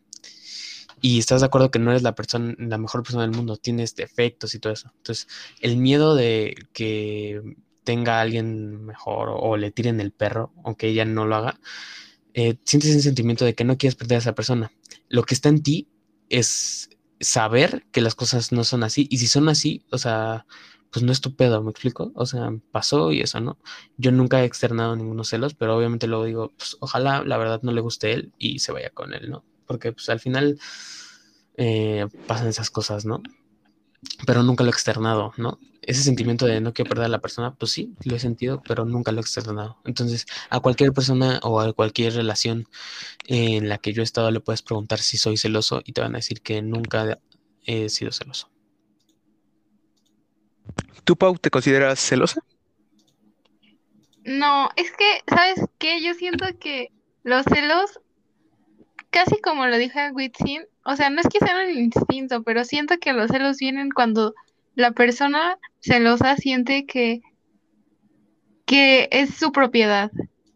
y 1.01 1.19
estás 1.19 1.41
de 1.41 1.47
acuerdo 1.47 1.71
que 1.71 1.79
no 1.79 1.91
eres 1.91 2.03
la 2.03 2.15
persona, 2.15 2.55
la 2.59 2.79
mejor 2.79 3.03
persona 3.03 3.23
del 3.23 3.37
mundo, 3.37 3.57
tienes 3.57 3.95
defectos 3.95 4.55
y 4.55 4.59
todo 4.59 4.73
eso. 4.73 4.93
Entonces, 4.97 5.29
el 5.61 5.77
miedo 5.77 6.15
de 6.15 6.55
que 6.73 7.43
tenga 7.85 8.21
alguien 8.21 8.85
mejor 8.85 9.31
o, 9.33 9.57
le 9.57 9.71
tiren 9.71 10.01
el 10.01 10.13
perro, 10.13 10.53
aunque 10.65 10.89
ella 10.89 11.05
no 11.05 11.27
lo 11.27 11.37
haga, 11.37 11.61
eh, 12.35 12.59
sientes 12.65 12.91
ese 12.91 13.03
sentimiento 13.03 13.45
de 13.45 13.55
que 13.55 13.65
no 13.65 13.79
quieres 13.79 13.97
perder 13.97 14.17
a 14.17 14.19
esa 14.21 14.35
persona. 14.35 14.73
Lo 15.09 15.23
que 15.25 15.35
está 15.35 15.49
en 15.49 15.63
ti 15.63 15.89
es 16.29 16.91
saber 17.21 17.87
que 17.93 18.01
las 18.01 18.15
cosas 18.15 18.53
no 18.53 18.65
son 18.65 18.83
así. 18.85 19.07
Y 19.11 19.19
si 19.19 19.27
son 19.27 19.49
así, 19.49 19.85
o 19.91 19.99
sea, 19.99 20.47
pues 20.91 21.05
no 21.05 21.13
es 21.13 21.21
tu 21.21 21.35
pedo, 21.37 21.63
¿me 21.63 21.71
explico? 21.71 22.13
O 22.15 22.27
sea, 22.27 22.51
pasó 22.73 23.13
y 23.13 23.21
eso, 23.21 23.41
¿no? 23.41 23.59
Yo 23.97 24.13
nunca 24.13 24.43
he 24.43 24.45
externado 24.45 24.97
ningunos 24.97 25.29
celos, 25.29 25.55
pero 25.55 25.77
obviamente 25.77 26.07
luego 26.07 26.25
digo, 26.25 26.53
pues 26.57 26.77
ojalá 26.81 27.23
la 27.25 27.39
verdad 27.39 27.61
no 27.63 27.73
le 27.73 27.81
guste 27.81 28.13
él 28.13 28.33
y 28.39 28.61
se 28.61 28.73
vaya 28.73 28.91
con 28.91 29.15
él, 29.15 29.31
¿no? 29.31 29.45
Porque 29.69 29.93
pues 29.93 30.09
al 30.09 30.19
final 30.19 30.59
eh, 31.57 32.07
pasan 32.27 32.49
esas 32.49 32.71
cosas, 32.71 33.05
¿no? 33.05 33.23
Pero 34.27 34.43
nunca 34.43 34.65
lo 34.65 34.71
he 34.71 34.73
externado, 34.73 35.33
¿no? 35.37 35.59
Ese 35.83 36.03
sentimiento 36.03 36.47
de 36.47 36.61
no 36.61 36.73
quiero 36.73 36.89
perder 36.89 37.07
a 37.07 37.09
la 37.09 37.21
persona, 37.21 37.55
pues 37.55 37.71
sí, 37.73 37.95
lo 38.05 38.17
he 38.17 38.21
sentido, 38.21 38.63
pero 38.67 38.85
nunca 38.85 39.13
lo 39.13 39.19
he 39.19 39.23
externado. 39.23 39.79
Entonces, 39.85 40.27
a 40.51 40.61
cualquier 40.61 40.93
persona 40.93 41.41
o 41.43 41.61
a 41.61 41.73
cualquier 41.73 42.15
relación 42.15 42.69
en 43.27 43.69
la 43.69 43.79
que 43.79 43.93
yo 43.93 44.03
he 44.03 44.05
estado 44.05 44.31
le 44.31 44.41
puedes 44.41 44.63
preguntar 44.63 44.99
si 44.99 45.17
soy 45.17 45.37
celoso 45.37 45.83
y 45.85 45.93
te 45.93 46.01
van 46.01 46.15
a 46.15 46.19
decir 46.19 46.43
que 46.43 46.63
nunca 46.63 47.19
he 47.65 47.89
sido 47.89 48.13
celoso. 48.13 48.51
¿Tú, 51.05 51.17
Pau, 51.17 51.39
te 51.39 51.51
consideras 51.51 52.01
celosa? 52.01 52.43
No, 54.25 54.69
es 54.77 54.93
que, 54.93 55.23
¿sabes 55.27 55.61
qué? 55.79 56.03
Yo 56.03 56.13
siento 56.15 56.47
que 56.61 56.93
los 57.23 57.45
celos, 57.47 58.01
casi 59.11 59.41
como 59.41 59.67
lo 59.67 59.79
dije 59.79 60.11
Witzin, 60.13 60.63
o 60.85 60.97
sea, 60.97 61.11
no 61.11 61.21
es 61.21 61.29
que 61.29 61.39
sean 61.39 61.69
un 61.69 61.79
instinto, 61.79 62.43
pero 62.43 62.65
siento 62.65 62.99
que 62.99 63.13
los 63.13 63.31
celos 63.31 63.59
vienen 63.59 63.91
cuando 63.91 64.35
la 64.75 64.93
persona 64.93 65.59
celosa 65.81 66.37
siente 66.37 66.87
que, 66.87 67.21
que 68.65 69.09
es 69.11 69.35
su 69.35 69.53
propiedad, 69.53 70.11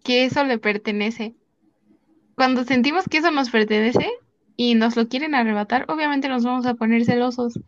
que 0.05 0.25
eso 0.25 0.45
le 0.45 0.59
pertenece. 0.59 1.35
Cuando 2.35 2.65
sentimos 2.65 3.05
que 3.09 3.19
eso 3.19 3.31
nos 3.31 3.51
pertenece 3.51 4.11
y 4.57 4.75
nos 4.75 4.97
lo 4.97 5.09
quieren 5.09 5.35
arrebatar, 5.35 5.85
obviamente 5.89 6.29
nos 6.29 6.45
vamos 6.45 6.67
a 6.67 6.75
poner 6.75 7.05
celosos, 7.05 7.59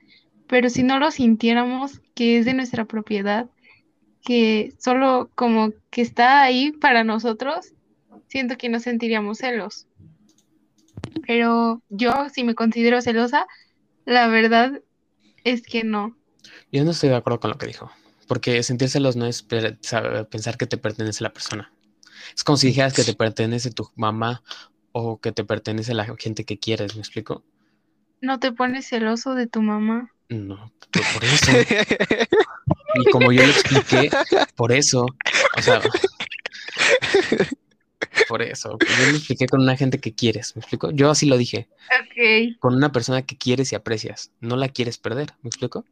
pero 0.47 0.71
si 0.71 0.83
no 0.83 0.99
lo 0.99 1.11
sintiéramos 1.11 2.01
que 2.15 2.39
es 2.39 2.45
de 2.45 2.55
nuestra 2.55 2.85
propiedad, 2.85 3.49
que 4.23 4.73
solo 4.79 5.31
como 5.35 5.73
que 5.91 6.03
está 6.03 6.43
ahí 6.43 6.73
para 6.73 7.05
nosotros, 7.05 7.73
siento 8.29 8.57
que 8.57 8.69
no 8.69 8.81
sentiríamos 8.81 9.39
celos. 9.39 9.87
Pero 11.27 11.83
yo, 11.89 12.29
si 12.33 12.45
me 12.45 12.55
considero 12.55 13.01
celosa, 13.01 13.47
la 14.05 14.29
verdad 14.29 14.81
es 15.45 15.63
que 15.63 15.85
no. 15.85 16.17
Yo 16.73 16.85
no 16.85 16.91
estoy 16.91 17.11
de 17.11 17.17
acuerdo 17.17 17.41
con 17.41 17.51
lo 17.51 17.59
que 17.59 17.67
dijo, 17.67 17.91
porque 18.27 18.63
sentir 18.63 18.89
celos 18.89 19.17
no 19.17 19.27
es 19.27 19.43
pensar 19.43 20.57
que 20.59 20.67
te 20.67 20.77
pertenece 20.77 21.23
la 21.23 21.33
persona. 21.33 21.73
Es 22.35 22.45
como 22.45 22.57
si 22.57 22.69
dijeras 22.69 22.93
que 22.93 23.05
te 23.05 23.15
pertenece 23.15 23.71
tu 23.71 23.91
mamá 23.97 24.43
o 24.93 25.21
que 25.21 25.33
te 25.33 25.45
pertenece 25.45 25.95
la 25.95 26.07
gente 26.19 26.45
que 26.45 26.59
quieres, 26.59 26.95
¿me 26.95 27.01
explico? 27.01 27.45
No 28.21 28.41
te 28.41 28.53
pones 28.53 28.87
celoso 28.87 29.35
de 29.35 29.47
tu 29.47 29.61
mamá. 29.63 30.11
No, 30.29 30.73
por 30.91 31.03
por 31.13 31.25
eso. 31.25 31.53
Y 32.95 33.11
como 33.11 33.33
yo 33.33 33.43
lo 33.43 33.51
expliqué, 33.51 34.11
por 34.55 34.73
eso, 34.73 35.05
o 35.57 35.63
sea, 35.63 35.81
por 38.29 38.43
eso, 38.43 38.79
yo 38.79 39.07
lo 39.11 39.17
expliqué 39.17 39.47
con 39.47 39.61
una 39.61 39.77
gente 39.77 39.99
que 39.99 40.15
quieres, 40.15 40.55
¿me 40.57 40.61
explico? 40.61 40.91
Yo 40.91 41.11
así 41.11 41.27
lo 41.27 41.37
dije, 41.37 41.69
Ok. 42.01 42.57
con 42.61 42.75
una 42.75 42.93
persona 42.93 43.23
que 43.23 43.37
quieres 43.37 43.73
y 43.73 43.77
aprecias, 43.77 44.33
no 44.41 44.57
la 44.57 44.69
quieres 44.69 44.99
perder, 44.99 45.31
¿me 45.43 45.49
explico? 45.49 45.85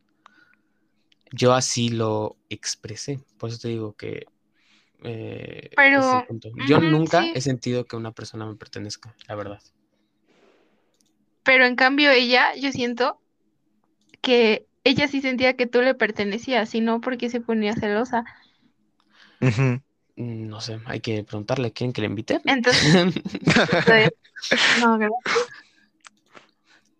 Yo 1.32 1.54
así 1.54 1.88
lo 1.88 2.36
expresé, 2.50 3.20
por 3.38 3.50
eso 3.50 3.58
te 3.58 3.68
digo 3.68 3.94
que 3.94 4.26
eh, 5.04 5.70
Pero. 5.76 6.24
Yo 6.66 6.80
nunca 6.80 7.22
sí. 7.22 7.32
he 7.34 7.40
sentido 7.40 7.84
que 7.84 7.96
una 7.96 8.12
persona 8.12 8.46
me 8.46 8.56
pertenezca, 8.56 9.14
la 9.28 9.34
verdad. 9.34 9.60
Pero 11.44 11.64
en 11.64 11.74
cambio 11.76 12.10
ella, 12.10 12.54
yo 12.54 12.70
siento 12.70 13.18
que 14.20 14.66
ella 14.84 15.08
sí 15.08 15.20
sentía 15.20 15.56
que 15.56 15.66
tú 15.66 15.82
le 15.82 15.94
pertenecías, 15.94 16.74
y 16.74 16.80
no 16.80 17.00
porque 17.00 17.30
se 17.30 17.40
ponía 17.40 17.74
celosa. 17.74 18.24
Mm, 19.40 19.80
No 20.16 20.60
sé, 20.60 20.80
hay 20.84 21.00
que 21.00 21.24
preguntarle, 21.24 21.72
¿quieren 21.72 21.92
que 21.92 22.02
le 22.02 22.08
invite? 22.08 22.40
Entonces, 22.44 22.94
no, 24.80 24.98
gracias. 24.98 25.20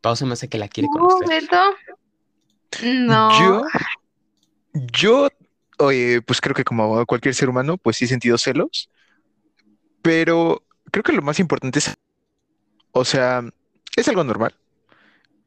Pausa 0.00 0.26
me 0.26 0.32
hace 0.32 0.48
que 0.48 0.58
la 0.58 0.68
quiere 0.68 0.88
¿Tú, 0.92 0.98
conocer. 0.98 1.48
No. 2.82 3.30
Yo, 3.38 3.62
yo, 4.72 5.28
oye, 5.78 6.22
pues 6.22 6.40
creo 6.40 6.54
que 6.54 6.64
como 6.64 7.04
cualquier 7.06 7.34
ser 7.34 7.48
humano, 7.48 7.76
pues 7.76 7.96
sí 7.96 8.06
he 8.06 8.08
sentido 8.08 8.38
celos, 8.38 8.90
pero 10.00 10.62
creo 10.90 11.02
que 11.02 11.12
lo 11.12 11.22
más 11.22 11.38
importante 11.38 11.78
es, 11.78 11.94
o 12.92 13.04
sea, 13.04 13.44
es 13.96 14.08
algo 14.08 14.24
normal. 14.24 14.54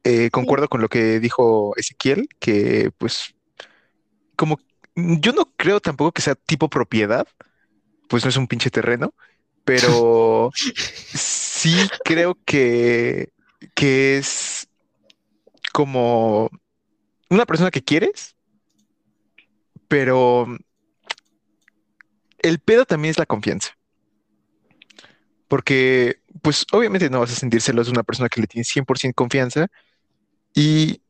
Eh, 0.04 0.30
concuerdo 0.30 0.68
con 0.68 0.80
lo 0.80 0.88
que 0.88 1.18
dijo 1.18 1.74
Ezequiel, 1.76 2.28
que 2.38 2.92
pues, 2.96 3.34
como 4.36 4.60
yo 4.94 5.32
no 5.32 5.50
creo 5.56 5.80
tampoco 5.80 6.12
que 6.12 6.22
sea 6.22 6.36
tipo 6.36 6.70
propiedad, 6.70 7.26
pues 8.08 8.24
no 8.24 8.30
es 8.30 8.36
un 8.36 8.46
pinche 8.46 8.70
terreno, 8.70 9.14
pero 9.64 10.50
sí 10.54 11.76
creo 12.04 12.38
que, 12.44 13.32
que 13.74 14.18
es 14.18 14.68
como 15.72 16.50
una 17.28 17.46
persona 17.46 17.70
que 17.70 17.82
quieres, 17.82 18.36
pero 19.88 20.46
el 22.38 22.58
pedo 22.60 22.84
también 22.84 23.10
es 23.10 23.18
la 23.18 23.26
confianza. 23.26 23.76
Porque 25.48 26.20
pues 26.42 26.66
obviamente 26.72 27.08
no 27.08 27.20
vas 27.20 27.30
a 27.30 27.36
sentir 27.36 27.60
celos 27.60 27.86
de 27.86 27.92
una 27.92 28.02
persona 28.02 28.28
que 28.28 28.40
le 28.40 28.46
tienes 28.46 28.68
100% 28.68 29.14
confianza 29.14 29.68
y 30.54 31.00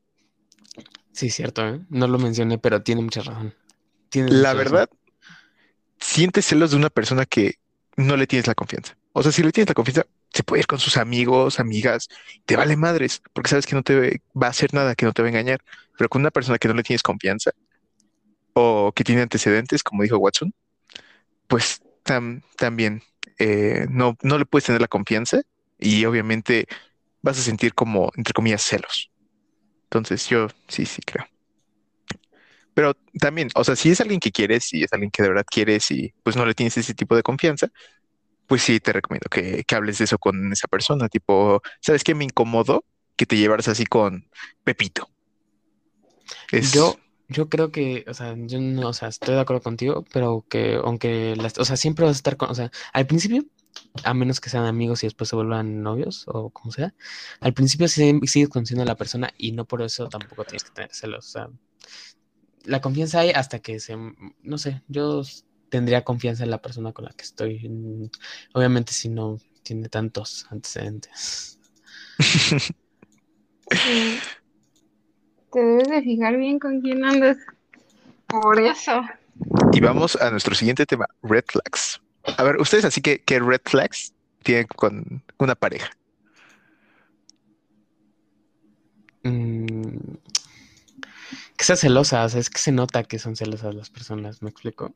Sí, 1.16 1.30
cierto, 1.30 1.66
¿eh? 1.66 1.80
No 1.88 2.08
lo 2.08 2.18
mencioné, 2.18 2.58
pero 2.58 2.82
tiene 2.82 3.00
mucha 3.00 3.22
razón. 3.22 3.54
La 4.12 4.52
mucha 4.52 4.64
razón. 4.64 4.88
Sientes 6.16 6.46
celos 6.46 6.70
de 6.70 6.76
una 6.76 6.90
persona 6.90 7.26
que 7.26 7.54
no 7.96 8.16
le 8.16 8.26
tienes 8.26 8.46
la 8.46 8.54
confianza. 8.54 8.96
O 9.12 9.22
sea, 9.22 9.32
si 9.32 9.42
le 9.42 9.52
tienes 9.52 9.68
la 9.70 9.74
confianza, 9.74 10.06
se 10.32 10.42
puede 10.42 10.60
ir 10.60 10.66
con 10.66 10.78
sus 10.78 10.96
amigos, 10.98 11.60
amigas, 11.60 12.08
te 12.46 12.56
vale 12.56 12.76
madres, 12.76 13.22
porque 13.32 13.50
sabes 13.50 13.66
que 13.66 13.74
no 13.76 13.82
te 13.82 14.20
va 14.40 14.48
a 14.48 14.50
hacer 14.50 14.74
nada, 14.74 14.94
que 14.94 15.06
no 15.06 15.12
te 15.12 15.22
va 15.22 15.28
a 15.28 15.30
engañar. 15.30 15.60
Pero 15.98 16.08
con 16.10 16.20
una 16.22 16.30
persona 16.30 16.58
que 16.58 16.68
no 16.68 16.74
le 16.74 16.82
tienes 16.82 17.02
confianza 17.02 17.52
o 18.54 18.92
que 18.94 19.04
tiene 19.04 19.22
antecedentes, 19.22 19.82
como 19.82 20.02
dijo 20.02 20.18
Watson, 20.18 20.52
pues 21.48 21.82
tam- 22.04 22.42
también 22.56 23.02
eh, 23.38 23.86
no, 23.90 24.16
no 24.22 24.38
le 24.38 24.46
puedes 24.46 24.66
tener 24.66 24.80
la 24.80 24.88
confianza 24.88 25.42
y 25.78 26.04
obviamente 26.06 26.66
vas 27.22 27.38
a 27.38 27.42
sentir 27.42 27.74
como, 27.74 28.12
entre 28.16 28.34
comillas, 28.34 28.62
celos. 28.62 29.10
Entonces 29.84 30.28
yo 30.28 30.48
sí, 30.68 30.86
sí 30.86 31.02
creo. 31.06 31.26
Pero 32.76 32.92
también, 33.18 33.48
o 33.54 33.64
sea, 33.64 33.74
si 33.74 33.88
es 33.88 34.02
alguien 34.02 34.20
que 34.20 34.30
quieres, 34.30 34.64
si 34.64 34.82
es 34.82 34.92
alguien 34.92 35.10
que 35.10 35.22
de 35.22 35.30
verdad 35.30 35.46
quieres 35.50 35.90
y 35.90 36.12
pues 36.22 36.36
no 36.36 36.44
le 36.44 36.52
tienes 36.52 36.76
ese 36.76 36.92
tipo 36.92 37.16
de 37.16 37.22
confianza, 37.22 37.68
pues 38.46 38.60
sí 38.60 38.80
te 38.80 38.92
recomiendo 38.92 39.30
que, 39.30 39.64
que 39.64 39.74
hables 39.74 39.96
de 39.96 40.04
eso 40.04 40.18
con 40.18 40.52
esa 40.52 40.68
persona. 40.68 41.08
Tipo, 41.08 41.62
¿sabes 41.80 42.04
qué 42.04 42.14
me 42.14 42.24
incomodó? 42.24 42.84
Que 43.16 43.24
te 43.24 43.38
llevaras 43.38 43.68
así 43.68 43.86
con 43.86 44.28
Pepito. 44.62 45.08
Yo, 46.74 46.98
yo 47.28 47.48
creo 47.48 47.72
que, 47.72 48.04
o 48.08 48.12
sea, 48.12 48.34
yo 48.36 48.60
no, 48.60 48.88
o 48.88 48.92
sea, 48.92 49.08
estoy 49.08 49.36
de 49.36 49.40
acuerdo 49.40 49.62
contigo, 49.62 50.04
pero 50.12 50.44
que 50.46 50.74
aunque 50.74 51.34
las, 51.34 51.56
o 51.56 51.64
sea, 51.64 51.78
siempre 51.78 52.04
vas 52.04 52.16
a 52.16 52.18
estar 52.18 52.36
con, 52.36 52.50
o 52.50 52.54
sea, 52.54 52.70
al 52.92 53.06
principio, 53.06 53.42
a 54.04 54.12
menos 54.12 54.38
que 54.38 54.50
sean 54.50 54.66
amigos 54.66 55.02
y 55.02 55.06
después 55.06 55.30
se 55.30 55.36
vuelvan 55.36 55.82
novios 55.82 56.24
o 56.26 56.50
como 56.50 56.72
sea, 56.72 56.92
al 57.40 57.54
principio 57.54 57.88
sigues 57.88 58.50
conociendo 58.50 58.82
a 58.82 58.86
la 58.86 58.96
persona 58.96 59.30
y 59.38 59.52
no 59.52 59.64
por 59.64 59.80
eso 59.80 60.10
tampoco 60.10 60.44
tienes 60.44 60.64
que 60.64 60.72
tener 60.72 60.92
celos, 60.92 61.26
o 61.26 61.30
sea, 61.30 61.48
la 62.66 62.80
confianza 62.80 63.20
hay 63.20 63.30
hasta 63.30 63.58
que 63.58 63.80
se, 63.80 63.96
no 64.42 64.58
sé, 64.58 64.82
yo 64.88 65.22
tendría 65.68 66.04
confianza 66.04 66.44
en 66.44 66.50
la 66.50 66.62
persona 66.62 66.92
con 66.92 67.04
la 67.04 67.12
que 67.12 67.24
estoy, 67.24 68.10
obviamente 68.54 68.92
si 68.92 69.08
no 69.08 69.38
tiene 69.62 69.88
tantos 69.88 70.46
antecedentes. 70.50 71.58
Sí. 72.18 72.58
Te 75.52 75.60
debes 75.60 75.88
de 75.88 76.02
fijar 76.02 76.36
bien 76.36 76.58
con 76.58 76.82
quién 76.82 77.04
andas. 77.04 77.38
Por 78.26 78.60
eso. 78.60 79.02
Y 79.72 79.80
vamos 79.80 80.16
a 80.16 80.30
nuestro 80.30 80.54
siguiente 80.54 80.86
tema, 80.86 81.06
red 81.22 81.44
flags. 81.46 82.00
A 82.36 82.42
ver, 82.42 82.56
ustedes 82.56 82.84
así 82.84 83.00
que, 83.00 83.20
¿qué 83.20 83.38
red 83.38 83.60
flags 83.64 84.12
tienen 84.42 84.66
con 84.66 85.22
una 85.38 85.54
pareja? 85.54 85.90
Que 91.56 91.64
sea 91.64 91.76
celosa, 91.76 92.24
o 92.24 92.28
sea, 92.28 92.40
es 92.40 92.50
que 92.50 92.58
se 92.58 92.72
nota 92.72 93.04
que 93.04 93.18
son 93.18 93.36
celosas 93.36 93.74
las 93.74 93.90
personas, 93.90 94.42
¿me 94.42 94.50
explico? 94.50 94.94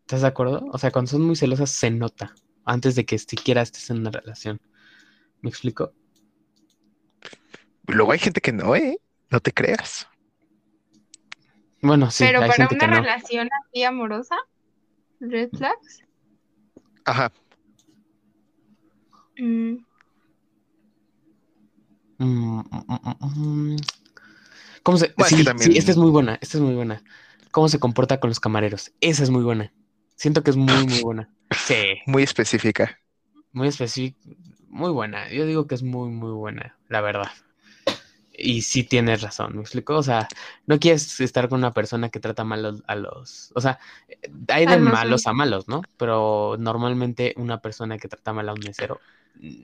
¿Estás 0.00 0.22
de 0.22 0.26
acuerdo? 0.28 0.66
O 0.72 0.78
sea, 0.78 0.90
cuando 0.90 1.10
son 1.10 1.22
muy 1.22 1.36
celosas 1.36 1.70
se 1.70 1.90
nota, 1.90 2.34
antes 2.64 2.94
de 2.94 3.04
que 3.04 3.18
siquiera 3.18 3.62
estés 3.62 3.90
en 3.90 3.98
una 3.98 4.10
relación. 4.10 4.60
¿Me 5.40 5.50
explico? 5.50 5.92
Luego 7.86 8.12
hay 8.12 8.18
gente 8.18 8.40
que 8.40 8.52
no, 8.52 8.74
¿eh? 8.76 8.98
No 9.30 9.40
te 9.40 9.52
creas. 9.52 10.06
Bueno, 11.82 12.10
sí, 12.10 12.24
Pero 12.24 12.40
hay 12.40 12.48
para 12.50 12.68
gente 12.68 12.76
que 12.78 12.84
una 12.86 12.96
no. 12.96 13.02
relación 13.02 13.48
así 13.62 13.82
amorosa, 13.84 14.36
red 15.20 15.50
flags. 15.50 16.02
Ajá. 17.04 17.30
mm, 19.38 19.76
mm, 22.18 22.62
mm. 23.20 23.76
¿Cómo 24.84 24.98
se...? 24.98 25.12
Bueno, 25.16 25.36
es 25.36 25.38
sí, 25.38 25.44
también- 25.44 25.72
esta 25.76 25.90
es 25.90 25.96
muy 25.96 26.10
buena, 26.10 26.38
esta 26.40 26.58
es 26.58 26.62
muy 26.62 26.74
buena. 26.74 27.02
¿Cómo 27.50 27.68
se 27.68 27.80
comporta 27.80 28.20
con 28.20 28.30
los 28.30 28.40
camareros? 28.40 28.92
Esa 29.00 29.24
es 29.24 29.30
muy 29.30 29.42
buena. 29.42 29.72
Siento 30.16 30.42
que 30.44 30.50
es 30.50 30.56
muy, 30.56 30.86
muy 30.86 31.00
buena. 31.00 31.30
Sí, 31.56 31.98
Muy 32.06 32.22
específica. 32.22 32.98
muy 33.52 33.68
específica, 33.68 34.18
muy 34.68 34.90
buena. 34.90 35.30
Yo 35.30 35.46
digo 35.46 35.66
que 35.66 35.74
es 35.74 35.82
muy, 35.82 36.10
muy 36.10 36.32
buena, 36.32 36.76
la 36.88 37.00
verdad. 37.00 37.30
Y 38.36 38.62
sí 38.62 38.82
tienes 38.82 39.22
razón, 39.22 39.54
¿me 39.56 39.62
explico? 39.62 39.94
O 39.96 40.02
sea, 40.02 40.26
no 40.66 40.80
quieres 40.80 41.20
estar 41.20 41.48
con 41.48 41.58
una 41.60 41.72
persona 41.72 42.08
que 42.10 42.18
trata 42.18 42.42
mal 42.42 42.82
a 42.86 42.94
los-. 42.96 43.52
O 43.54 43.60
sea, 43.60 43.78
hay 44.48 44.66
de 44.66 44.74
A 44.74 44.76
los 44.76 44.92
malos 44.92 45.26
a 45.28 45.32
malos, 45.32 45.68
¿no? 45.68 45.82
Pero 45.96 46.56
normalmente 46.58 47.34
una 47.36 47.60
persona 47.60 47.96
que 47.98 48.08
trata 48.08 48.32
mal 48.32 48.48
a 48.48 48.54
un 48.54 48.62
mesero 48.62 49.00
mm, 49.36 49.62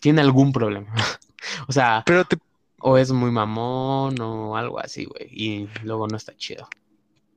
tiene 0.00 0.20
algún 0.22 0.52
problema. 0.52 0.94
O 1.68 1.72
sea, 1.72 2.04
Pero 2.04 2.24
te, 2.24 2.36
o 2.80 2.98
es 2.98 3.10
muy 3.12 3.30
mamón 3.30 4.20
o 4.20 4.56
algo 4.56 4.78
así, 4.80 5.04
güey. 5.06 5.28
Y 5.30 5.68
luego 5.82 6.06
no 6.08 6.16
está 6.16 6.36
chido. 6.36 6.68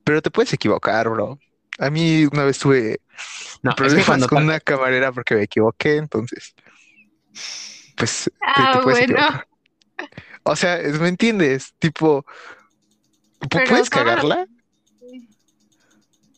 pero 0.04 0.20
te 0.22 0.30
puedes 0.30 0.52
equivocar, 0.52 1.08
bro. 1.08 1.38
A 1.78 1.88
mí 1.90 2.24
una 2.32 2.44
vez 2.44 2.58
tuve 2.58 3.00
No, 3.62 3.70
es 3.70 3.74
que 3.76 3.82
problemas 3.82 4.06
cuando 4.06 4.26
con 4.28 4.42
una 4.44 4.60
camarera 4.60 5.12
porque 5.12 5.34
me 5.34 5.42
equivoqué, 5.44 5.96
entonces, 5.96 6.54
pues 7.96 8.24
te, 8.24 8.30
Ah, 8.40 8.72
te 8.72 8.82
puedes 8.82 8.98
bueno. 9.00 9.14
equivocar. 9.14 9.46
O 10.44 10.56
sea, 10.56 10.78
es- 10.78 10.98
¿me 11.00 11.08
entiendes? 11.08 11.74
Tipo, 11.78 12.24
Pero 13.48 13.64
puedes 13.68 13.90
cagarla, 13.90 14.46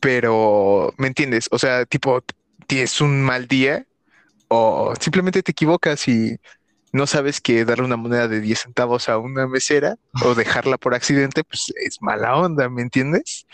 pero 0.00 0.92
¿me 0.98 1.06
entiendes? 1.08 1.48
O 1.50 1.58
sea, 1.58 1.84
tipo, 1.86 2.22
tienes 2.66 3.00
un 3.00 3.22
mal 3.22 3.46
día 3.46 3.86
o 4.48 4.94
simplemente 5.00 5.42
te 5.42 5.52
equivocas 5.52 6.06
y 6.08 6.36
no 6.92 7.06
sabes 7.06 7.40
que 7.40 7.64
darle 7.64 7.84
una 7.84 7.96
moneda 7.96 8.28
de 8.28 8.40
10 8.40 8.60
centavos 8.60 9.08
a 9.08 9.18
una 9.18 9.46
mesera 9.48 9.96
o 10.18 10.34
dejarla 10.34 10.78
por 10.78 10.94
accidente, 10.94 11.44
pues 11.44 11.72
es 11.76 12.02
mala 12.02 12.36
onda, 12.36 12.68
¿me 12.68 12.82
entiendes? 12.82 13.46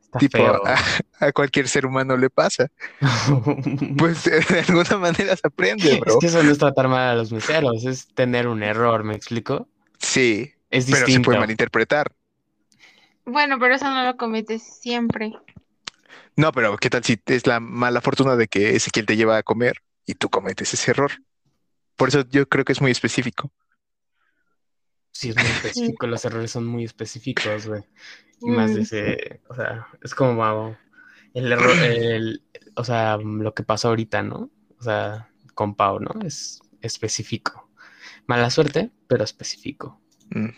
está 0.00 0.20
tipo, 0.20 0.38
feo. 0.38 0.62
a, 0.64 0.76
a 1.20 1.32
cualquier 1.32 1.68
ser 1.68 1.86
humano 1.86 2.16
le 2.16 2.30
pasa. 2.30 2.68
Pues 3.96 4.24
de 4.24 4.60
alguna 4.68 4.96
manera 4.98 5.36
se 5.36 5.46
aprende, 5.46 5.94
bro. 5.96 6.14
Es 6.14 6.16
que 6.18 6.26
eso 6.26 6.42
no 6.42 6.50
es 6.50 6.58
tratar 6.58 6.88
mal 6.88 7.08
a 7.10 7.14
los 7.14 7.32
meseros, 7.32 7.84
es 7.84 8.08
tener 8.14 8.48
un 8.48 8.62
error, 8.62 9.04
¿me 9.04 9.14
explico? 9.14 9.68
Sí, 9.98 10.52
Es 10.70 10.86
pero 10.88 11.08
se 11.08 11.10
distinto. 11.10 11.26
puede 11.26 11.38
malinterpretar. 11.38 12.12
Bueno, 13.26 13.58
pero 13.58 13.74
eso 13.74 13.90
no 13.90 14.04
lo 14.04 14.16
cometes 14.16 14.62
siempre. 14.80 15.32
No, 16.36 16.52
pero 16.52 16.76
¿qué 16.76 16.90
tal 16.90 17.04
si 17.04 17.20
es 17.26 17.46
la 17.46 17.60
mala 17.60 18.00
fortuna 18.00 18.36
de 18.36 18.48
que 18.48 18.76
Ezequiel 18.76 19.06
te 19.06 19.16
lleva 19.16 19.36
a 19.38 19.42
comer 19.42 19.76
y 20.06 20.14
tú 20.14 20.28
cometes 20.30 20.72
ese 20.74 20.90
error? 20.92 21.12
Por 21.96 22.08
eso 22.08 22.24
yo 22.28 22.48
creo 22.48 22.64
que 22.64 22.72
es 22.72 22.80
muy 22.80 22.90
específico. 22.90 23.50
Sí, 25.12 25.30
es 25.30 25.36
muy 25.36 25.44
específico, 25.96 26.06
los 26.06 26.24
errores 26.24 26.50
son 26.50 26.66
muy 26.66 26.84
específicos, 26.84 27.66
güey. 27.66 27.82
Y 28.42 28.50
más 28.50 28.74
de 28.74 28.80
Mm. 28.80 28.82
ese, 28.82 29.40
o 29.48 29.54
sea, 29.54 29.86
es 30.02 30.14
como 30.14 30.36
vago. 30.36 30.76
El 31.32 31.52
error, 31.52 31.76
el, 31.78 32.42
o 32.74 32.84
sea, 32.84 33.16
lo 33.16 33.54
que 33.54 33.62
pasó 33.62 33.88
ahorita, 33.88 34.22
¿no? 34.22 34.50
O 34.78 34.82
sea, 34.82 35.30
con 35.54 35.74
Pau, 35.74 36.00
¿no? 36.00 36.10
Es 36.22 36.60
específico. 36.82 37.70
Mala 38.26 38.50
suerte, 38.50 38.90
pero 39.08 39.24
específico. 39.24 40.00
Mm. 40.30 40.48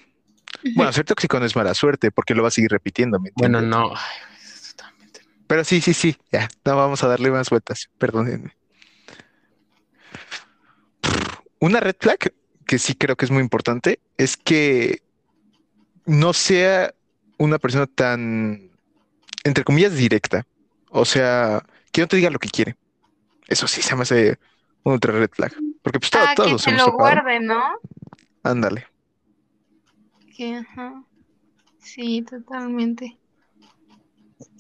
Bueno, 0.75 0.93
ser 0.93 1.05
tóxico 1.05 1.39
no 1.39 1.47
es 1.47 1.55
mala 1.55 1.75
suerte 1.75 2.11
porque 2.11 2.35
lo 2.35 2.43
va 2.43 2.49
a 2.49 2.53
seguir 2.53 2.71
repitiendo, 2.71 3.21
¿me 3.21 3.31
Bueno, 3.37 3.61
no. 3.61 3.93
Ay, 3.95 4.39
totalmente. 4.71 5.21
Pero 5.47 5.63
sí, 5.65 5.81
sí, 5.81 5.95
sí, 5.95 6.17
ya, 6.33 6.49
no 6.65 6.77
vamos 6.77 7.05
a 7.05 7.09
darle 7.09 7.31
más 7.31 7.51
vueltas, 7.51 7.89
perdónenme. 7.99 8.57
Una 11.61 11.81
red 11.81 11.97
flag 11.99 12.19
que 12.67 12.79
sí 12.79 12.95
creo 12.95 13.17
que 13.17 13.25
es 13.25 13.31
muy 13.31 13.43
importante 13.43 14.01
es 14.17 14.37
que 14.37 15.03
no 16.07 16.33
sea 16.33 16.95
una 17.39 17.59
persona 17.59 17.87
tan, 17.87 18.71
entre 19.45 19.65
comillas, 19.65 19.95
directa. 19.95 20.47
O 20.91 21.05
sea, 21.05 21.65
que 21.93 22.01
no 22.01 22.09
te 22.09 22.17
diga 22.17 22.31
lo 22.31 22.39
que 22.39 22.49
quiere. 22.49 22.77
Eso 23.47 23.67
sí 23.67 23.83
se 23.83 23.95
me 23.97 24.03
hace 24.03 24.39
una 24.85 24.97
otra 24.97 25.13
red 25.13 25.31
flag. 25.31 25.53
Porque 25.83 25.99
pues 26.01 26.11
todo- 26.11 26.23
Ah, 26.27 26.35
todos 26.35 26.65
que 26.65 26.71
hemos 26.71 26.87
lo 26.87 26.93
guarde, 26.93 27.41
¿no? 27.41 27.63
Ándale. 28.43 28.87
Que, 30.37 30.57
ajá. 30.57 31.03
Sí, 31.81 32.23
totalmente. 32.23 33.19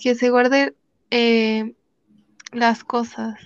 Que 0.03 0.15
se 0.15 0.31
guarde 0.31 0.75
eh, 1.11 1.75
las 2.53 2.85
cosas. 2.85 3.39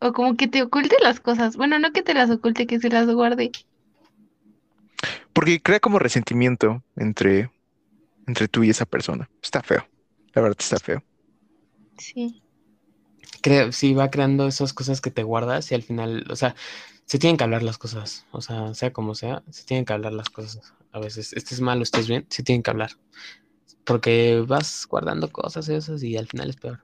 O 0.00 0.12
como 0.12 0.36
que 0.36 0.48
te 0.48 0.62
oculte 0.62 0.96
las 1.02 1.20
cosas. 1.20 1.56
Bueno, 1.56 1.78
no 1.78 1.92
que 1.92 2.02
te 2.02 2.14
las 2.14 2.30
oculte, 2.30 2.66
que 2.66 2.80
se 2.80 2.90
las 2.90 3.06
guarde. 3.06 3.52
Porque 5.32 5.60
crea 5.60 5.80
como 5.80 5.98
resentimiento 5.98 6.82
entre, 6.96 7.50
entre 8.26 8.48
tú 8.48 8.62
y 8.62 8.70
esa 8.70 8.86
persona. 8.86 9.28
Está 9.42 9.62
feo. 9.62 9.86
La 10.32 10.42
verdad 10.42 10.58
está 10.60 10.78
feo. 10.78 11.02
Sí. 11.98 12.42
Creo, 13.42 13.72
sí, 13.72 13.94
va 13.94 14.10
creando 14.10 14.46
esas 14.46 14.72
cosas 14.72 15.00
que 15.00 15.10
te 15.10 15.22
guardas 15.22 15.70
y 15.70 15.74
al 15.74 15.82
final, 15.82 16.24
o 16.30 16.36
sea, 16.36 16.54
se 17.04 17.18
tienen 17.18 17.36
que 17.36 17.44
hablar 17.44 17.62
las 17.62 17.78
cosas. 17.78 18.26
O 18.30 18.40
sea, 18.40 18.74
sea 18.74 18.92
como 18.92 19.14
sea, 19.14 19.42
se 19.50 19.64
tienen 19.64 19.84
que 19.84 19.92
hablar 19.92 20.12
las 20.12 20.30
cosas. 20.30 20.72
A 20.92 21.00
veces, 21.00 21.32
estés 21.32 21.60
mal 21.60 21.80
o 21.80 21.82
estés 21.82 22.08
bien, 22.08 22.26
se 22.30 22.42
tienen 22.42 22.62
que 22.62 22.70
hablar. 22.70 22.92
Porque 23.84 24.42
vas 24.46 24.86
guardando 24.88 25.30
cosas 25.30 25.68
y 25.68 25.74
esas 25.74 26.02
y 26.02 26.16
al 26.16 26.26
final 26.26 26.50
es 26.50 26.56
peor. 26.56 26.80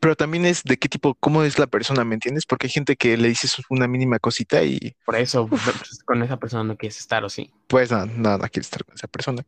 Pero 0.00 0.14
también 0.16 0.44
es 0.44 0.62
de 0.64 0.76
qué 0.76 0.88
tipo, 0.88 1.14
cómo 1.14 1.42
es 1.44 1.58
la 1.58 1.66
persona, 1.66 2.04
¿me 2.04 2.14
entiendes? 2.14 2.44
Porque 2.46 2.66
hay 2.66 2.70
gente 2.70 2.96
que 2.96 3.16
le 3.16 3.28
dices 3.28 3.56
una 3.70 3.88
mínima 3.88 4.18
cosita 4.18 4.62
y 4.62 4.94
Por 5.04 5.16
eso 5.16 5.46
pues, 5.48 5.62
con 6.04 6.22
esa 6.22 6.36
persona 6.38 6.64
no 6.64 6.76
quieres 6.76 6.98
estar, 6.98 7.24
¿o 7.24 7.28
sí? 7.28 7.50
pues 7.66 7.90
nada, 7.90 8.06
nada, 8.06 8.48
quiere 8.48 8.64
estar 8.64 8.84
con 8.84 8.94
esa 8.94 9.08
persona. 9.08 9.44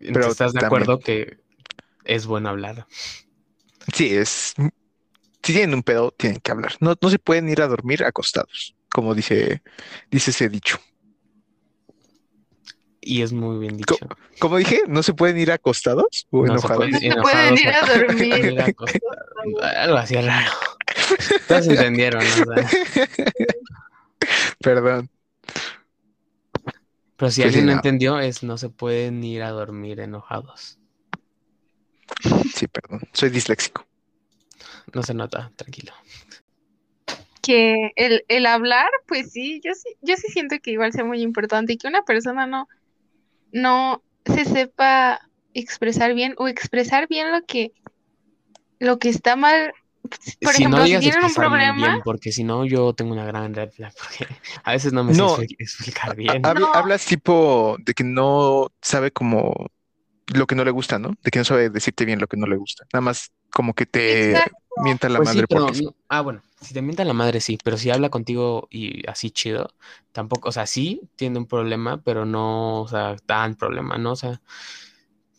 Entonces, 0.00 0.32
¿Estás 0.32 0.52
de 0.52 0.60
también- 0.60 0.82
acuerdo 0.82 1.00
que 1.00 1.38
es 2.04 2.26
bueno 2.26 2.48
hablar? 2.48 2.86
Sí, 3.92 4.14
es. 4.14 4.54
Si 5.42 5.52
tienen 5.52 5.74
un 5.74 5.82
pedo, 5.82 6.10
tienen 6.16 6.40
que 6.40 6.50
hablar. 6.50 6.74
No, 6.80 6.94
no 7.00 7.10
se 7.10 7.18
pueden 7.18 7.48
ir 7.48 7.62
a 7.62 7.66
dormir 7.68 8.04
acostados, 8.04 8.74
como 8.90 9.14
dice, 9.14 9.62
dice 10.10 10.30
ese 10.30 10.48
dicho. 10.48 10.78
Y 13.08 13.22
es 13.22 13.32
muy 13.32 13.58
bien 13.58 13.78
dicho. 13.78 13.96
Como 14.38 14.58
dije, 14.58 14.82
no 14.86 15.02
se 15.02 15.14
pueden 15.14 15.38
ir 15.38 15.50
acostados 15.50 16.26
o 16.30 16.44
No 16.44 16.58
se 16.58 16.68
enojados. 16.68 16.76
pueden 16.76 16.92
No 16.92 16.98
se 17.00 17.06
enojados 17.06 17.22
pueden 17.22 17.58
ir 17.58 17.68
a 17.70 17.86
dormir. 17.86 18.64
Algo 19.76 19.96
así 19.96 20.14
raro. 20.16 20.50
Todos 21.46 21.68
entendieron, 21.68 22.22
¿no? 22.28 22.36
O 22.42 22.44
sea, 22.44 22.68
Perdón. 24.60 25.08
pero 27.16 27.30
si 27.30 27.42
Pues 27.42 27.44
alguien 27.44 27.66
no 27.66 27.72
no. 27.72 27.72
entendió, 27.72 28.18
es 28.20 28.42
no 28.42 28.56
se 28.58 28.68
pueden 28.70 29.22
ir 29.24 29.42
a 29.42 29.50
dormir 29.50 30.00
enojados. 30.00 30.78
Sí, 32.54 32.66
perdón. 32.68 33.02
Soy 33.12 33.30
disléxico. 33.30 33.86
No 34.94 35.02
se 35.02 35.14
nota, 35.14 35.52
tranquilo. 35.56 35.92
Que 37.42 37.92
el, 37.96 38.24
el 38.28 38.46
hablar, 38.46 38.88
pues 39.06 39.32
sí, 39.32 39.60
yo 39.64 39.72
sí, 39.74 39.96
yo 40.02 40.16
sí 40.16 40.28
siento 40.32 40.56
que 40.62 40.72
igual 40.72 40.92
sea 40.92 41.04
muy 41.04 41.22
importante 41.22 41.72
y 41.72 41.78
que 41.78 41.88
una 41.88 42.02
persona 42.04 42.46
no, 42.46 42.68
no 43.52 44.02
se 44.26 44.44
sepa 44.44 45.20
expresar 45.54 46.14
bien 46.14 46.34
o 46.38 46.48
expresar 46.48 47.08
bien 47.08 47.32
lo 47.32 47.42
que, 47.44 47.72
lo 48.78 48.98
que 48.98 49.08
está 49.08 49.36
mal. 49.36 49.72
Por 50.40 50.52
si 50.54 50.62
ejemplo, 50.62 50.78
no 50.78 50.84
si 50.84 50.90
digas 50.90 51.02
tienen 51.02 51.24
un 51.24 51.34
problema, 51.34 51.88
bien, 51.88 52.00
porque 52.04 52.32
si 52.32 52.44
no, 52.44 52.64
yo 52.64 52.92
tengo 52.94 53.12
una 53.12 53.26
gran 53.26 53.52
red 53.54 53.70
flag, 53.70 53.92
porque 53.98 54.26
a 54.64 54.72
veces 54.72 54.92
no 54.92 55.04
me 55.04 55.12
No. 55.12 55.36
sé 55.36 55.42
expli- 55.42 55.56
explicar 55.58 56.16
bien. 56.16 56.42
Hab- 56.42 56.58
No. 56.60 56.70
Hablas 56.74 57.04
tipo 57.04 57.76
de 57.80 57.94
que 57.94 58.04
no 58.04 58.68
sabe 58.80 59.10
como 59.10 59.52
lo 60.34 60.46
que 60.46 60.54
no 60.54 60.64
le 60.64 60.70
gusta, 60.70 60.98
¿no? 60.98 61.14
De 61.22 61.30
que 61.30 61.38
no 61.38 61.44
sabe 61.44 61.70
decirte 61.70 62.04
bien 62.04 62.20
lo 62.20 62.26
que 62.26 62.36
no 62.36 62.46
le 62.46 62.56
gusta. 62.56 62.84
Nada 62.92 63.00
más 63.02 63.32
como 63.50 63.74
que 63.74 63.86
te 63.86 64.30
Exacto. 64.32 64.56
mienta 64.84 65.08
la 65.08 65.18
Pues 65.18 65.30
sí, 65.30 65.34
madre 65.36 65.46
pero 65.48 65.66
porque 65.66 65.82
no- 65.82 65.94
ah, 66.08 66.20
bueno, 66.20 66.42
si 66.60 66.74
te 66.74 66.82
mienta 66.82 67.04
la 67.04 67.12
madre, 67.12 67.40
sí, 67.40 67.58
pero 67.62 67.76
si 67.76 67.90
habla 67.90 68.10
contigo 68.10 68.68
y 68.70 69.08
así 69.08 69.30
chido, 69.30 69.74
tampoco, 70.12 70.48
o 70.48 70.52
sea, 70.52 70.66
sí 70.66 71.02
tiene 71.16 71.38
un 71.38 71.46
problema, 71.46 72.02
pero 72.02 72.24
no, 72.24 72.82
o 72.82 72.88
sea, 72.88 73.16
tan 73.26 73.54
problema, 73.54 73.98
¿no? 73.98 74.12
O 74.12 74.16
sea, 74.16 74.40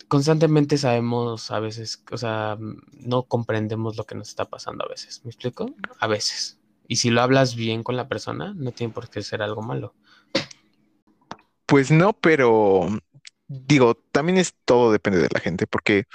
constantemente 0.08 0.78
sabemos 0.78 1.50
a 1.50 1.60
veces, 1.60 2.02
o 2.10 2.16
sea, 2.18 2.56
no 2.92 3.24
comprendemos 3.24 3.96
lo 3.96 4.04
que 4.04 4.14
nos 4.14 4.28
está 4.28 4.46
pasando 4.46 4.84
a 4.84 4.88
veces, 4.88 5.22
¿me 5.24 5.30
explico? 5.30 5.74
A 5.98 6.06
veces. 6.06 6.58
Y 6.88 6.96
si 6.96 7.10
lo 7.10 7.22
hablas 7.22 7.54
bien 7.54 7.82
con 7.82 7.96
la 7.96 8.08
persona, 8.08 8.52
no 8.56 8.72
tiene 8.72 8.92
por 8.92 9.08
qué 9.08 9.22
ser 9.22 9.42
algo 9.42 9.62
malo. 9.62 9.94
Pues 11.66 11.92
no, 11.92 12.12
pero 12.14 12.88
digo, 13.46 13.94
también 14.10 14.38
es 14.38 14.54
todo 14.64 14.90
depende 14.90 15.20
de 15.20 15.28
la 15.32 15.40
gente, 15.40 15.66
porque 15.66 16.06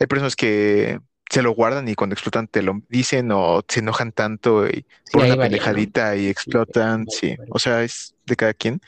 hay 0.00 0.06
personas 0.06 0.34
que 0.34 0.98
se 1.30 1.42
lo 1.42 1.52
guardan 1.52 1.88
y 1.88 1.94
cuando 1.94 2.14
explotan 2.14 2.48
te 2.48 2.62
lo 2.62 2.82
dicen 2.88 3.30
o 3.32 3.62
se 3.68 3.80
enojan 3.80 4.12
tanto 4.12 4.66
y 4.68 4.86
por 5.10 5.24
ahí 5.24 5.32
una 5.32 5.36
varía, 5.36 5.66
¿no? 5.66 5.90
pendejadita 5.90 6.16
y 6.16 6.28
explotan, 6.28 7.06
sí, 7.10 7.36
varía. 7.36 7.46
o 7.48 7.58
sea, 7.58 7.82
es 7.84 8.14
de 8.26 8.36
cada 8.36 8.54
quien. 8.54 8.80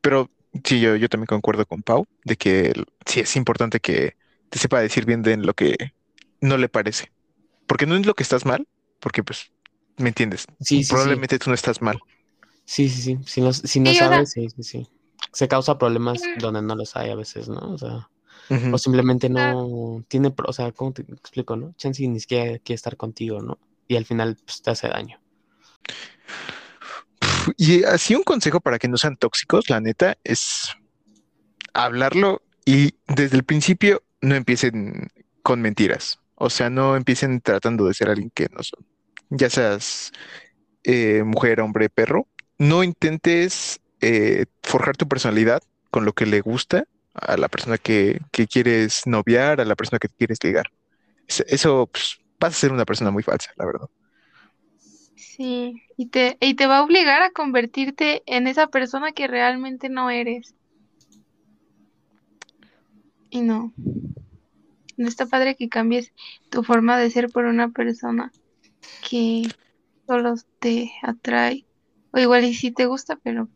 Pero 0.00 0.30
sí, 0.64 0.80
yo, 0.80 0.96
yo 0.96 1.08
también 1.08 1.26
concuerdo 1.26 1.66
con 1.66 1.82
Pau 1.82 2.06
de 2.24 2.36
que 2.36 2.72
sí 3.06 3.20
es 3.20 3.36
importante 3.36 3.80
que 3.80 4.16
te 4.50 4.58
sepa 4.58 4.80
decir 4.80 5.04
bien 5.06 5.22
de 5.22 5.36
lo 5.36 5.54
que 5.54 5.76
no 6.40 6.56
le 6.58 6.68
parece, 6.68 7.12
porque 7.66 7.86
no 7.86 7.96
es 7.96 8.06
lo 8.06 8.14
que 8.14 8.22
estás 8.24 8.46
mal, 8.46 8.68
porque 9.00 9.22
pues, 9.24 9.52
¿me 9.98 10.08
entiendes? 10.10 10.46
Sí, 10.60 10.84
sí, 10.84 10.84
sí. 10.84 10.90
Probablemente 10.94 11.38
tú 11.38 11.50
no 11.50 11.54
estás 11.54 11.82
mal. 11.82 12.00
Sí, 12.64 12.88
sí, 12.88 13.02
sí. 13.02 13.18
Si 13.26 13.40
no, 13.40 13.52
si 13.52 13.80
no 13.80 13.90
Sí, 13.90 13.98
sabes, 13.98 14.30
sí, 14.32 14.48
sí, 14.50 14.62
sí. 14.62 14.88
Se 15.32 15.48
causa 15.48 15.78
problemas 15.78 16.20
donde 16.38 16.62
no 16.62 16.74
los 16.74 16.96
hay 16.96 17.10
a 17.10 17.14
veces, 17.14 17.48
¿no? 17.48 17.58
O 17.72 17.78
sea, 17.78 18.08
O 18.72 18.78
simplemente 18.78 19.28
no 19.28 20.04
tiene, 20.08 20.34
o 20.44 20.52
sea, 20.52 20.72
¿cómo 20.72 20.92
te 20.92 21.02
explico, 21.02 21.54
no? 21.54 21.72
Chance 21.76 22.06
ni 22.08 22.18
siquiera 22.18 22.58
quiere 22.58 22.74
estar 22.74 22.96
contigo, 22.96 23.40
¿no? 23.40 23.58
Y 23.86 23.96
al 23.96 24.04
final 24.04 24.36
pues, 24.44 24.60
te 24.60 24.70
hace 24.70 24.88
daño. 24.88 25.20
Y 27.56 27.84
así 27.84 28.14
un 28.14 28.24
consejo 28.24 28.60
para 28.60 28.78
que 28.78 28.88
no 28.88 28.96
sean 28.96 29.16
tóxicos, 29.16 29.70
la 29.70 29.80
neta, 29.80 30.18
es 30.24 30.70
hablarlo 31.74 32.42
y 32.64 32.94
desde 33.06 33.36
el 33.36 33.44
principio 33.44 34.02
no 34.20 34.34
empiecen 34.34 35.10
con 35.42 35.60
mentiras. 35.60 36.18
O 36.34 36.50
sea, 36.50 36.70
no 36.70 36.96
empiecen 36.96 37.40
tratando 37.40 37.86
de 37.86 37.94
ser 37.94 38.08
alguien 38.08 38.30
que 38.30 38.48
no 38.50 38.62
son. 38.62 38.84
Ya 39.28 39.48
seas 39.48 40.12
eh, 40.84 41.22
mujer, 41.24 41.60
hombre, 41.60 41.88
perro. 41.88 42.26
No 42.58 42.82
intentes 42.82 43.80
eh, 44.00 44.46
forjar 44.62 44.96
tu 44.96 45.06
personalidad 45.06 45.62
con 45.90 46.04
lo 46.04 46.14
que 46.14 46.26
le 46.26 46.40
gusta 46.40 46.86
a 47.14 47.36
la 47.36 47.48
persona 47.48 47.78
que, 47.78 48.20
que 48.32 48.46
quieres 48.46 49.06
noviar, 49.06 49.60
a 49.60 49.64
la 49.64 49.76
persona 49.76 49.98
que 49.98 50.08
quieres 50.08 50.38
ligar. 50.44 50.66
Es- 51.28 51.44
Eso, 51.48 51.88
pues, 51.92 52.18
vas 52.40 52.54
a 52.54 52.58
ser 52.60 52.72
una 52.72 52.86
persona 52.86 53.10
muy 53.12 53.22
falsa, 53.24 53.52
la 53.56 53.66
verdad. 53.66 53.88
sí, 55.14 55.82
y 55.96 56.08
te, 56.10 56.36
y 56.40 56.54
te 56.56 56.66
va 56.66 56.78
a 56.78 56.82
obligar 56.82 57.22
a 57.22 57.30
convertirte 57.30 58.22
en 58.26 58.46
esa 58.48 58.68
persona 58.68 59.12
que 59.12 59.28
realmente 59.28 59.88
no 59.88 60.10
eres. 60.10 60.54
Y 63.30 63.40
no. 63.42 63.72
No 64.96 65.08
está 65.08 65.26
padre 65.26 65.56
que 65.56 65.68
cambies 65.68 66.12
tu 66.48 66.62
forma 66.62 66.96
de 66.98 67.10
ser 67.10 67.28
por 67.30 67.44
una 67.46 67.70
persona 67.70 68.32
que 69.00 69.44
solo 70.06 70.34
te 70.60 70.92
atrae. 71.02 71.66
O 72.12 72.18
igual 72.20 72.44
y 72.44 72.54
sí 72.54 72.72
te 72.72 72.86
gusta, 72.86 73.16
pero 73.22 73.50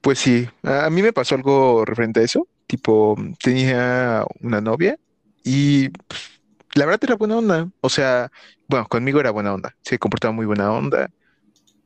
pues. 0.00 0.18
Sí, 0.18 0.48
a 0.62 0.90
mí 0.90 1.02
me 1.02 1.12
pasó 1.12 1.34
algo 1.34 1.84
referente 1.84 2.20
a 2.20 2.24
eso. 2.24 2.46
Tipo, 2.66 3.16
tenía 3.42 4.24
una 4.40 4.60
novia 4.60 4.98
y 5.42 5.88
pues, 5.88 6.40
la 6.74 6.84
verdad 6.84 7.00
era 7.04 7.16
buena 7.16 7.38
onda. 7.38 7.68
O 7.80 7.88
sea, 7.88 8.30
bueno, 8.68 8.86
conmigo 8.86 9.20
era 9.20 9.30
buena 9.30 9.54
onda. 9.54 9.74
Se 9.82 9.98
comportaba 9.98 10.32
muy 10.32 10.46
buena 10.46 10.70
onda. 10.72 11.10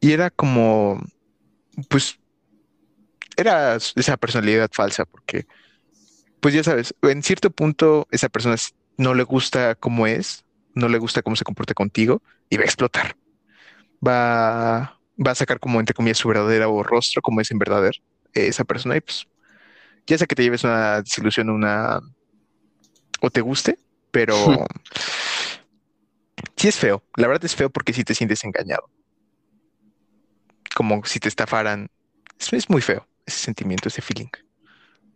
Y 0.00 0.12
era 0.12 0.30
como, 0.30 1.00
pues, 1.88 2.18
era 3.36 3.76
esa 3.76 4.16
personalidad 4.16 4.70
falsa 4.72 5.04
porque, 5.04 5.46
pues 6.40 6.54
ya 6.54 6.64
sabes, 6.64 6.94
en 7.02 7.22
cierto 7.22 7.50
punto 7.50 8.08
esa 8.10 8.28
persona 8.28 8.56
no 8.96 9.14
le 9.14 9.22
gusta 9.22 9.74
cómo 9.76 10.06
es, 10.06 10.44
no 10.74 10.88
le 10.88 10.98
gusta 10.98 11.22
cómo 11.22 11.36
se 11.36 11.44
comporta 11.44 11.74
contigo 11.74 12.22
y 12.50 12.56
va 12.56 12.62
a 12.62 12.66
explotar. 12.66 13.16
Va, 14.06 14.98
va 15.18 15.32
a 15.32 15.34
sacar 15.34 15.60
como, 15.60 15.80
entre 15.80 15.94
comillas, 15.94 16.18
su 16.18 16.28
verdadero 16.28 16.82
rostro, 16.82 17.22
como 17.22 17.40
es 17.40 17.50
en 17.50 17.58
verdad 17.58 17.86
er- 17.86 18.02
esa 18.34 18.64
persona 18.64 18.96
y 18.96 19.00
pues 19.00 19.26
ya 20.06 20.18
sea 20.18 20.26
que 20.26 20.36
te 20.36 20.42
lleves 20.44 20.64
una 20.64 21.02
desilusión, 21.02 21.50
una 21.50 22.00
o 23.20 23.30
te 23.30 23.40
guste, 23.40 23.78
pero 24.10 24.66
sí 26.56 26.68
es 26.68 26.78
feo. 26.78 27.02
La 27.16 27.28
verdad 27.28 27.44
es 27.44 27.54
feo 27.56 27.70
porque 27.70 27.92
sí 27.92 28.04
te 28.04 28.14
sientes 28.14 28.42
engañado. 28.44 28.88
Como 30.76 31.04
si 31.04 31.18
te 31.20 31.28
estafaran. 31.28 31.88
Es, 32.38 32.52
es 32.52 32.70
muy 32.70 32.82
feo 32.82 33.06
ese 33.26 33.38
sentimiento, 33.38 33.88
ese 33.88 34.02
feeling. 34.02 34.28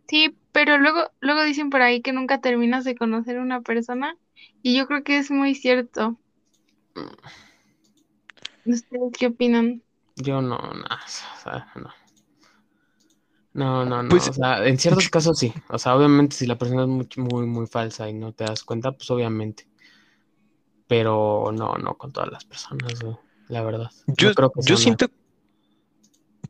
Sí, 0.07 0.37
pero 0.51 0.77
luego, 0.77 1.11
luego 1.21 1.43
dicen 1.43 1.69
por 1.69 1.81
ahí 1.81 2.01
que 2.01 2.13
nunca 2.13 2.39
terminas 2.41 2.83
de 2.85 2.95
conocer 2.95 3.37
a 3.37 3.41
una 3.41 3.61
persona. 3.61 4.17
Y 4.61 4.77
yo 4.77 4.87
creo 4.87 5.03
que 5.03 5.17
es 5.17 5.31
muy 5.31 5.53
cierto. 5.55 6.19
¿Ustedes 8.65 9.11
qué 9.17 9.27
opinan? 9.27 9.83
Yo 10.17 10.41
no, 10.41 10.57
no, 10.57 10.83
o 10.83 11.43
sea, 11.43 11.71
no. 11.75 11.89
No, 13.53 13.85
no, 13.85 14.03
no. 14.03 14.09
Pues- 14.09 14.29
o 14.29 14.33
sea, 14.33 14.65
en 14.67 14.77
ciertos 14.77 15.09
casos 15.09 15.39
sí. 15.39 15.53
O 15.69 15.79
sea, 15.79 15.95
obviamente 15.95 16.35
si 16.35 16.45
la 16.45 16.57
persona 16.57 16.83
es 16.83 16.87
muy, 16.87 17.07
muy, 17.17 17.45
muy 17.47 17.65
falsa 17.65 18.07
y 18.07 18.13
no 18.13 18.33
te 18.33 18.43
das 18.43 18.63
cuenta, 18.63 18.91
pues 18.91 19.09
obviamente. 19.09 19.67
Pero 20.87 21.51
no, 21.53 21.75
no 21.75 21.97
con 21.97 22.11
todas 22.11 22.31
las 22.31 22.45
personas, 22.45 23.01
güey, 23.01 23.17
la 23.49 23.63
verdad. 23.63 23.89
Yo, 24.07 24.33
creo 24.33 24.51
que 24.51 24.61
yo 24.63 24.77
siento, 24.77 25.07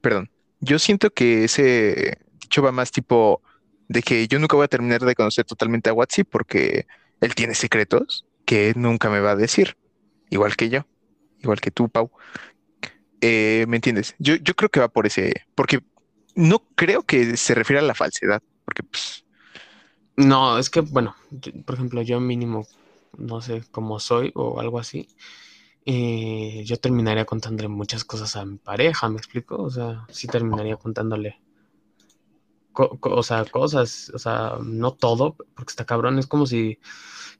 perdón, 0.02 0.30
yo 0.60 0.80
siento 0.80 1.10
que 1.10 1.46
ese 1.46 2.18
dicho 2.40 2.62
va 2.62 2.72
más 2.72 2.92
tipo 2.92 3.42
de 3.88 4.02
que 4.02 4.28
yo 4.28 4.38
nunca 4.38 4.56
voy 4.56 4.66
a 4.66 4.70
terminar 4.70 5.02
de 5.02 5.16
conocer 5.16 5.46
totalmente 5.46 5.90
a 5.90 5.94
Watsi 5.94 6.24
porque 6.24 6.88
él 7.22 7.36
tiene 7.36 7.56
secretos 7.56 8.26
que 8.46 8.74
nunca 8.76 9.10
me 9.10 9.20
va 9.20 9.32
a 9.32 9.36
decir, 9.36 9.78
igual 10.30 10.56
que 10.56 10.70
yo, 10.70 10.86
igual 11.40 11.62
que 11.62 11.72
tú, 11.72 11.90
Pau. 11.90 12.12
Eh, 13.30 13.66
¿me 13.68 13.78
entiendes? 13.78 14.16
Yo, 14.20 14.36
creo 14.56 14.70
que 14.70 14.80
va 14.80 14.88
por 14.90 15.06
ese, 15.08 15.34
porque 15.56 15.80
no 16.36 16.60
creo 16.76 17.04
que 17.04 17.36
se 17.38 17.56
refiera 17.56 17.82
a 17.82 17.86
la 17.86 17.96
falsedad, 17.96 18.42
porque 18.66 18.84
pues, 18.84 19.26
No, 20.16 20.58
es 20.58 20.70
que, 20.70 20.82
bueno, 20.82 21.16
por 21.66 21.76
ejemplo, 21.76 22.02
yo 22.02 22.20
mínimo, 22.20 22.66
no 23.18 23.42
sé 23.42 23.64
cómo 23.72 24.00
soy 24.00 24.32
o 24.36 24.60
algo 24.60 24.80
así, 24.80 25.08
eh, 25.86 26.64
yo 26.66 26.78
terminaría 26.78 27.26
contándole 27.26 27.70
muchas 27.70 28.06
cosas 28.06 28.36
a 28.38 28.46
mi 28.46 28.58
pareja, 28.58 29.10
¿me 29.10 29.18
explico? 29.18 29.58
O 29.64 29.70
sea, 29.72 30.06
sí 30.12 30.28
terminaría 30.30 30.78
contándole 30.78 31.38
co- 32.74 33.00
co- 33.00 33.16
o 33.16 33.24
sea, 33.24 33.46
cosas, 33.46 34.12
o 34.14 34.20
sea, 34.20 34.58
no 34.64 34.94
todo, 34.94 35.36
porque 35.56 35.72
está 35.72 35.86
cabrón, 35.86 36.20
es 36.20 36.28
como 36.28 36.46
si 36.46 36.80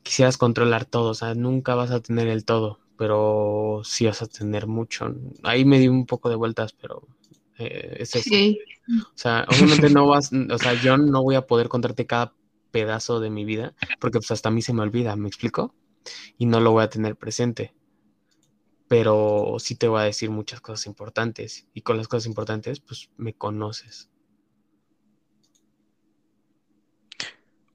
quisieras 0.04 0.38
controlar 0.38 0.86
todo, 0.86 1.12
o 1.12 1.14
sea, 1.16 1.36
nunca 1.36 1.76
vas 1.76 1.92
a 1.92 2.02
tener 2.02 2.28
el 2.28 2.46
todo, 2.46 2.80
pero 2.98 3.82
sí 3.84 4.06
vas 4.06 4.22
a 4.22 4.28
tener 4.28 4.68
mucho. 4.68 5.14
Ahí 5.44 5.66
me 5.66 5.80
di 5.80 5.88
un 5.88 6.06
poco 6.06 6.30
de 6.30 6.36
vueltas, 6.36 6.74
pero 6.74 7.08
eh, 7.58 7.98
es 8.00 8.16
eso. 8.16 8.30
Sí. 8.30 8.60
O 8.90 9.18
sea, 9.18 9.46
obviamente 9.50 9.90
no 9.90 10.08
vas, 10.08 10.32
o 10.34 10.58
sea, 10.58 10.74
yo 10.82 10.98
no 10.98 11.22
voy 11.22 11.36
a 11.36 11.46
poder 11.46 11.70
contarte 11.70 12.06
cada 12.06 12.34
pedazo 12.72 13.20
de 13.20 13.30
mi 13.30 13.46
vida, 13.46 13.76
porque 14.00 14.20
pues 14.20 14.32
hasta 14.32 14.50
a 14.50 14.52
mí 14.52 14.62
se 14.62 14.74
me 14.74 14.82
olvida, 14.82 15.16
¿me 15.16 15.28
explico? 15.28 15.74
Y 16.38 16.46
no 16.46 16.60
lo 16.60 16.72
voy 16.72 16.84
a 16.84 16.90
tener 16.90 17.16
presente. 17.16 17.74
Pero 18.88 19.58
sí 19.60 19.76
te 19.76 19.88
voy 19.88 20.02
a 20.02 20.06
decir 20.06 20.30
muchas 20.30 20.62
cosas 20.62 20.86
importantes. 20.88 21.68
Y 21.74 21.82
con 21.82 21.98
las 21.98 22.08
cosas 22.08 22.26
importantes, 22.26 22.80
pues 22.80 23.10
me 23.18 23.34
conoces. 23.34 24.10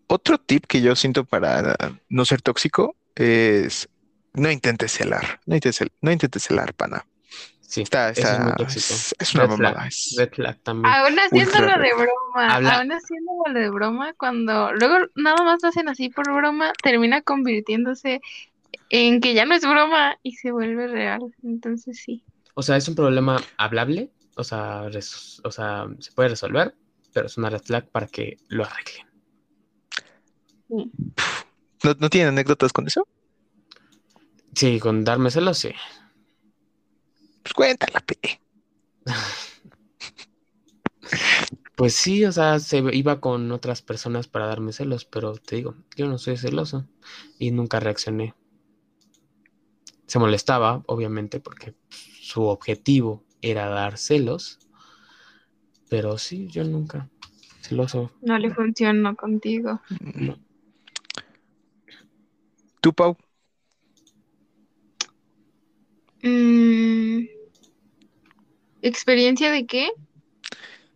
Otro 0.07 0.39
tip 0.39 0.67
que 0.67 0.81
yo 0.81 0.97
siento 0.97 1.25
para 1.25 1.77
no 2.09 2.25
ser 2.25 2.41
tóxico 2.41 2.97
es 3.15 3.89
no 4.35 4.51
intentes 4.51 4.93
celar. 4.93 5.41
No 5.47 5.55
intentes, 5.55 5.81
cel- 5.81 5.93
no 6.01 6.11
intentes 6.13 6.43
celar, 6.43 6.73
pana. 6.75 7.05
Sí, 7.61 7.83
Está, 7.83 8.11
eso 8.11 8.21
es 8.21 8.39
muy 8.39 8.49
está, 8.51 8.57
tóxico. 8.57 8.95
es, 8.95 9.15
es 9.19 9.35
una 9.35 9.47
Red 9.47 9.57
flag, 9.57 9.73
mamada. 9.75 9.89
es- 9.89 10.15
Red 10.19 10.31
flag 10.35 10.59
también. 10.63 10.95
Aún 10.95 11.19
haciéndolo 11.19 11.67
de 11.83 11.95
broma, 11.95 12.55
Habla- 12.55 12.79
aún 12.79 12.93
haciéndolo 12.93 13.59
de 13.61 13.71
broma, 13.71 14.13
cuando 14.15 14.73
luego 14.75 14.97
nada 15.15 15.43
más 15.43 15.63
lo 15.63 15.69
hacen 15.71 15.89
así 15.89 16.11
por 16.11 16.31
broma, 16.35 16.73
termina 16.83 17.23
convirtiéndose 17.23 18.21
en 18.91 19.21
que 19.23 19.33
ya 19.33 19.47
no 19.47 19.55
es 19.55 19.63
broma 19.63 20.17
y 20.23 20.33
se 20.35 20.51
vuelve 20.53 20.87
real. 20.87 21.21
Entonces 21.43 21.99
sí. 22.05 22.23
O 22.55 22.63
sea, 22.63 22.77
es 22.77 22.87
un 22.89 22.95
problema 22.95 23.43
hablable, 23.57 24.11
o 24.37 24.45
sea, 24.45 24.89
res- 24.91 25.41
o 25.45 25.51
sea, 25.51 25.87
se 25.99 26.13
puede 26.13 26.29
resolver, 26.29 26.75
pero 27.15 27.27
es 27.27 27.39
una 27.39 27.49
red 27.49 27.63
flag 27.63 27.89
para 27.91 28.07
que 28.07 28.37
lo 28.49 28.65
arreglen. 28.67 29.07
¿No, 30.69 31.95
no 31.99 32.11
tienen 32.11 32.29
anécdotas 32.31 32.73
con 32.73 32.87
eso? 32.87 33.07
Sí, 34.55 34.79
con 34.79 35.05
darme 35.05 35.31
celos, 35.31 35.59
sí. 35.59 35.71
Pues 37.43 37.55
cuéntala, 37.55 38.01
pe. 38.01 38.19
Pues 41.75 41.95
sí, 41.95 42.25
o 42.25 42.31
sea, 42.31 42.61
se 42.61 42.79
iba 42.93 43.21
con 43.21 43.51
otras 43.51 43.83
personas 43.83 44.29
para 44.29 44.47
darme 44.47 44.73
celos, 44.73 45.05
pero 45.05 45.35
te 45.35 45.57
digo, 45.57 45.75
yo 45.97 46.07
no 46.07 46.17
soy 46.19 46.37
celoso 46.37 46.87
y 47.39 47.51
nunca 47.51 47.81
reaccioné. 47.81 48.35
Se 50.07 50.19
molestaba, 50.19 50.85
obviamente, 50.87 51.41
porque 51.41 51.75
su 52.21 52.45
objetivo 52.45 53.25
era 53.41 53.69
dar 53.69 53.99
celos, 53.99 54.61
pero 55.89 56.19
sí, 56.19 56.47
yo 56.49 56.63
nunca 56.63 57.11
celoso. 57.63 58.13
No 58.21 58.39
le 58.39 58.55
funcionó 58.55 59.17
contigo. 59.17 59.81
No. 60.15 60.39
¿Tú, 62.81 62.93
Pau? 62.93 63.17
Mm, 66.23 67.27
¿Experiencia 68.83 69.51
de 69.51 69.67
qué? 69.67 69.91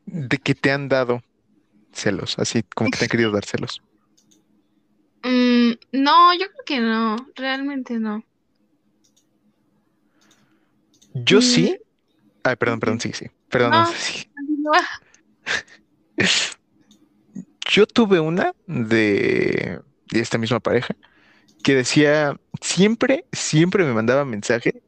¿De 0.06 0.38
qué 0.38 0.54
te 0.54 0.70
han 0.70 0.88
dado 0.88 1.22
celos? 1.92 2.38
Así 2.38 2.62
como 2.74 2.90
que 2.90 2.98
te 2.98 3.04
han 3.04 3.08
querido 3.08 3.32
dar 3.32 3.44
celos. 3.44 3.82
Mm, 5.22 5.72
no, 5.92 6.32
yo 6.34 6.46
creo 6.46 6.64
que 6.64 6.80
no, 6.80 7.16
realmente 7.34 7.98
no. 7.98 8.22
Yo 11.14 11.38
Mm. 11.38 11.42
sí. 11.42 11.78
Ay, 12.44 12.56
perdón, 12.56 12.80
perdón, 12.80 13.00
sí, 13.00 13.12
sí. 13.12 13.26
Perdón, 13.48 13.72
No. 13.72 13.80
no, 13.80 13.86
sí. 13.86 14.28
Yo 17.68 17.86
tuve 17.86 18.20
una 18.20 18.54
de, 18.66 19.80
de 20.10 20.20
esta 20.20 20.38
misma 20.38 20.60
pareja 20.60 20.96
que 21.62 21.74
decía, 21.74 22.38
siempre, 22.60 23.24
siempre 23.32 23.84
me 23.84 23.92
mandaba 23.92 24.24
mensaje 24.24 24.82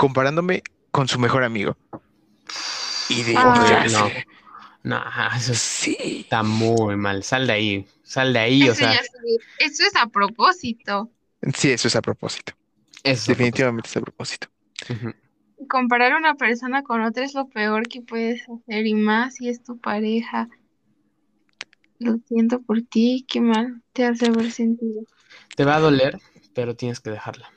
comparándome 0.00 0.62
con 0.90 1.08
su 1.08 1.18
mejor 1.18 1.44
amigo. 1.44 1.76
Y 3.10 3.22
digo, 3.22 3.40
Ah. 3.44 3.86
ya 3.86 3.98
No. 3.98 4.10
No, 4.82 5.02
eso 5.36 5.52
es- 5.52 5.58
sí. 5.58 5.96
está 6.20 6.42
muy 6.42 6.96
mal. 6.96 7.22
Sal 7.22 7.46
de 7.46 7.52
ahí, 7.52 7.86
sal 8.02 8.32
de 8.32 8.38
ahí, 8.38 8.62
o 8.62 8.72
Eso 8.72 8.76
sea, 8.76 8.94
ya 8.94 9.02
sí, 9.02 9.38
eso 9.58 9.82
es 9.84 9.94
a 9.96 10.06
propósito. 10.06 11.10
Sí, 11.54 11.70
eso 11.70 11.88
es 11.88 11.96
a 11.96 12.00
propósito. 12.00 12.54
eso 13.02 13.20
es 13.20 13.26
Definitivamente 13.26 13.88
es 13.90 13.96
a 13.98 14.00
propósito. 14.00 14.48
Comparar 15.68 16.12
a 16.12 16.16
una 16.16 16.34
persona 16.36 16.82
con 16.82 17.02
otra 17.02 17.24
es 17.24 17.34
lo 17.34 17.46
peor 17.48 17.86
que 17.88 18.00
puedes 18.00 18.40
hacer 18.48 18.86
y 18.86 18.94
más 18.94 19.34
si 19.34 19.50
es 19.50 19.62
tu 19.62 19.78
pareja. 19.78 20.48
Lo 21.98 22.16
siento 22.26 22.62
por 22.62 22.80
ti, 22.80 23.26
qué 23.28 23.42
mal 23.42 23.82
te 23.92 24.06
hace 24.06 24.30
ver 24.30 24.50
sentido. 24.50 25.02
Te 25.56 25.66
va 25.66 25.76
a 25.76 25.80
doler, 25.80 26.18
pero 26.54 26.74
tienes 26.74 27.00
que 27.00 27.10
dejarla. 27.10 27.50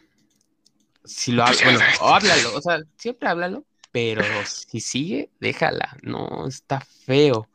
Si 1.05 1.31
lo 1.31 1.43
hablas, 1.43 1.63
bueno, 1.63 1.79
háblalo, 2.01 2.55
o 2.55 2.61
sea, 2.61 2.79
siempre 2.97 3.29
háblalo, 3.29 3.65
pero 3.91 4.23
si 4.45 4.79
sigue, 4.79 5.29
déjala. 5.39 5.97
No, 6.01 6.47
está 6.47 6.81
feo. 6.81 7.47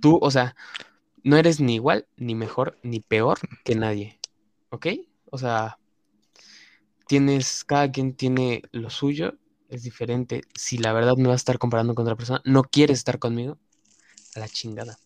Tú, 0.00 0.18
o 0.20 0.30
sea, 0.30 0.54
no 1.22 1.36
eres 1.36 1.58
ni 1.60 1.76
igual, 1.76 2.06
ni 2.16 2.34
mejor, 2.34 2.78
ni 2.82 3.00
peor 3.00 3.38
que 3.64 3.74
nadie. 3.74 4.20
¿Ok? 4.70 4.88
O 5.30 5.38
sea, 5.38 5.78
tienes, 7.06 7.64
cada 7.64 7.90
quien 7.90 8.14
tiene 8.14 8.62
lo 8.72 8.90
suyo, 8.90 9.34
es 9.68 9.82
diferente. 9.82 10.42
Si 10.54 10.78
la 10.78 10.92
verdad 10.92 11.16
me 11.16 11.28
vas 11.28 11.34
a 11.34 11.36
estar 11.36 11.58
comparando 11.58 11.94
con 11.94 12.04
otra 12.04 12.16
persona, 12.16 12.42
no 12.44 12.62
quieres 12.62 12.98
estar 12.98 13.18
conmigo, 13.18 13.58
a 14.34 14.40
la 14.40 14.48
chingada. 14.48 14.98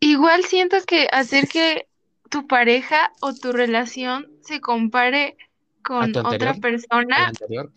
Igual 0.00 0.44
siento 0.44 0.76
que 0.86 1.08
hacer 1.12 1.48
que 1.48 1.88
tu 2.28 2.46
pareja 2.46 3.12
o 3.20 3.34
tu 3.34 3.52
relación 3.52 4.30
se 4.42 4.60
compare 4.60 5.36
con 5.82 6.16
otra 6.16 6.22
anterior? 6.22 6.60
Persona, 6.60 7.28
anterior. 7.28 7.72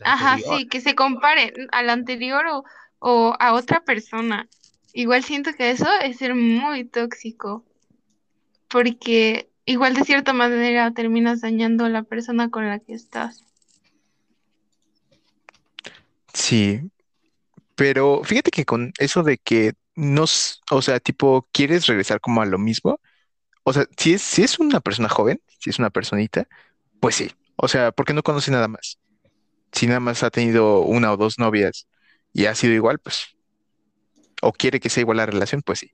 al 0.00 0.12
ajá, 0.12 0.32
anterior. 0.34 0.58
sí, 0.58 0.68
que 0.68 0.80
se 0.80 0.94
compare 0.94 1.52
al 1.72 1.90
anterior 1.90 2.46
o, 2.46 2.64
o 2.98 3.34
a 3.38 3.54
otra 3.54 3.84
persona. 3.84 4.48
Igual 4.92 5.22
siento 5.24 5.52
que 5.54 5.70
eso 5.70 5.88
es 6.02 6.18
ser 6.18 6.34
muy 6.34 6.84
tóxico, 6.84 7.64
porque 8.68 9.50
igual 9.64 9.94
de 9.94 10.04
cierta 10.04 10.32
manera 10.32 10.92
terminas 10.92 11.40
dañando 11.42 11.84
a 11.84 11.88
la 11.88 12.02
persona 12.02 12.50
con 12.50 12.66
la 12.66 12.78
que 12.78 12.94
estás. 12.94 13.44
Sí, 16.32 16.80
pero 17.74 18.22
fíjate 18.24 18.50
que 18.50 18.64
con 18.64 18.92
eso 18.98 19.22
de 19.22 19.38
que 19.38 19.74
no, 19.94 20.24
o 20.70 20.82
sea, 20.82 21.00
tipo, 21.00 21.48
quieres 21.52 21.86
regresar 21.86 22.20
como 22.20 22.40
a 22.42 22.46
lo 22.46 22.58
mismo, 22.58 23.00
o 23.64 23.72
sea, 23.72 23.86
si 23.96 24.14
es, 24.14 24.22
si 24.22 24.42
es 24.42 24.58
una 24.58 24.80
persona 24.80 25.08
joven, 25.08 25.40
si 25.58 25.70
es 25.70 25.78
una 25.78 25.90
personita, 25.90 26.48
pues 27.00 27.16
sí, 27.16 27.30
o 27.56 27.68
sea, 27.68 27.92
porque 27.92 28.14
no 28.14 28.22
conoce 28.22 28.50
nada 28.50 28.68
más. 28.68 28.98
Si 29.72 29.86
nada 29.86 30.00
más 30.00 30.22
ha 30.22 30.30
tenido 30.30 30.80
una 30.80 31.12
o 31.12 31.16
dos 31.16 31.38
novias 31.38 31.86
y 32.32 32.46
ha 32.46 32.54
sido 32.54 32.74
igual, 32.74 32.98
pues, 32.98 33.36
o 34.42 34.52
quiere 34.52 34.80
que 34.80 34.88
sea 34.88 35.02
igual 35.02 35.18
la 35.18 35.26
relación, 35.26 35.62
pues 35.62 35.80
sí. 35.80 35.92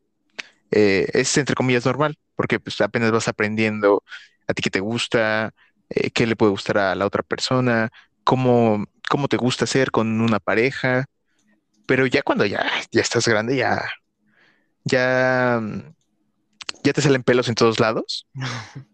Eh, 0.70 1.08
es 1.12 1.36
entre 1.38 1.54
comillas 1.54 1.86
normal, 1.86 2.18
porque 2.36 2.60
pues 2.60 2.80
apenas 2.80 3.10
vas 3.12 3.28
aprendiendo 3.28 4.02
a 4.46 4.54
ti 4.54 4.62
qué 4.62 4.70
te 4.70 4.80
gusta, 4.80 5.54
eh, 5.90 6.10
qué 6.10 6.26
le 6.26 6.36
puede 6.36 6.50
gustar 6.50 6.78
a 6.78 6.94
la 6.94 7.06
otra 7.06 7.22
persona, 7.22 7.90
cómo, 8.24 8.84
cómo 9.08 9.28
te 9.28 9.36
gusta 9.36 9.66
ser 9.66 9.90
con 9.90 10.20
una 10.20 10.40
pareja, 10.40 11.06
pero 11.86 12.06
ya 12.06 12.22
cuando 12.22 12.46
ya, 12.46 12.66
ya 12.90 13.00
estás 13.00 13.28
grande, 13.28 13.56
ya, 13.56 13.84
ya, 14.84 15.60
ya 16.82 16.92
te 16.92 17.02
salen 17.02 17.22
pelos 17.22 17.48
en 17.48 17.54
todos 17.54 17.80
lados, 17.80 18.26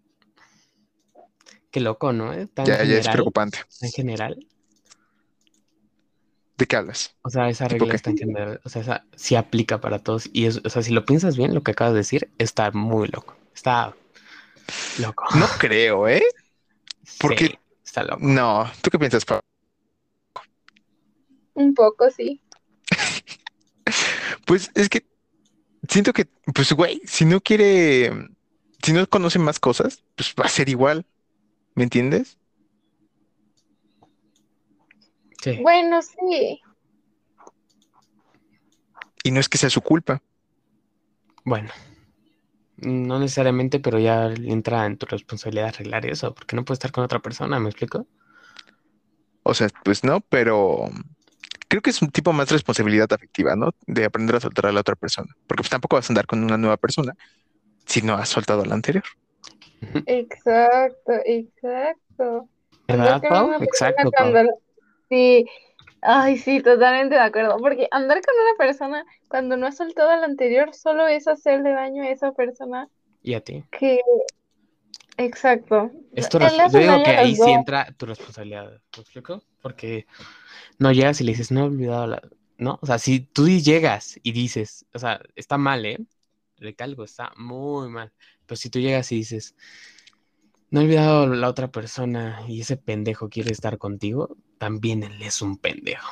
Qué 1.71 1.81
loco, 1.81 2.13
¿no? 2.13 2.33
Eh, 2.33 2.47
Tan 2.47 2.67
ya, 2.67 2.83
ya 2.85 2.99
es 2.99 3.09
preocupante. 3.09 3.59
En 3.81 3.91
general. 3.91 4.47
¿De 6.57 6.67
qué 6.67 6.77
hablas? 6.77 7.15
O 7.23 7.31
sea, 7.31 7.49
esa 7.49 7.69
¿Tipo 7.69 7.85
regla 7.85 7.95
está 7.97 8.11
en 8.11 8.19
general. 8.19 8.61
O 8.65 8.69
sea, 8.69 8.83
esa 8.83 9.05
sí 9.17 9.35
aplica 9.37 9.81
para 9.81 10.01
todos. 10.01 10.29
Y 10.33 10.47
es, 10.47 10.61
o 10.65 10.69
sea, 10.69 10.83
si 10.83 10.93
lo 10.93 11.05
piensas 11.07 11.37
bien, 11.37 11.55
lo 11.55 11.63
que 11.63 11.71
acabas 11.71 11.95
de 11.95 12.01
decir, 12.01 12.31
está 12.39 12.71
muy 12.73 13.09
loco. 13.09 13.37
Está 13.55 13.95
loco. 14.99 15.25
No 15.37 15.47
creo, 15.59 16.07
¿eh? 16.09 16.23
porque- 17.21 17.47
Sí, 17.47 17.59
está 17.85 18.03
loco. 18.03 18.19
No, 18.21 18.71
¿tú 18.83 18.91
qué 18.91 18.99
piensas, 18.99 19.25
Pau? 19.25 19.41
Un 21.55 21.75
poco, 21.75 22.11
sí. 22.11 22.41
Pues 24.47 24.71
es 24.75 24.89
que 24.89 25.05
siento 25.89 26.13
que, 26.13 26.27
pues, 26.55 26.73
güey, 26.73 27.01
si 27.05 27.25
no 27.25 27.41
quiere, 27.41 28.11
si 28.83 28.93
no 28.93 29.07
conoce 29.09 29.39
más 29.39 29.61
cosas, 29.61 30.03
pues 30.17 30.35
va 30.39 30.45
a 30.45 30.49
ser 30.49 30.69
igual, 30.69 31.07
¿me 31.81 31.85
entiendes? 31.85 32.37
Sí. 35.41 35.59
Bueno, 35.63 36.03
sí. 36.03 36.61
Y 39.25 39.31
no 39.31 39.41
es 39.41 39.49
que 39.49 39.57
sea 39.57 39.71
su 39.71 39.81
culpa. 39.81 40.21
Bueno. 41.43 41.71
No 42.77 43.19
necesariamente, 43.19 43.81
pero 43.81 43.99
ya 43.99 44.27
entra 44.27 44.85
en 44.85 44.99
tu 44.99 45.07
responsabilidad 45.07 45.69
arreglar 45.69 46.05
eso, 46.05 46.35
porque 46.35 46.55
no 46.55 46.67
puedes 46.67 46.77
estar 46.77 46.93
con 46.93 47.03
otra 47.03 47.21
persona, 47.21 47.59
¿me 47.59 47.71
explico? 47.71 48.07
O 49.43 49.55
sea, 49.55 49.69
pues 49.83 50.05
no, 50.05 50.21
pero 50.21 50.91
creo 51.69 51.81
que 51.81 51.89
es 51.89 52.03
un 52.03 52.11
tipo 52.11 52.35
más 52.35 52.49
de 52.49 52.57
responsabilidad 52.57 53.11
afectiva, 53.11 53.57
¿no? 53.57 53.71
De 53.87 54.05
aprender 54.05 54.37
a 54.37 54.41
soltar 54.41 54.67
a 54.67 54.73
la 54.73 54.81
otra 54.81 54.97
persona, 54.97 55.35
porque 55.47 55.63
pues 55.63 55.71
tampoco 55.71 55.97
vas 55.97 56.11
a 56.11 56.13
andar 56.13 56.27
con 56.27 56.45
una 56.45 56.59
nueva 56.59 56.77
persona 56.77 57.15
si 57.87 58.03
no 58.03 58.17
has 58.17 58.29
soltado 58.29 58.65
a 58.65 58.67
la 58.67 58.75
anterior. 58.75 59.05
Exacto, 60.07 61.13
exacto. 61.25 62.49
¿Verdad, 62.89 63.23
Pau? 63.23 63.53
Exacto, 63.63 64.11
Pau. 64.11 64.33
Sí, 65.09 65.47
ay, 66.03 66.37
sí, 66.39 66.63
totalmente 66.63 67.15
de 67.17 67.21
acuerdo. 67.21 67.59
Porque 67.61 67.89
andar 67.91 68.21
con 68.23 68.35
una 68.35 68.57
persona 68.59 69.05
cuando 69.29 69.57
no 69.57 69.67
has 69.67 69.77
soltado 69.77 70.11
a 70.11 70.17
la 70.17 70.27
anterior 70.27 70.75
solo 70.75 71.07
es 71.07 71.29
hacerle 71.29 71.73
daño 71.73 72.03
a 72.03 72.11
esa 72.11 72.33
persona 72.33 72.89
Y 73.23 73.35
a 73.35 73.41
ti. 73.41 73.63
que. 73.71 74.01
Exacto. 75.17 75.91
Es 76.15 76.29
tu 76.29 76.39
Él 76.39 76.45
res- 76.45 76.57
hace 76.61 76.73
Yo 76.73 76.81
digo 76.81 77.03
que 77.05 77.11
ahí 77.11 77.37
sí 77.37 77.51
entra 77.51 77.93
tu 77.97 78.07
responsabilidad, 78.07 78.71
¿me 78.97 79.03
explico? 79.03 79.43
Porque 79.63 80.07
no 80.79 80.93
llegas 80.93 81.21
y 81.21 81.25
le 81.25 81.33
dices, 81.33 81.51
no 81.53 81.61
he 81.61 81.65
olvidado 81.65 82.07
la... 82.07 82.23
¿No? 82.59 82.79
O 82.83 82.87
sea, 82.87 82.99
si 82.99 83.21
tú 83.21 83.49
llegas 83.49 84.21
y 84.23 84.33
dices, 84.33 84.85
o 84.95 84.99
sea, 84.99 85.21
está 85.35 85.59
mal, 85.59 85.87
¿eh? 85.87 85.99
Recalco, 86.61 87.03
está 87.05 87.33
muy 87.37 87.89
mal. 87.89 88.13
Pero 88.47 88.57
si 88.57 88.71
tú 88.71 88.79
llegas 88.79 89.11
y 89.13 89.17
dices, 89.17 89.57
no 90.71 90.81
he 90.81 90.85
olvidado 90.85 91.27
la 91.27 91.49
otra 91.49 91.73
persona 91.73 92.43
y 92.47 92.61
ese 92.61 92.77
pendejo 92.77 93.29
quiere 93.29 93.51
estar 93.51 93.79
contigo, 93.79 94.37
también 94.59 95.03
él 95.03 95.21
es 95.23 95.43
un 95.43 95.57
pendejo. 95.57 96.09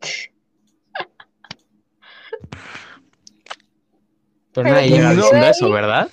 Pero 4.52 4.64
Pero 4.64 4.74
nadie 4.76 4.90
llega 4.90 5.12
no- 5.12 5.16
diciendo 5.22 5.44
ahí- 5.46 5.50
eso, 5.50 5.70
¿verdad? 5.70 6.08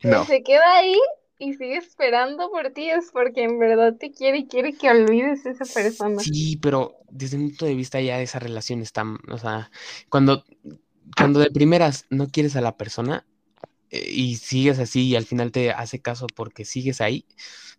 Si 0.00 0.08
No. 0.08 0.24
se 0.24 0.42
queda 0.42 0.76
ahí 0.78 0.96
y 1.38 1.54
sigue 1.54 1.76
esperando 1.76 2.50
por 2.50 2.70
ti 2.70 2.88
es 2.90 3.10
porque 3.12 3.42
en 3.44 3.58
verdad 3.58 3.94
te 3.96 4.10
quiere 4.12 4.38
y 4.38 4.46
quiere 4.46 4.72
que 4.74 4.88
olvides 4.90 5.44
a 5.46 5.50
esa 5.50 5.64
persona. 5.66 6.22
Sí, 6.22 6.56
pero 6.56 6.96
desde 7.10 7.36
mi 7.38 7.48
punto 7.48 7.66
de 7.66 7.74
vista 7.74 8.00
ya 8.00 8.20
esa 8.20 8.38
relación 8.38 8.80
está, 8.80 9.04
o 9.30 9.38
sea, 9.38 9.70
cuando, 10.08 10.44
cuando 11.16 11.40
de 11.40 11.50
primeras 11.50 12.06
no 12.10 12.28
quieres 12.28 12.56
a 12.56 12.60
la 12.60 12.76
persona 12.76 13.26
eh, 13.90 14.08
y 14.10 14.36
sigues 14.36 14.78
así 14.78 15.08
y 15.08 15.16
al 15.16 15.26
final 15.26 15.52
te 15.52 15.72
hace 15.72 16.00
caso 16.00 16.26
porque 16.34 16.64
sigues 16.64 17.00
ahí, 17.00 17.26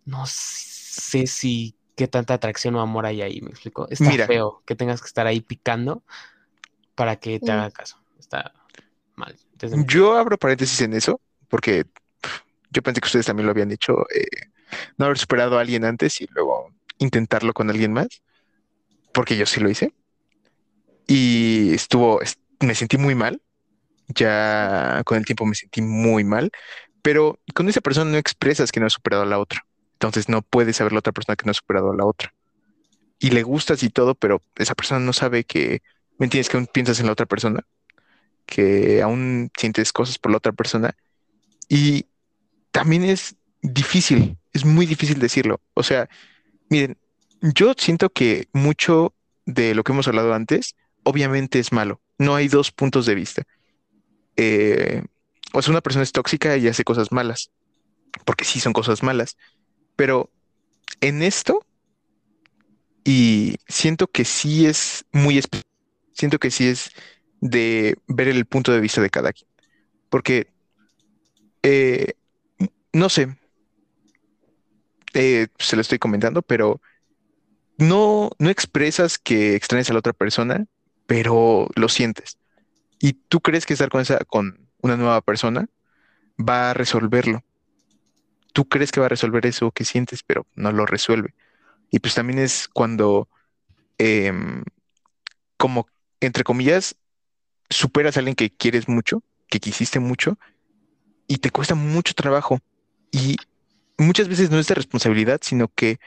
no 0.04 0.24
sé 0.26 1.26
si 1.26 1.74
qué 1.96 2.08
tanta 2.08 2.34
atracción 2.34 2.74
o 2.76 2.80
amor 2.80 3.06
hay 3.06 3.22
ahí, 3.22 3.40
¿me 3.40 3.50
explico? 3.50 3.86
Está 3.90 4.10
Mira. 4.10 4.26
feo 4.26 4.62
que 4.66 4.74
tengas 4.74 5.00
que 5.00 5.06
estar 5.08 5.26
ahí 5.26 5.40
picando 5.40 6.02
para 6.94 7.16
que 7.16 7.38
te 7.40 7.46
Sí. 7.46 7.52
haga 7.52 7.70
caso. 7.70 7.98
Está 8.18 8.52
mal. 9.16 9.36
desde 9.54 9.84
Yo 9.86 10.16
abro 10.16 10.38
paréntesis 10.38 10.80
en 10.82 10.94
eso, 10.94 11.20
porque 11.48 11.84
yo 12.70 12.82
pensé 12.82 13.00
que 13.00 13.06
ustedes 13.06 13.26
también 13.26 13.46
lo 13.46 13.52
habían 13.52 13.70
hecho, 13.70 14.06
eh, 14.14 14.26
no 14.96 15.06
haber 15.06 15.18
superado 15.18 15.58
a 15.58 15.60
alguien 15.60 15.84
antes 15.84 16.20
y 16.20 16.26
luego 16.30 16.70
intentarlo 16.98 17.52
con 17.52 17.70
alguien 17.70 17.92
más, 17.92 18.08
porque 19.12 19.36
yo 19.36 19.46
sí 19.46 19.60
lo 19.60 19.70
hice. 19.70 19.92
Y 21.06 21.74
estuvo, 21.74 22.22
es- 22.22 22.38
me 22.62 22.74
sentí 22.74 22.98
muy 22.98 23.14
mal, 23.14 23.40
ya 24.08 25.02
con 25.04 25.18
el 25.18 25.24
tiempo 25.24 25.46
me 25.46 25.54
sentí 25.54 25.82
muy 25.82 26.24
mal, 26.24 26.50
pero 27.02 27.38
con 27.54 27.68
esa 27.68 27.80
persona 27.80 28.10
no 28.10 28.16
expresas 28.16 28.72
que 28.72 28.80
no 28.80 28.86
has 28.86 28.92
superado 28.94 29.22
a 29.22 29.26
la 29.26 29.38
otra, 29.38 29.66
entonces 29.94 30.28
no 30.28 30.42
puedes 30.42 30.76
saber 30.76 30.92
la 30.92 31.00
otra 31.00 31.12
persona 31.12 31.36
que 31.36 31.44
no 31.44 31.50
ha 31.50 31.54
superado 31.54 31.92
a 31.92 31.96
la 31.96 32.04
otra. 32.04 32.34
Y 33.18 33.30
le 33.30 33.44
gustas 33.44 33.82
y 33.84 33.90
todo, 33.90 34.16
pero 34.16 34.42
esa 34.56 34.74
persona 34.74 35.00
no 35.00 35.12
sabe 35.12 35.44
que, 35.44 35.82
¿me 36.18 36.26
entiendes? 36.26 36.48
Que 36.48 36.56
aún 36.56 36.66
piensas 36.66 36.98
en 36.98 37.06
la 37.06 37.12
otra 37.12 37.26
persona 37.26 37.64
que 38.46 39.02
aún 39.02 39.50
sientes 39.56 39.92
cosas 39.92 40.18
por 40.18 40.30
la 40.30 40.38
otra 40.38 40.52
persona. 40.52 40.94
Y 41.68 42.06
también 42.70 43.04
es 43.04 43.36
difícil, 43.62 44.36
es 44.52 44.64
muy 44.64 44.86
difícil 44.86 45.18
decirlo. 45.18 45.60
O 45.74 45.82
sea, 45.82 46.08
miren, 46.68 46.98
yo 47.40 47.74
siento 47.76 48.10
que 48.10 48.48
mucho 48.52 49.14
de 49.46 49.74
lo 49.74 49.84
que 49.84 49.92
hemos 49.92 50.08
hablado 50.08 50.34
antes, 50.34 50.76
obviamente 51.02 51.58
es 51.58 51.72
malo. 51.72 52.00
No 52.22 52.36
hay 52.36 52.46
dos 52.46 52.70
puntos 52.70 53.04
de 53.06 53.16
vista. 53.16 53.42
Eh, 54.36 55.02
o 55.52 55.60
sea, 55.60 55.72
una 55.72 55.80
persona 55.80 56.04
es 56.04 56.12
tóxica 56.12 56.56
y 56.56 56.68
hace 56.68 56.84
cosas 56.84 57.10
malas, 57.10 57.50
porque 58.24 58.44
sí 58.44 58.60
son 58.60 58.72
cosas 58.72 59.02
malas. 59.02 59.36
Pero 59.96 60.30
en 61.00 61.22
esto, 61.22 61.66
y 63.04 63.56
siento 63.66 64.06
que 64.06 64.24
sí 64.24 64.66
es 64.66 65.04
muy 65.12 65.42
siento 66.12 66.38
que 66.38 66.52
sí 66.52 66.68
es 66.68 66.92
de 67.40 67.96
ver 68.06 68.28
el 68.28 68.46
punto 68.46 68.72
de 68.72 68.80
vista 68.80 69.00
de 69.00 69.10
cada 69.10 69.32
quien. 69.32 69.48
Porque, 70.08 70.46
eh, 71.64 72.12
no 72.92 73.08
sé, 73.08 73.36
eh, 75.14 75.48
se 75.58 75.76
lo 75.76 75.82
estoy 75.82 75.98
comentando, 75.98 76.42
pero 76.42 76.80
no, 77.78 78.30
no 78.38 78.50
expresas 78.50 79.18
que 79.18 79.56
extrañas 79.56 79.90
a 79.90 79.94
la 79.94 79.98
otra 79.98 80.12
persona, 80.12 80.66
pero 81.06 81.68
lo 81.74 81.88
sientes. 81.88 82.38
Y 82.98 83.14
tú 83.14 83.40
crees 83.40 83.66
que 83.66 83.72
estar 83.72 83.88
con 83.88 84.00
esa, 84.00 84.18
con 84.24 84.68
una 84.80 84.96
nueva 84.96 85.20
persona 85.20 85.68
va 86.38 86.70
a 86.70 86.74
resolverlo. 86.74 87.42
Tú 88.52 88.68
crees 88.68 88.92
que 88.92 89.00
va 89.00 89.06
a 89.06 89.10
resolver 89.10 89.46
eso 89.46 89.70
que 89.70 89.84
sientes, 89.84 90.22
pero 90.22 90.46
no 90.54 90.72
lo 90.72 90.86
resuelve. 90.86 91.34
Y 91.90 91.98
pues 92.00 92.14
también 92.14 92.38
es 92.38 92.68
cuando, 92.68 93.28
em, 93.98 94.62
como, 95.56 95.86
entre 96.20 96.44
comillas, 96.44 96.96
superas 97.70 98.16
a 98.16 98.20
alguien 98.20 98.36
que 98.36 98.50
quieres 98.50 98.88
mucho, 98.88 99.22
que 99.48 99.60
quisiste 99.60 100.00
mucho, 100.00 100.38
y 101.26 101.38
te 101.38 101.50
cuesta 101.50 101.74
mucho 101.74 102.14
trabajo. 102.14 102.60
Y 103.10 103.36
muchas 103.98 104.28
veces 104.28 104.50
no 104.50 104.58
es 104.58 104.68
de 104.68 104.74
responsabilidad, 104.74 105.40
sino 105.42 105.68
que 105.68 105.98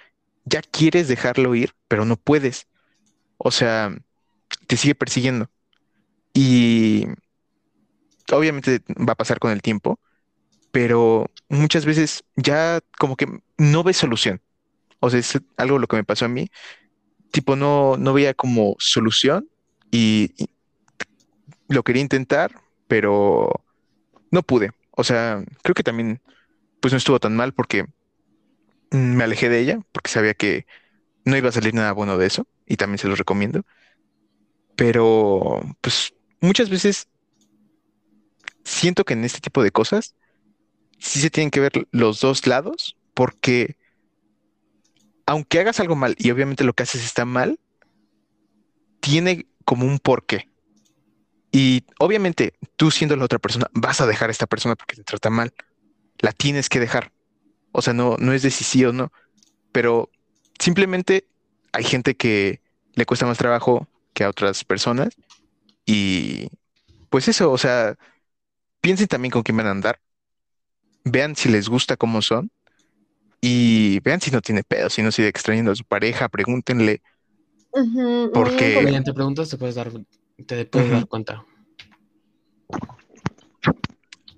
ya 0.45 0.61
quieres 0.61 1.07
dejarlo 1.07 1.55
ir, 1.55 1.73
pero 1.87 2.05
no 2.05 2.17
puedes. 2.17 2.67
O 3.37 3.51
sea, 3.51 3.95
te 4.67 4.77
sigue 4.77 4.95
persiguiendo. 4.95 5.49
Y 6.33 7.07
obviamente 8.31 8.81
va 8.89 9.13
a 9.13 9.17
pasar 9.17 9.39
con 9.39 9.51
el 9.51 9.61
tiempo, 9.61 9.99
pero 10.71 11.31
muchas 11.49 11.85
veces 11.85 12.23
ya 12.35 12.81
como 12.99 13.15
que 13.15 13.27
no 13.57 13.83
ves 13.83 13.97
solución. 13.97 14.41
O 14.99 15.09
sea, 15.09 15.19
es 15.19 15.39
algo 15.57 15.79
lo 15.79 15.87
que 15.87 15.97
me 15.97 16.03
pasó 16.03 16.25
a 16.25 16.29
mí. 16.29 16.49
Tipo, 17.31 17.55
no, 17.55 17.97
no 17.97 18.13
veía 18.13 18.33
como 18.33 18.75
solución 18.79 19.49
y, 19.91 20.33
y 20.37 20.49
lo 21.67 21.83
quería 21.83 22.01
intentar, 22.01 22.51
pero 22.87 23.49
no 24.31 24.43
pude. 24.43 24.71
O 24.91 25.03
sea, 25.03 25.43
creo 25.63 25.75
que 25.75 25.83
también 25.83 26.21
pues 26.79 26.93
no 26.93 26.97
estuvo 26.97 27.19
tan 27.19 27.35
mal 27.35 27.53
porque 27.53 27.85
me 28.91 29.23
alejé 29.23 29.49
de 29.49 29.59
ella, 29.59 29.79
porque 29.91 30.09
sabía 30.11 30.33
que 30.33 30.65
no 31.25 31.37
iba 31.37 31.49
a 31.49 31.51
salir 31.51 31.73
nada 31.73 31.91
bueno 31.91 32.17
de 32.17 32.27
eso, 32.27 32.47
y 32.65 32.77
también 32.77 32.99
se 32.99 33.07
los 33.07 33.17
recomiendo. 33.17 33.63
Pero 34.75 35.61
pues 35.81 36.13
muchas 36.41 36.69
veces 36.69 37.07
siento 38.63 39.05
que 39.05 39.13
en 39.13 39.23
este 39.23 39.39
tipo 39.39 39.63
de 39.63 39.71
cosas 39.71 40.15
sí 40.99 41.19
se 41.21 41.29
tienen 41.29 41.51
que 41.51 41.59
ver 41.59 41.87
los 41.91 42.19
dos 42.19 42.47
lados, 42.47 42.97
porque 43.13 43.77
aunque 45.25 45.59
hagas 45.59 45.79
algo 45.79 45.95
mal 45.95 46.15
y 46.17 46.31
obviamente 46.31 46.63
lo 46.63 46.73
que 46.73 46.83
haces 46.83 47.03
está 47.03 47.25
mal, 47.25 47.59
tiene 48.99 49.47
como 49.63 49.85
un 49.85 49.99
porqué. 49.99 50.49
Y 51.51 51.85
obviamente 51.99 52.53
tú 52.75 52.91
siendo 52.91 53.15
la 53.15 53.25
otra 53.25 53.39
persona, 53.39 53.67
vas 53.73 54.01
a 54.01 54.07
dejar 54.07 54.29
a 54.29 54.31
esta 54.31 54.47
persona 54.47 54.75
porque 54.75 54.95
te 54.95 55.03
trata 55.03 55.29
mal. 55.29 55.53
La 56.19 56.31
tienes 56.31 56.69
que 56.69 56.79
dejar. 56.79 57.11
O 57.71 57.81
sea, 57.81 57.93
no, 57.93 58.17
no 58.19 58.33
es 58.33 58.41
de 58.41 58.51
si 58.51 58.63
sí 58.63 58.83
no. 58.83 59.11
Pero 59.71 60.09
simplemente 60.59 61.27
hay 61.71 61.83
gente 61.83 62.15
que 62.15 62.61
le 62.93 63.05
cuesta 63.05 63.25
más 63.25 63.37
trabajo 63.37 63.87
que 64.15 64.23
a 64.23 64.29
otras 64.29 64.63
personas. 64.63 65.15
Y 65.85 66.47
pues 67.09 67.27
eso, 67.27 67.51
o 67.51 67.57
sea, 67.59 67.95
piensen 68.81 69.07
también 69.07 69.31
con 69.31 69.43
quién 69.43 69.57
van 69.57 69.67
a 69.67 69.71
andar. 69.71 69.99
Vean 71.03 71.35
si 71.35 71.49
les 71.49 71.69
gusta 71.69 71.97
cómo 71.97 72.23
son. 72.23 72.49
Y 73.41 73.99
vean 73.99 74.21
si 74.21 74.31
no 74.31 74.41
tiene 74.41 74.63
pedo, 74.63 74.89
si 74.89 75.03
no 75.03 75.11
sigue 75.11 75.27
extrañando 75.27 75.71
a 75.71 75.75
su 75.75 75.83
pareja, 75.83 76.29
pregúntenle. 76.29 77.03
Porque-. 78.33 78.81
Mediante 78.83 79.13
preguntas 79.13 79.49
te 79.49 79.57
puedes 79.57 79.75
dar, 79.75 79.91
te 80.47 80.65
puedes 80.65 80.89
dar 80.89 81.07
cuenta. 81.07 81.45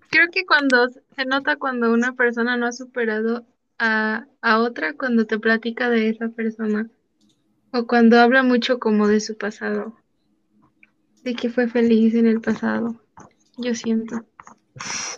Creo 0.09 0.29
que 0.31 0.45
cuando 0.45 0.89
se 0.89 1.25
nota 1.25 1.55
cuando 1.57 1.93
una 1.93 2.13
persona 2.13 2.57
no 2.57 2.65
ha 2.65 2.71
superado 2.71 3.45
a, 3.77 4.25
a 4.41 4.59
otra, 4.59 4.93
cuando 4.93 5.25
te 5.25 5.39
platica 5.39 5.89
de 5.89 6.09
esa 6.09 6.29
persona, 6.29 6.89
o 7.71 7.87
cuando 7.87 8.19
habla 8.19 8.43
mucho 8.43 8.79
como 8.79 9.07
de 9.07 9.19
su 9.19 9.37
pasado, 9.37 9.95
de 11.23 11.35
que 11.35 11.49
fue 11.49 11.67
feliz 11.67 12.15
en 12.15 12.27
el 12.27 12.41
pasado, 12.41 13.01
yo 13.57 13.75
siento. 13.75 14.25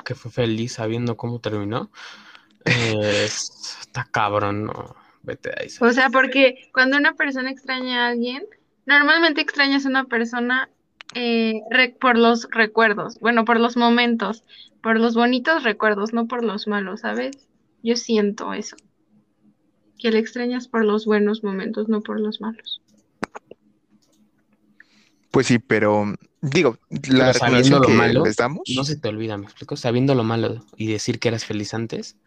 que 0.06 0.16
fue 0.16 0.32
feliz 0.32 0.74
sabiendo 0.74 1.18
cómo 1.18 1.40
terminó. 1.40 1.92
Eh, 2.66 3.26
está 3.26 4.08
cabrón, 4.12 4.66
no. 4.66 4.96
Vete 5.22 5.50
de 5.50 5.56
ahí. 5.60 5.68
O 5.82 5.92
sea, 5.92 6.10
porque 6.10 6.70
cuando 6.74 6.98
una 6.98 7.14
persona 7.14 7.52
extraña 7.52 8.06
a 8.06 8.10
alguien, 8.10 8.46
normalmente 8.86 9.42
extrañas 9.42 9.86
a 9.86 9.90
una 9.90 10.06
persona 10.06 10.70
eh, 11.14 11.62
por 12.00 12.18
los 12.18 12.48
recuerdos, 12.52 13.20
bueno, 13.20 13.46
por 13.46 13.60
los 13.60 13.76
momentos, 13.76 14.44
por 14.82 15.00
los 15.00 15.16
bonitos 15.16 15.64
recuerdos, 15.64 16.14
no 16.14 16.28
por 16.28 16.44
los 16.44 16.68
malos, 16.68 17.02
¿sabes? 17.02 17.50
Yo 17.84 17.96
siento 17.96 18.54
eso, 18.54 18.76
que 20.00 20.12
le 20.12 20.20
extrañas 20.20 20.68
por 20.68 20.86
los 20.86 21.06
buenos 21.06 21.44
momentos, 21.44 21.90
no 21.90 22.02
por 22.02 22.20
los 22.20 22.42
malos. 22.42 22.82
Pues 25.32 25.48
sí, 25.48 25.60
pero 25.60 26.16
digo, 26.42 26.80
la 27.10 27.34
Pero 27.34 27.34
sabiendo 27.34 27.80
lo 27.80 27.86
que 27.86 27.94
malo, 27.94 28.24
les 28.26 28.38
damos, 28.38 28.62
no 28.76 28.84
se 28.84 28.96
te 28.96 29.10
olvida, 29.10 29.38
¿me 29.38 29.46
explico? 29.46 29.76
Sabiendo 29.76 30.16
lo 30.16 30.24
malo 30.24 30.66
y 30.76 30.88
decir 30.88 31.20
que 31.20 31.28
eras 31.28 31.46
feliz 31.46 31.74
antes, 31.74 32.18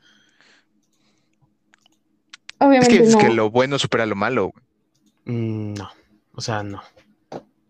es 2.79 2.89
que, 2.89 3.01
Obviamente 3.01 3.03
es 3.03 3.17
que 3.17 3.29
no. 3.29 3.35
lo 3.35 3.51
bueno 3.51 3.79
supera 3.79 4.07
lo 4.07 4.15
malo. 4.15 4.53
güey. 4.53 5.37
mm, 5.37 5.75
no. 5.75 5.91
O 6.35 6.41
sea, 6.41 6.63
no. 6.63 6.81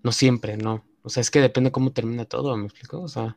No 0.03 0.13
siempre, 0.13 0.57
no. 0.57 0.85
O 1.03 1.09
sea, 1.09 1.21
es 1.21 1.31
que 1.31 1.41
depende 1.41 1.73
cómo 1.73 1.93
termina 1.93 2.25
todo, 2.25 2.57
¿me 2.57 2.67
explico? 2.67 3.01
O 3.01 3.09
sea, 3.09 3.37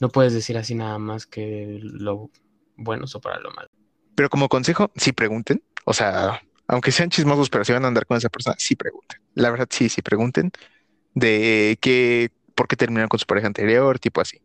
no 0.00 0.08
puedes 0.08 0.32
decir 0.32 0.56
así 0.56 0.74
nada 0.74 0.98
más 0.98 1.26
que 1.26 1.78
lo 1.82 2.30
bueno 2.76 3.06
supera 3.06 3.38
lo 3.40 3.50
malo. 3.50 3.68
Pero 4.14 4.30
como 4.30 4.48
consejo, 4.48 4.90
sí 4.96 5.12
pregunten. 5.12 5.62
O 5.84 5.92
sea, 5.92 6.40
aunque 6.66 6.92
sean 6.92 7.10
chismosos, 7.10 7.50
pero 7.50 7.64
si 7.64 7.72
van 7.72 7.84
a 7.84 7.88
andar 7.88 8.06
con 8.06 8.16
esa 8.16 8.28
persona, 8.28 8.56
sí 8.58 8.76
pregunten. 8.76 9.20
La 9.34 9.50
verdad, 9.50 9.66
sí, 9.70 9.88
sí 9.88 10.02
pregunten 10.02 10.50
de 11.14 11.76
qué, 11.80 12.30
por 12.54 12.68
qué 12.68 12.76
terminaron 12.76 13.08
con 13.08 13.18
su 13.18 13.26
pareja 13.26 13.46
anterior, 13.46 13.98
tipo 13.98 14.20
así. 14.20 14.38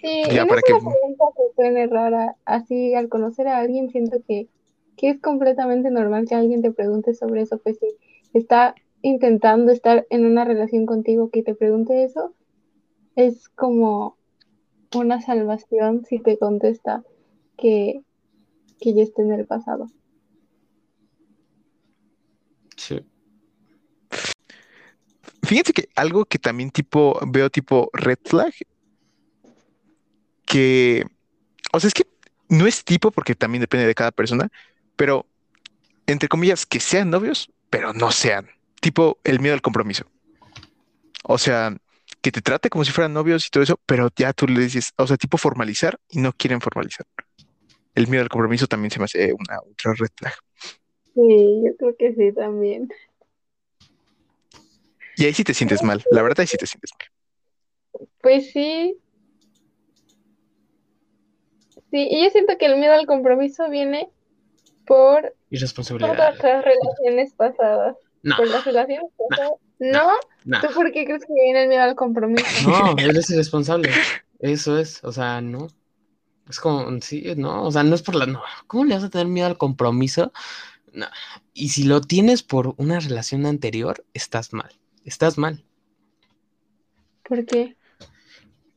Sí, 0.00 0.22
Ya, 0.32 0.42
no 0.42 0.48
para 0.48 0.60
es 0.60 0.64
que- 0.66 0.72
una 0.74 0.90
pregunta 0.90 1.24
que 1.36 1.42
suene 1.56 1.86
rara. 1.86 2.36
Así, 2.44 2.94
al 2.94 3.08
conocer 3.08 3.48
a 3.48 3.58
alguien, 3.58 3.90
siento 3.90 4.18
que, 4.26 4.48
que 4.96 5.10
es 5.10 5.20
completamente 5.20 5.90
normal 5.90 6.26
que 6.28 6.34
alguien 6.34 6.62
te 6.62 6.70
pregunte 6.72 7.14
sobre 7.14 7.42
eso. 7.42 7.58
Pues 7.58 7.78
si 7.78 7.86
está 8.38 8.74
intentando 9.02 9.72
estar 9.72 10.06
en 10.10 10.24
una 10.26 10.44
relación 10.44 10.86
contigo, 10.86 11.30
que 11.30 11.42
te 11.42 11.54
pregunte 11.54 12.04
eso, 12.04 12.34
es 13.16 13.48
como 13.50 14.16
una 14.94 15.20
salvación 15.20 16.04
si 16.04 16.18
te 16.20 16.38
contesta 16.38 17.02
que, 17.56 18.02
que 18.80 18.94
ya 18.94 19.02
está 19.02 19.22
en 19.22 19.32
el 19.32 19.46
pasado. 19.46 19.86
Sí. 22.76 23.00
Fíjense 25.44 25.72
que 25.72 25.88
algo 25.94 26.24
que 26.24 26.38
también 26.38 26.70
tipo 26.70 27.18
veo 27.26 27.50
tipo 27.50 27.90
red 27.92 28.18
flag, 28.24 28.52
que, 30.44 31.04
o 31.72 31.80
sea, 31.80 31.88
es 31.88 31.94
que 31.94 32.06
no 32.48 32.66
es 32.66 32.84
tipo 32.84 33.10
porque 33.10 33.34
también 33.34 33.60
depende 33.60 33.86
de 33.86 33.94
cada 33.94 34.12
persona, 34.12 34.48
pero 34.96 35.26
entre 36.06 36.28
comillas, 36.28 36.66
que 36.66 36.80
sean 36.80 37.10
novios, 37.10 37.50
pero 37.70 37.92
no 37.92 38.10
sean. 38.10 38.48
Tipo 38.80 39.18
el 39.24 39.40
miedo 39.40 39.54
al 39.54 39.62
compromiso. 39.62 40.04
O 41.24 41.38
sea, 41.38 41.74
que 42.20 42.30
te 42.30 42.42
trate 42.42 42.70
como 42.70 42.84
si 42.84 42.92
fueran 42.92 43.14
novios 43.14 43.46
y 43.46 43.50
todo 43.50 43.62
eso, 43.62 43.80
pero 43.86 44.10
ya 44.16 44.32
tú 44.32 44.46
le 44.46 44.60
dices, 44.60 44.92
o 44.96 45.06
sea, 45.06 45.16
tipo 45.16 45.38
formalizar 45.38 45.98
y 46.10 46.20
no 46.20 46.32
quieren 46.32 46.60
formalizar. 46.60 47.06
El 47.94 48.08
miedo 48.08 48.22
al 48.22 48.28
compromiso 48.28 48.66
también 48.66 48.90
se 48.90 48.98
me 48.98 49.06
hace 49.06 49.32
una 49.32 49.58
otra 49.60 49.94
red 49.94 50.10
flag. 50.16 50.34
Sí, 51.14 51.62
yo 51.64 51.76
creo 51.78 51.96
que 51.96 52.14
sí 52.14 52.32
también. 52.34 52.88
Y 55.16 55.24
ahí 55.26 55.34
sí 55.34 55.44
te 55.44 55.54
sientes 55.54 55.82
mal, 55.82 56.02
la 56.10 56.22
verdad 56.22 56.40
ahí 56.40 56.46
sí 56.46 56.56
te 56.56 56.66
sientes 56.66 56.90
mal. 56.98 58.08
Pues 58.20 58.50
sí. 58.52 58.96
Sí, 61.90 62.08
y 62.10 62.24
yo 62.24 62.30
siento 62.30 62.58
que 62.58 62.66
el 62.66 62.76
miedo 62.78 62.92
al 62.92 63.06
compromiso 63.06 63.68
viene 63.70 64.08
por 64.86 65.34
Irresponsabilidad. 65.50 66.14
todas 66.14 66.42
las 66.42 66.64
relaciones 66.64 67.32
pasadas. 67.34 67.96
No, 68.22 68.36
Por 68.36 68.48
las 68.48 68.64
relaciones 68.64 69.10
pasadas. 69.16 69.52
¿No? 69.78 70.10
no. 70.44 70.60
¿Tú 70.60 70.68
por 70.74 70.90
qué 70.92 71.04
crees 71.04 71.24
que 71.26 71.32
viene 71.34 71.64
el 71.64 71.68
miedo 71.68 71.82
al 71.82 71.94
compromiso? 71.94 72.46
No, 72.68 72.96
eres 72.98 73.28
irresponsable. 73.30 73.90
Eso 74.38 74.78
es, 74.78 75.04
o 75.04 75.12
sea, 75.12 75.40
no. 75.40 75.68
Es 76.48 76.58
como, 76.58 77.00
sí, 77.00 77.22
no, 77.36 77.64
o 77.64 77.70
sea, 77.70 77.82
no 77.82 77.94
es 77.94 78.02
por 78.02 78.14
la, 78.14 78.26
no. 78.26 78.42
¿Cómo 78.66 78.84
le 78.84 78.94
vas 78.94 79.04
a 79.04 79.10
tener 79.10 79.26
miedo 79.26 79.46
al 79.46 79.58
compromiso? 79.58 80.32
No. 80.92 81.06
Y 81.52 81.68
si 81.70 81.84
lo 81.84 82.00
tienes 82.00 82.42
por 82.42 82.74
una 82.78 82.98
relación 82.98 83.46
anterior, 83.46 84.04
estás 84.14 84.52
mal. 84.52 84.72
Estás 85.04 85.38
mal. 85.38 85.64
¿Por 87.22 87.44
qué? 87.46 87.76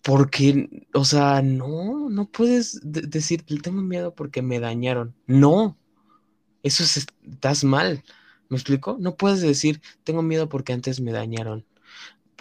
Porque, 0.04 0.88
o 0.94 1.04
sea, 1.06 1.42
no, 1.42 2.10
no 2.10 2.30
puedes 2.32 2.80
de- 2.84 3.02
decir, 3.02 3.44
"Le 3.48 3.60
tengo 3.60 3.82
miedo 3.82 4.16
porque 4.16 4.42
me 4.42 4.60
dañaron. 4.60 5.16
No, 5.28 5.78
eso 6.64 6.84
es, 6.84 7.08
estás 7.24 7.64
mal. 7.64 8.04
¿Me 8.50 8.58
explico? 8.58 8.98
No 9.00 9.18
puedes 9.18 9.42
decir, 9.42 9.82
tengo 10.04 10.22
miedo 10.24 10.50
porque 10.50 10.74
antes 10.74 11.02
me 11.02 11.12
dañaron 11.14 11.66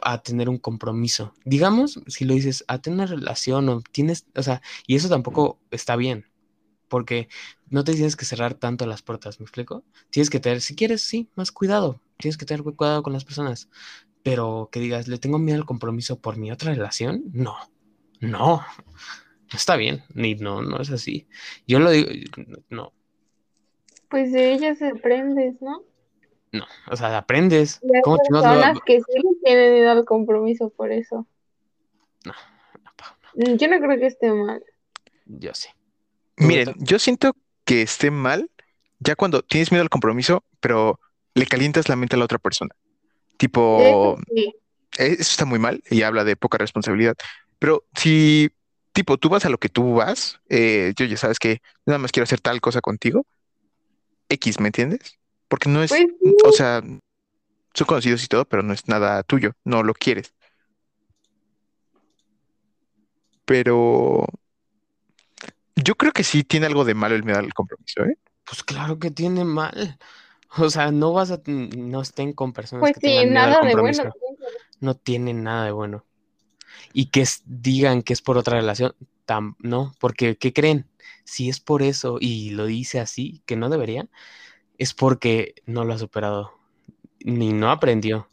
a 0.03 0.22
tener 0.22 0.49
un 0.51 0.59
compromiso. 0.59 1.34
Digamos, 1.45 2.01
si 2.09 2.24
lo 2.26 2.34
dices, 2.34 2.64
a 2.68 2.80
tener 2.82 2.97
una 2.99 3.07
relación 3.07 3.68
o 3.70 3.82
tienes, 3.93 4.26
o 4.37 4.43
sea, 4.43 4.62
y 4.87 4.97
eso 4.97 5.09
tampoco 5.09 5.61
está 5.70 5.97
bien, 5.97 6.26
porque 6.89 7.28
no 7.70 7.84
te 7.84 7.95
tienes 7.95 8.16
que 8.16 8.24
cerrar 8.26 8.55
tanto 8.55 8.87
las 8.87 9.03
puertas, 9.03 9.41
¿me 9.41 9.45
explico? 9.45 9.84
Tienes 10.11 10.30
que 10.30 10.41
tener, 10.41 10.61
si 10.62 10.76
quieres, 10.76 11.03
sí, 11.03 11.28
más 11.37 11.53
cuidado, 11.53 12.01
tienes 12.19 12.37
que 12.37 12.47
tener 12.47 12.62
cuidado 12.62 13.03
con 13.03 13.12
las 13.12 13.25
personas, 13.25 13.69
pero 14.23 14.69
que 14.73 14.81
digas, 14.81 15.09
le 15.09 15.19
tengo 15.19 15.39
miedo 15.39 15.59
al 15.59 15.67
compromiso 15.67 16.21
por 16.21 16.37
mi 16.37 16.51
otra 16.53 16.73
relación, 16.75 17.25
no, 17.33 17.57
no, 18.21 18.59
no 18.59 19.57
está 19.57 19.77
bien, 19.77 20.03
ni 20.14 20.35
no, 20.35 20.62
no 20.62 20.81
es 20.81 20.91
así. 20.91 21.29
Yo 21.67 21.79
lo 21.79 21.91
digo, 21.91 22.11
no, 22.71 22.93
Pues 24.09 24.33
de 24.33 24.53
ellas 24.53 24.81
aprendes, 24.83 25.61
¿no? 25.61 25.83
no, 26.53 26.64
o 26.91 26.97
sea, 26.97 27.19
aprendes. 27.19 27.81
Hay 27.83 28.01
¿Cómo 28.03 28.17
lo- 28.17 28.23
personas 28.39 28.79
que 28.87 29.01
sí 29.01 29.12
le 29.14 29.35
tienen 29.45 29.75
miedo 29.75 29.91
al 29.91 30.05
compromiso 30.05 30.71
por 30.71 30.93
eso. 30.93 31.27
No, 32.25 32.33
no, 32.85 32.91
pa, 32.97 33.17
Mm, 33.35 33.57
Yo 33.57 33.69
no 33.69 33.79
creo 33.79 33.99
que 33.99 34.07
esté 34.07 34.33
mal. 34.33 34.62
yo 35.27 35.53
sí. 35.55 35.69
¿Tú, 36.37 36.47
Miren, 36.47 36.75
yo 36.79 36.99
siento 36.99 37.33
que 37.64 37.83
esté 37.83 38.11
mal 38.11 38.51
ya 38.99 39.17
cuando 39.17 39.43
tienes 39.43 39.71
miedo 39.73 39.83
al 39.83 39.91
compromiso, 39.91 40.45
pero 40.61 41.01
le 41.37 41.47
calientas 41.47 41.89
la 41.89 41.97
mente 41.97 42.16
a 42.16 42.18
la 42.18 42.24
otra 42.24 42.39
persona. 42.39 42.74
Tipo, 43.37 44.18
sí. 44.34 44.55
eh, 44.99 45.16
eso 45.18 45.30
está 45.30 45.45
muy 45.45 45.59
mal 45.59 45.82
y 45.91 46.01
habla 46.03 46.24
de 46.24 46.34
poca 46.34 46.57
responsabilidad. 46.57 47.14
Pero 47.59 47.84
si, 47.95 48.51
tipo, 48.93 49.18
tú 49.18 49.28
vas 49.28 49.45
a 49.45 49.51
lo 49.51 49.59
que 49.59 49.68
tú 49.68 49.95
vas, 49.95 50.41
eh, 50.49 50.95
yo 50.97 51.05
ya 51.05 51.18
sabes 51.18 51.39
que 51.39 51.61
nada 51.84 51.99
más 51.99 52.11
quiero 52.11 52.24
hacer 52.24 52.41
tal 52.41 52.62
cosa 52.62 52.80
contigo, 52.80 53.26
X, 54.30 54.61
¿me 54.61 54.68
entiendes? 54.68 55.18
Porque 55.49 55.68
no 55.68 55.82
es, 55.82 55.91
Pues 55.91 56.07
sí. 56.22 56.37
o 56.43 56.53
sea, 56.53 56.82
son 57.74 57.87
conocidos 57.87 58.24
y 58.24 58.28
todo, 58.28 58.47
pero 58.47 58.62
no 58.62 58.72
es 58.72 58.89
nada 58.89 59.22
tuyo, 59.22 59.53
no 59.62 59.82
lo 59.82 59.93
quieres. 59.93 60.32
Pero 63.45 64.24
yo 65.76 65.95
creo 65.97 66.12
que 66.12 66.24
sí 66.24 66.45
tiene 66.45 66.64
algo 66.64 66.87
de 66.87 66.95
malo 66.95 67.14
el 67.14 67.24
miedo 67.24 67.39
al 67.39 67.53
compromiso, 67.53 68.05
¿eh? 68.05 68.16
Pues 68.45 68.62
claro 68.62 68.99
que 68.99 69.11
tiene 69.11 69.45
mal. 69.45 69.99
O 70.66 70.70
sea, 70.70 70.90
no 70.90 71.12
vas 71.12 71.30
a, 71.30 71.40
no 71.46 72.00
estén 72.00 72.32
con 72.32 72.52
personas 72.52 72.82
Pues 72.82 72.94
que 72.94 73.00
sí, 73.00 73.07
tengan 73.07 73.28
miedo 73.28 73.44
al 73.44 73.50
nada 73.50 73.66
de 73.68 73.76
bueno. 73.76 74.12
No 74.80 74.94
tienen 74.94 75.42
nada 75.42 75.64
de 75.64 75.72
bueno. 75.72 76.04
Y 76.92 77.07
que 77.07 77.22
es- 77.22 77.42
digan 77.46 78.02
que 78.02 78.12
es 78.12 78.22
por 78.22 78.38
otra 78.38 78.57
relación, 78.59 78.94
tam- 79.26 79.57
no, 79.59 79.94
porque 79.98 80.36
¿qué 80.36 80.52
creen? 80.52 80.86
Si 81.24 81.48
es 81.48 81.61
por 81.61 81.82
eso 81.82 82.18
y 82.20 82.50
lo 82.50 82.66
dice 82.66 83.00
así, 83.00 83.42
que 83.46 83.57
no 83.57 83.68
debería, 83.68 84.09
es 84.78 84.94
porque 84.94 85.54
no 85.66 85.84
lo 85.84 85.94
ha 85.94 85.98
superado, 85.98 86.52
ni 87.20 87.52
no 87.52 87.70
aprendió. 87.70 88.28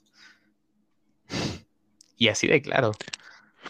Y 2.17 2.27
así 2.29 2.47
de 2.47 2.61
claro. 2.61 2.91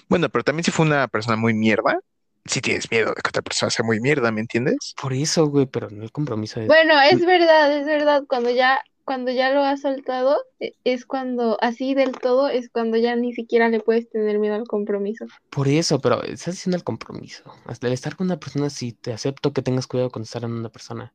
Bueno, 0.09 0.29
pero 0.29 0.43
también 0.43 0.63
si 0.63 0.71
fue 0.71 0.85
una 0.85 1.07
persona 1.07 1.37
muy 1.37 1.53
mierda, 1.53 1.99
si 2.45 2.61
tienes 2.61 2.91
miedo 2.91 3.09
de 3.09 3.21
que 3.21 3.29
otra 3.29 3.41
persona 3.41 3.69
sea 3.69 3.85
muy 3.85 3.99
mierda, 3.99 4.31
¿me 4.31 4.41
entiendes? 4.41 4.93
Por 5.01 5.13
eso, 5.13 5.47
güey, 5.47 5.65
pero 5.65 5.89
no 5.89 6.03
el 6.03 6.11
compromiso 6.11 6.59
de... 6.59 6.67
Bueno, 6.67 6.99
es 7.01 7.25
verdad, 7.25 7.75
es 7.77 7.85
verdad. 7.85 8.23
Cuando 8.27 8.49
ya, 8.49 8.79
cuando 9.05 9.31
ya 9.31 9.51
lo 9.51 9.63
has 9.63 9.81
soltado, 9.81 10.37
e- 10.59 10.73
es 10.83 11.05
cuando, 11.05 11.57
así 11.61 11.93
del 11.93 12.11
todo, 12.11 12.49
es 12.49 12.69
cuando 12.69 12.97
ya 12.97 13.15
ni 13.15 13.33
siquiera 13.33 13.69
le 13.69 13.79
puedes 13.79 14.09
tener 14.09 14.39
miedo 14.39 14.55
al 14.55 14.67
compromiso. 14.67 15.25
Por 15.49 15.67
eso, 15.69 15.99
pero 15.99 16.21
estás 16.23 16.55
diciendo 16.55 16.75
el 16.75 16.83
compromiso. 16.83 17.43
Hasta 17.65 17.87
el 17.87 17.93
estar 17.93 18.15
con 18.15 18.27
una 18.27 18.39
persona, 18.39 18.69
sí, 18.69 18.91
te 18.91 19.13
acepto 19.13 19.53
que 19.53 19.61
tengas 19.61 19.87
cuidado 19.87 20.09
con 20.09 20.23
estar 20.23 20.43
en 20.43 20.51
una 20.51 20.69
persona. 20.69 21.13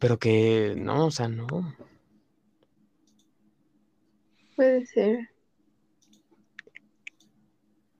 Pero 0.00 0.18
que 0.18 0.74
no, 0.76 1.06
o 1.06 1.10
sea, 1.10 1.28
no. 1.28 1.74
Puede 4.56 4.86
ser. 4.86 5.18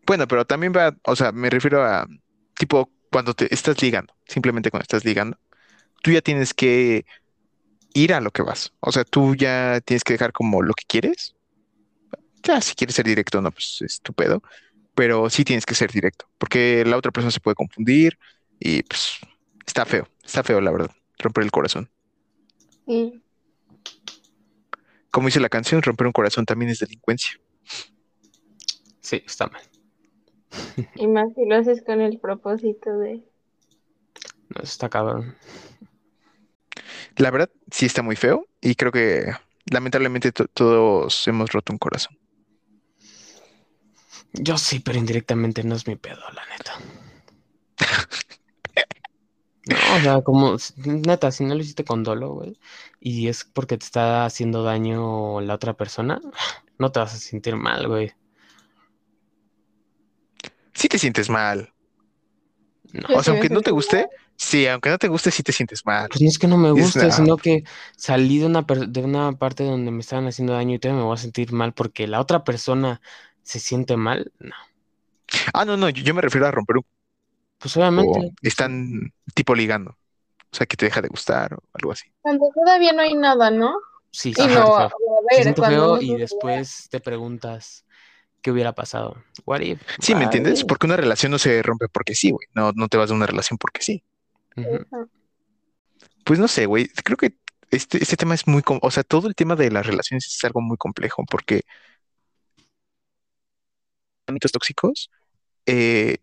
Bueno, 0.07 0.27
pero 0.27 0.47
también 0.47 0.73
va, 0.75 0.97
o 1.05 1.17
sea, 1.17 1.33
me 1.33 1.51
refiero 1.51 1.85
a 1.85 2.07
tipo 2.59 2.91
cuando 3.11 3.35
te 3.35 3.53
estás 3.55 3.81
ligando, 3.81 4.15
simplemente 4.27 4.71
cuando 4.71 4.83
estás 4.83 5.05
ligando, 5.05 5.39
tú 6.03 6.11
ya 6.11 6.21
tienes 6.21 6.55
que 6.55 7.07
ir 7.95 8.13
a 8.13 8.21
lo 8.21 8.31
que 8.31 8.43
vas. 8.43 8.73
O 8.81 8.93
sea, 8.93 9.05
tú 9.05 9.35
ya 9.35 9.81
tienes 9.85 10.05
que 10.05 10.15
dejar 10.15 10.33
como 10.33 10.63
lo 10.63 10.75
que 10.75 10.85
quieres. 10.87 11.35
Ya, 12.43 12.61
si 12.61 12.75
quieres 12.75 12.95
ser 12.95 13.07
directo, 13.07 13.41
no, 13.41 13.51
pues 13.51 13.81
estupendo. 13.81 14.43
Pero 14.95 15.31
sí 15.31 15.45
tienes 15.45 15.67
que 15.67 15.75
ser 15.75 15.91
directo, 15.93 16.29
porque 16.39 16.85
la 16.87 16.97
otra 16.97 17.13
persona 17.13 17.31
se 17.31 17.41
puede 17.41 17.55
confundir 17.55 18.19
y 18.59 18.83
pues 18.83 19.19
está 19.67 19.85
feo, 19.85 20.09
está 20.25 20.43
feo, 20.43 20.61
la 20.61 20.71
verdad, 20.71 20.91
romper 21.19 21.45
el 21.45 21.51
corazón. 21.51 21.91
Sí. 22.87 23.23
Como 25.11 25.29
dice 25.29 25.41
la 25.41 25.49
canción, 25.49 25.83
romper 25.83 26.07
un 26.07 26.13
corazón 26.13 26.47
también 26.47 26.71
es 26.71 26.79
delincuencia. 26.79 27.39
Sí, 29.01 29.23
está 29.27 29.47
mal. 29.49 29.63
Y 30.97 31.07
más 31.07 31.33
si 31.35 31.45
lo 31.47 31.55
haces 31.55 31.83
con 31.85 32.01
el 32.01 32.19
propósito 32.19 32.99
de... 32.99 33.23
No, 34.49 34.63
está 34.63 34.89
cabrón. 34.89 35.35
La 37.17 37.31
verdad, 37.31 37.51
sí 37.71 37.87
está 37.87 38.03
muy 38.03 38.17
feo 38.17 38.47
y 38.61 38.75
creo 38.75 38.93
que 38.93 39.33
lamentablemente 39.71 40.33
to- 40.33 40.49
todos 40.49 41.27
hemos 41.29 41.51
roto 41.53 41.73
un 41.73 41.79
corazón. 41.79 42.17
Yo 44.35 44.57
sí, 44.57 44.79
pero 44.79 44.99
indirectamente 44.99 45.65
no 45.65 45.75
es 45.75 45.87
mi 45.89 45.97
pedo, 45.97 46.21
la 46.33 46.43
neta. 46.47 46.75
No, 49.65 49.97
o 49.97 50.01
sea, 50.01 50.23
como, 50.23 50.57
neta, 50.87 51.33
si 51.33 51.45
no 51.45 51.55
lo 51.55 51.61
hiciste 51.61 51.85
con 51.85 52.05
dolo, 52.05 52.33
güey, 52.35 52.57
y 53.01 53.27
es 53.29 53.45
porque 53.45 53.77
te 53.79 53.85
está 53.85 54.25
haciendo 54.25 54.63
daño 54.63 55.41
la 55.41 55.55
otra 55.55 55.75
persona, 55.75 56.21
no 56.79 56.93
te 56.93 57.01
vas 57.01 57.15
a 57.15 57.19
sentir 57.19 57.57
mal, 57.57 57.89
güey. 57.89 58.13
Sí 60.77 60.89
te 60.89 60.99
sientes 60.99 61.29
mal. 61.31 61.73
No. 62.93 63.17
O 63.19 63.23
sea, 63.23 63.23
Sí, 63.23 63.31
aunque 63.31 63.49
no 63.51 63.61
te 63.63 63.71
guste, 63.71 64.09
sí, 64.37 64.67
aunque 64.67 64.91
no 64.91 64.99
te 64.99 65.09
guste, 65.09 65.31
sí 65.31 65.43
te 65.43 65.53
sientes 65.53 65.85
mal. 65.85 66.09
Pues 66.09 66.21
no 66.23 66.29
es 66.29 66.39
que 66.39 66.47
no 66.47 66.57
me 66.57 66.73
Dices, 66.73 66.87
guste, 66.95 67.07
"Ah". 67.07 67.11
sino 67.11 67.37
que 67.37 67.65
salí 67.97 68.39
de 68.39 68.47
una, 68.47 68.63
de 68.63 69.01
una 69.01 69.33
parte 69.33 69.65
donde 69.65 69.91
me 69.91 70.01
estaban 70.01 70.27
haciendo 70.27 70.53
daño 70.53 70.75
y 70.75 70.79
todavía 70.79 71.01
me 71.01 71.07
voy 71.07 71.15
a 71.15 71.19
sentir 71.19 71.53
mal 71.53 71.73
porque 71.73 72.07
la 72.07 72.21
otra 72.21 72.45
persona 72.45 73.01
se 73.43 73.59
siente 73.59 73.97
mal. 73.97 74.33
No, 74.39 74.55
Ah, 75.53 75.65
no, 75.65 75.77
no, 75.77 75.89
yo, 75.89 76.03
yo 76.05 76.15
me 76.15 76.21
refiero 76.23 76.47
a 76.47 76.51
romper 76.51 76.77
un 76.77 76.85
pues 77.59 77.77
obviamente. 77.77 78.19
o 78.21 78.31
están 78.43 79.13
tipo 79.35 79.55
ligando. 79.55 79.91
O 79.91 80.57
sea, 80.57 80.67
que 80.67 80.77
te 80.77 80.87
deja 80.87 81.03
de 81.03 81.09
gustar 81.09 81.55
o 81.55 81.59
algo 81.73 81.93
así. 81.93 82.07
Cuando 82.23 82.47
todavía 82.55 82.93
no 82.93 83.03
hay 83.03 83.15
nada, 83.15 83.51
¿no? 83.51 83.75
Sí, 84.11 84.31
Y 84.31 84.35
se 84.35 84.47
no, 84.49 84.77
a. 84.77 84.91
Se 85.31 85.43
siente 85.43 85.63
feo 85.63 85.97
no 85.97 86.03
y 86.03 86.15
después 86.17 86.89
te 86.91 87.01
preguntas 87.01 87.85
qué 88.47 88.53
hubiera 88.53 88.73
pasado. 88.73 89.17
What 89.45 89.63
if? 89.63 89.83
Sí, 89.99 90.15
¿me 90.15 90.23
entiendes? 90.23 90.61
if? 90.61 90.67
Porque 90.69 90.87
una 90.87 90.97
relación 90.97 91.33
no 91.33 91.39
se 91.41 91.65
rompe 91.65 91.89
porque 91.89 92.15
sí, 92.15 92.31
güey. 92.31 92.47
No, 92.55 92.71
no 92.77 92.87
te 92.87 92.97
vas 92.97 93.09
de 93.09 93.17
una 93.17 93.27
relación 93.27 93.59
porque 93.59 93.83
sí. 93.83 94.05
Pues 96.25 96.39
no 96.39 96.47
sé, 96.47 96.67
güey. 96.67 96.87
Creo 97.03 97.17
que 97.17 97.35
este, 97.73 98.01
este 98.01 98.17
tema 98.17 98.37
es 98.37 98.47
muy, 98.47 98.63
o 98.65 98.91
sea, 98.93 99.03
todo 99.03 99.27
el 99.27 99.35
tema 99.35 99.57
de 99.57 99.73
las 99.73 99.85
relaciones 99.85 100.29
es 100.29 100.45
algo 100.45 100.61
muy 100.61 100.77
complejo 100.77 101.25
porque 101.29 101.63
ámbitos 104.29 104.53
tóxicos, 104.53 105.11
eh, 105.67 106.19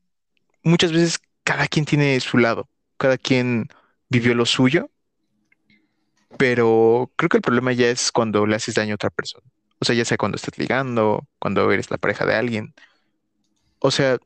muchas 0.63 0.93
veces 0.93 1.19
cada 1.43 1.67
quien 1.67 1.83
tiene 1.83 2.17
su 2.21 2.37
lado, 2.37 2.69
cada 2.95 3.17
quien 3.17 3.67
vivió 4.07 4.33
lo 4.33 4.45
suyo, 4.45 4.89
pero 6.37 7.11
creo 7.17 7.27
que 7.27 7.37
el 7.37 7.43
problema 7.43 7.73
ya 7.73 7.89
es 7.89 8.13
cuando 8.13 8.45
le 8.45 8.55
haces 8.55 8.75
daño 8.75 8.93
a 8.93 8.95
otra 8.95 9.09
persona. 9.09 9.45
O 9.83 9.85
sea, 9.85 9.95
ya 9.95 10.05
sea 10.05 10.17
cuando 10.17 10.37
estás 10.37 10.57
ligando, 10.57 11.27
cuando 11.39 11.69
eres 11.69 11.91
la 11.91 11.97
pareja 11.97 12.25
de 12.25 12.35
alguien. 12.35 12.73
O 13.79 13.91
sea, 13.91 14.17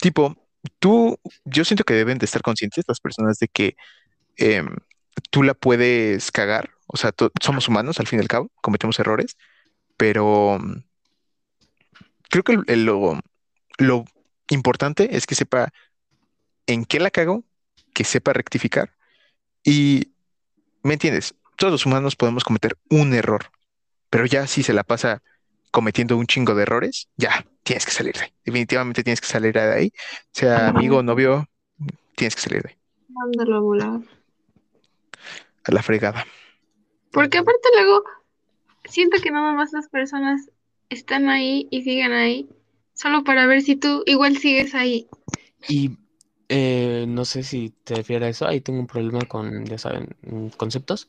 tipo, 0.00 0.36
tú, 0.78 1.18
yo 1.44 1.64
siento 1.64 1.82
que 1.82 1.94
deben 1.94 2.18
de 2.18 2.26
estar 2.26 2.42
conscientes 2.42 2.84
las 2.86 3.00
personas 3.00 3.40
de 3.40 3.48
que 3.48 3.76
em, 4.36 4.76
tú 5.30 5.42
la 5.42 5.54
puedes 5.54 6.30
cagar. 6.30 6.70
O 6.86 6.96
sea, 6.96 7.12
somos 7.42 7.68
humanos 7.68 7.98
al 7.98 8.06
fin 8.06 8.20
y 8.20 8.22
al 8.22 8.28
cabo, 8.28 8.52
cometemos 8.62 9.00
errores, 9.00 9.36
pero 9.96 10.58
mm, 10.60 10.84
creo 12.30 12.44
que 12.44 12.76
lo 12.76 14.04
importante 14.48 15.16
es 15.16 15.26
que 15.26 15.34
sepa 15.34 15.72
en 16.66 16.84
qué 16.84 17.00
la 17.00 17.10
cago, 17.10 17.42
que 17.94 18.04
sepa 18.04 18.32
rectificar 18.32 18.94
y, 19.64 20.12
¿me 20.82 20.94
entiendes? 20.94 21.34
Todos 21.56 21.72
los 21.72 21.86
humanos 21.86 22.14
podemos 22.14 22.44
cometer 22.44 22.76
un 22.90 23.14
error, 23.14 23.50
pero 24.14 24.26
ya 24.26 24.46
si 24.46 24.62
se 24.62 24.72
la 24.72 24.84
pasa 24.84 25.24
cometiendo 25.72 26.16
un 26.16 26.28
chingo 26.28 26.54
de 26.54 26.62
errores, 26.62 27.08
ya 27.16 27.44
tienes 27.64 27.84
que 27.84 27.90
salir 27.90 28.14
de 28.14 28.20
ahí. 28.22 28.30
Definitivamente 28.44 29.02
tienes 29.02 29.20
que 29.20 29.26
salir 29.26 29.54
de 29.54 29.60
ahí, 29.74 29.92
sea 30.32 30.68
amigo 30.68 30.98
o 30.98 31.02
novio, 31.02 31.48
tienes 32.14 32.36
que 32.36 32.42
salir 32.42 32.62
de 32.62 32.68
ahí, 32.70 32.76
Mándalo 33.08 33.56
a 33.56 33.60
volar. 33.60 34.00
a 35.64 35.72
la 35.72 35.82
fregada. 35.82 36.24
Porque 37.12 37.38
aparte 37.38 37.68
luego 37.74 38.04
siento 38.84 39.18
que 39.22 39.30
nada 39.30 39.52
más 39.52 39.72
las 39.72 39.88
personas 39.88 40.50
están 40.90 41.28
ahí 41.28 41.68
y 41.70 41.82
siguen 41.82 42.12
ahí 42.12 42.48
solo 42.94 43.24
para 43.24 43.46
ver 43.46 43.62
si 43.62 43.76
tú 43.76 44.04
igual 44.06 44.36
sigues 44.38 44.74
ahí. 44.74 45.08
Y 45.68 45.98
eh, 46.48 47.06
no 47.08 47.24
sé 47.24 47.42
si 47.42 47.70
te 47.84 47.94
refieres 47.96 48.26
a 48.26 48.30
eso, 48.30 48.46
ahí 48.46 48.60
tengo 48.60 48.80
un 48.80 48.86
problema 48.86 49.26
con, 49.26 49.64
ya 49.66 49.78
saben, 49.78 50.16
mm, 50.22 50.48
conceptos, 50.56 51.08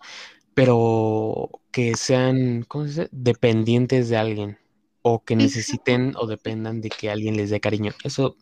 pero 0.56 1.50
que 1.70 1.96
sean, 1.96 2.64
¿cómo 2.68 2.86
se 2.86 2.90
dice? 2.90 3.10
Dependientes 3.12 4.10
de 4.10 4.18
alguien 4.18 4.58
o 5.04 5.24
que 5.24 5.36
necesiten 5.36 6.14
o 6.18 6.26
dependan 6.26 6.82
de 6.82 6.90
que 6.90 7.12
alguien 7.12 7.38
les 7.38 7.52
dé 7.52 7.60
cariño. 7.60 7.92
Eso 8.04 8.38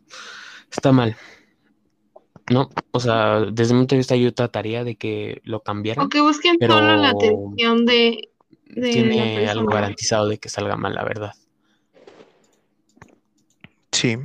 está 0.72 0.94
mal. 0.94 1.18
¿No? 2.50 2.70
O 2.92 3.00
sea, 3.00 3.42
desde 3.52 3.74
mi 3.74 3.82
punto 3.82 3.96
de 3.96 4.00
vista 4.00 4.16
yo 4.16 4.34
trataría 4.34 4.84
de 4.84 4.96
que 4.96 5.42
lo 5.44 5.62
cambiaran. 5.62 6.06
O 6.06 6.10
que 6.10 6.22
busquen 6.22 6.58
Pero- 6.60 6.76
solo 6.76 6.96
la 6.96 7.10
atención 7.10 7.86
de, 7.86 8.30
de 8.68 8.92
Tiene 8.92 9.48
algo 9.48 9.68
garantizado 9.68 10.28
de 10.28 10.38
que 10.38 10.50
salga 10.50 10.78
mal, 10.78 10.94
la 10.94 11.04
verdad. 11.04 11.34
Sí. 13.92 14.18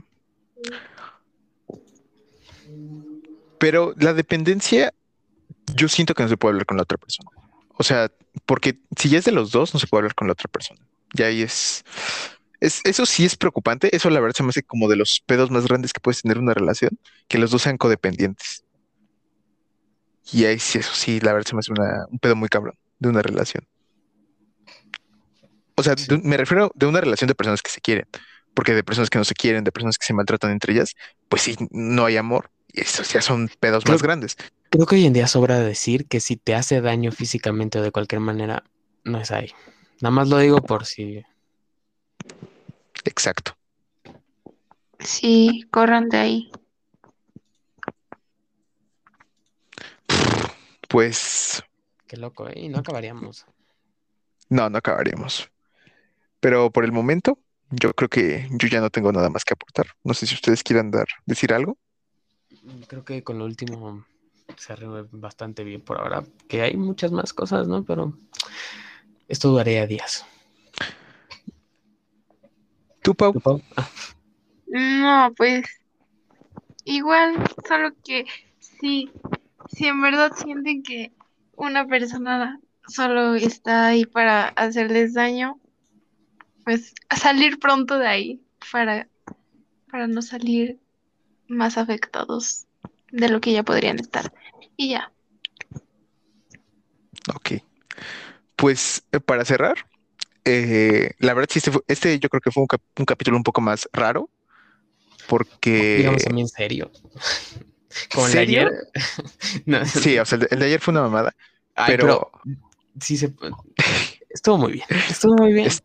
Pero 3.58 3.94
la 3.98 4.12
dependencia, 4.12 4.92
yo 5.74 5.88
siento 5.88 6.14
que 6.14 6.22
no 6.22 6.28
se 6.28 6.36
puede 6.36 6.52
hablar 6.52 6.66
con 6.66 6.76
la 6.76 6.82
otra 6.82 6.98
persona. 6.98 7.30
O 7.78 7.82
sea, 7.84 8.10
porque 8.44 8.78
si 8.96 9.08
ya 9.08 9.18
es 9.18 9.24
de 9.24 9.32
los 9.32 9.50
dos, 9.52 9.72
no 9.72 9.80
se 9.80 9.86
puede 9.86 10.00
hablar 10.00 10.14
con 10.14 10.26
la 10.28 10.32
otra 10.32 10.48
persona. 10.50 10.80
Ya 11.14 11.26
ahí 11.26 11.42
es, 11.42 11.84
es, 12.60 12.80
eso 12.84 13.06
sí 13.06 13.24
es 13.24 13.36
preocupante. 13.36 13.94
Eso 13.94 14.10
la 14.10 14.20
verdad 14.20 14.36
se 14.36 14.42
me 14.42 14.50
hace 14.50 14.62
como 14.62 14.88
de 14.88 14.96
los 14.96 15.20
pedos 15.24 15.50
más 15.50 15.64
grandes 15.66 15.92
que 15.92 16.00
puedes 16.00 16.22
tener 16.22 16.36
en 16.38 16.44
una 16.44 16.54
relación, 16.54 16.98
que 17.28 17.38
los 17.38 17.50
dos 17.50 17.62
sean 17.62 17.76
codependientes. 17.78 18.64
Y 20.32 20.44
ahí 20.44 20.58
sí, 20.58 20.78
eso 20.78 20.92
sí, 20.94 21.20
la 21.20 21.32
verdad 21.32 21.48
se 21.48 21.54
me 21.54 21.60
hace 21.60 21.72
una- 21.72 22.04
un 22.10 22.18
pedo 22.18 22.36
muy 22.36 22.48
cabrón 22.48 22.74
de 22.98 23.08
una 23.08 23.22
relación. 23.22 23.66
O 25.76 25.82
sea, 25.82 25.96
Sí. 25.96 26.06
de- 26.08 26.18
me 26.18 26.36
refiero 26.36 26.70
de 26.74 26.86
una 26.86 27.00
relación 27.00 27.28
de 27.28 27.34
personas 27.34 27.62
que 27.62 27.70
se 27.70 27.80
quieren 27.80 28.06
porque 28.54 28.74
de 28.74 28.82
personas 28.82 29.08
que 29.08 29.18
no 29.18 29.24
se 29.24 29.34
quieren, 29.34 29.62
de 29.62 29.70
personas 29.70 29.96
que 29.98 30.04
se 30.04 30.12
maltratan 30.14 30.50
entre 30.50 30.72
ellas, 30.72 30.94
pues 31.28 31.42
sí, 31.42 31.56
no 31.70 32.04
hay 32.06 32.16
amor. 32.16 32.50
Y 32.72 32.80
esos 32.80 33.12
ya 33.12 33.22
son 33.22 33.48
pedos 33.60 33.86
más 33.86 34.02
grandes. 34.02 34.36
Creo 34.70 34.86
que 34.86 34.96
hoy 34.96 35.06
en 35.06 35.14
día 35.14 35.26
sobra 35.26 35.58
decir 35.60 36.06
que 36.06 36.20
si 36.20 36.36
te 36.36 36.54
hace 36.54 36.80
daño 36.80 37.10
físicamente 37.10 37.78
o 37.78 37.82
de 37.82 37.90
cualquier 37.90 38.20
manera, 38.20 38.64
no 39.04 39.18
es 39.18 39.30
ahí. 39.30 39.50
Nada 40.00 40.10
más 40.10 40.28
lo 40.28 40.38
digo 40.38 40.60
por 40.60 40.84
si 40.84 41.22
Exacto. 43.04 43.56
Sí, 44.98 45.64
corran 45.70 46.08
de 46.08 46.18
ahí. 46.18 46.50
Pues 50.88 51.62
Qué 52.06 52.16
loco, 52.16 52.48
¿eh? 52.48 52.54
Y 52.56 52.68
no 52.68 52.78
acabaríamos. 52.78 53.46
no, 54.50 54.68
no 54.68 54.78
acabaríamos. 54.78 55.50
Pero 56.40 56.70
por 56.70 56.84
el 56.84 56.92
momento, 56.92 57.38
yo 57.70 57.92
creo 57.94 58.08
que 58.08 58.48
yo 58.50 58.68
ya 58.68 58.80
no 58.80 58.90
tengo 58.90 59.12
nada 59.12 59.30
más 59.30 59.44
que 59.44 59.54
aportar. 59.54 59.86
No 60.04 60.14
sé 60.14 60.26
si 60.26 60.34
ustedes 60.34 60.62
quieran 60.62 60.90
dar, 60.90 61.06
decir 61.26 61.52
algo. 61.52 61.78
Creo 62.86 63.04
que 63.04 63.22
con 63.22 63.38
lo 63.38 63.44
último 63.44 64.06
cerré 64.58 64.86
bastante 65.12 65.64
bien 65.64 65.80
por 65.80 66.00
ahora. 66.00 66.24
Que 66.48 66.62
hay 66.62 66.76
muchas 66.76 67.12
más 67.12 67.32
cosas, 67.32 67.68
¿no? 67.68 67.84
Pero 67.84 68.18
esto 69.28 69.48
duraría 69.48 69.86
días. 69.86 70.24
¿Tú, 73.02 73.14
Pau? 73.14 73.32
¿Tú, 73.32 73.40
Pau? 73.40 73.62
Ah, 73.76 73.88
No, 74.66 75.32
pues 75.36 75.64
igual, 76.84 77.36
solo 77.66 77.90
que 78.04 78.26
sí, 78.58 79.10
si 79.70 79.86
en 79.86 80.02
verdad 80.02 80.32
sienten 80.36 80.82
que 80.82 81.12
una 81.56 81.86
persona 81.86 82.60
solo 82.86 83.34
está 83.34 83.86
ahí 83.86 84.04
para 84.06 84.48
hacerles 84.48 85.14
daño, 85.14 85.60
pues 86.64 86.94
salir 87.16 87.58
pronto 87.58 87.98
de 87.98 88.06
ahí 88.06 88.42
para, 88.72 89.08
para 89.90 90.06
no 90.06 90.22
salir 90.22 90.78
más 91.48 91.78
afectados 91.78 92.67
de 93.10 93.28
lo 93.28 93.40
que 93.40 93.52
ya 93.52 93.62
podrían 93.62 93.98
estar. 93.98 94.32
Y 94.76 94.90
ya. 94.90 95.12
Ok. 97.34 97.62
Pues 98.56 99.04
eh, 99.12 99.20
para 99.20 99.44
cerrar, 99.44 99.76
eh, 100.44 101.12
la 101.18 101.34
verdad 101.34 101.48
sí, 101.52 101.58
este, 101.58 101.70
fue- 101.70 101.82
este 101.88 102.18
yo 102.18 102.28
creo 102.28 102.40
que 102.40 102.50
fue 102.50 102.62
un, 102.62 102.66
cap- 102.66 102.82
un 102.98 103.04
capítulo 103.04 103.36
un 103.36 103.42
poco 103.42 103.60
más 103.60 103.88
raro, 103.92 104.30
porque... 105.28 105.96
digamos 105.98 106.24
también 106.24 106.48
serio. 106.48 106.90
Como 108.14 108.26
el 108.26 108.32
de 108.32 108.38
ayer. 108.40 108.70
No, 109.66 109.84
Sí, 109.84 110.18
o 110.18 110.24
sea, 110.24 110.36
el 110.36 110.40
de, 110.42 110.48
el 110.50 110.58
de 110.58 110.66
ayer 110.66 110.80
fue 110.80 110.92
una 110.92 111.02
mamada, 111.02 111.34
Ay, 111.74 111.94
pero... 111.96 112.30
sí 113.00 113.16
se 113.16 113.32
estuvo 114.30 114.58
muy 114.58 114.72
bien. 114.72 114.86
Estuvo 115.08 115.34
muy 115.36 115.52
bien. 115.52 115.66
Es- 115.66 115.82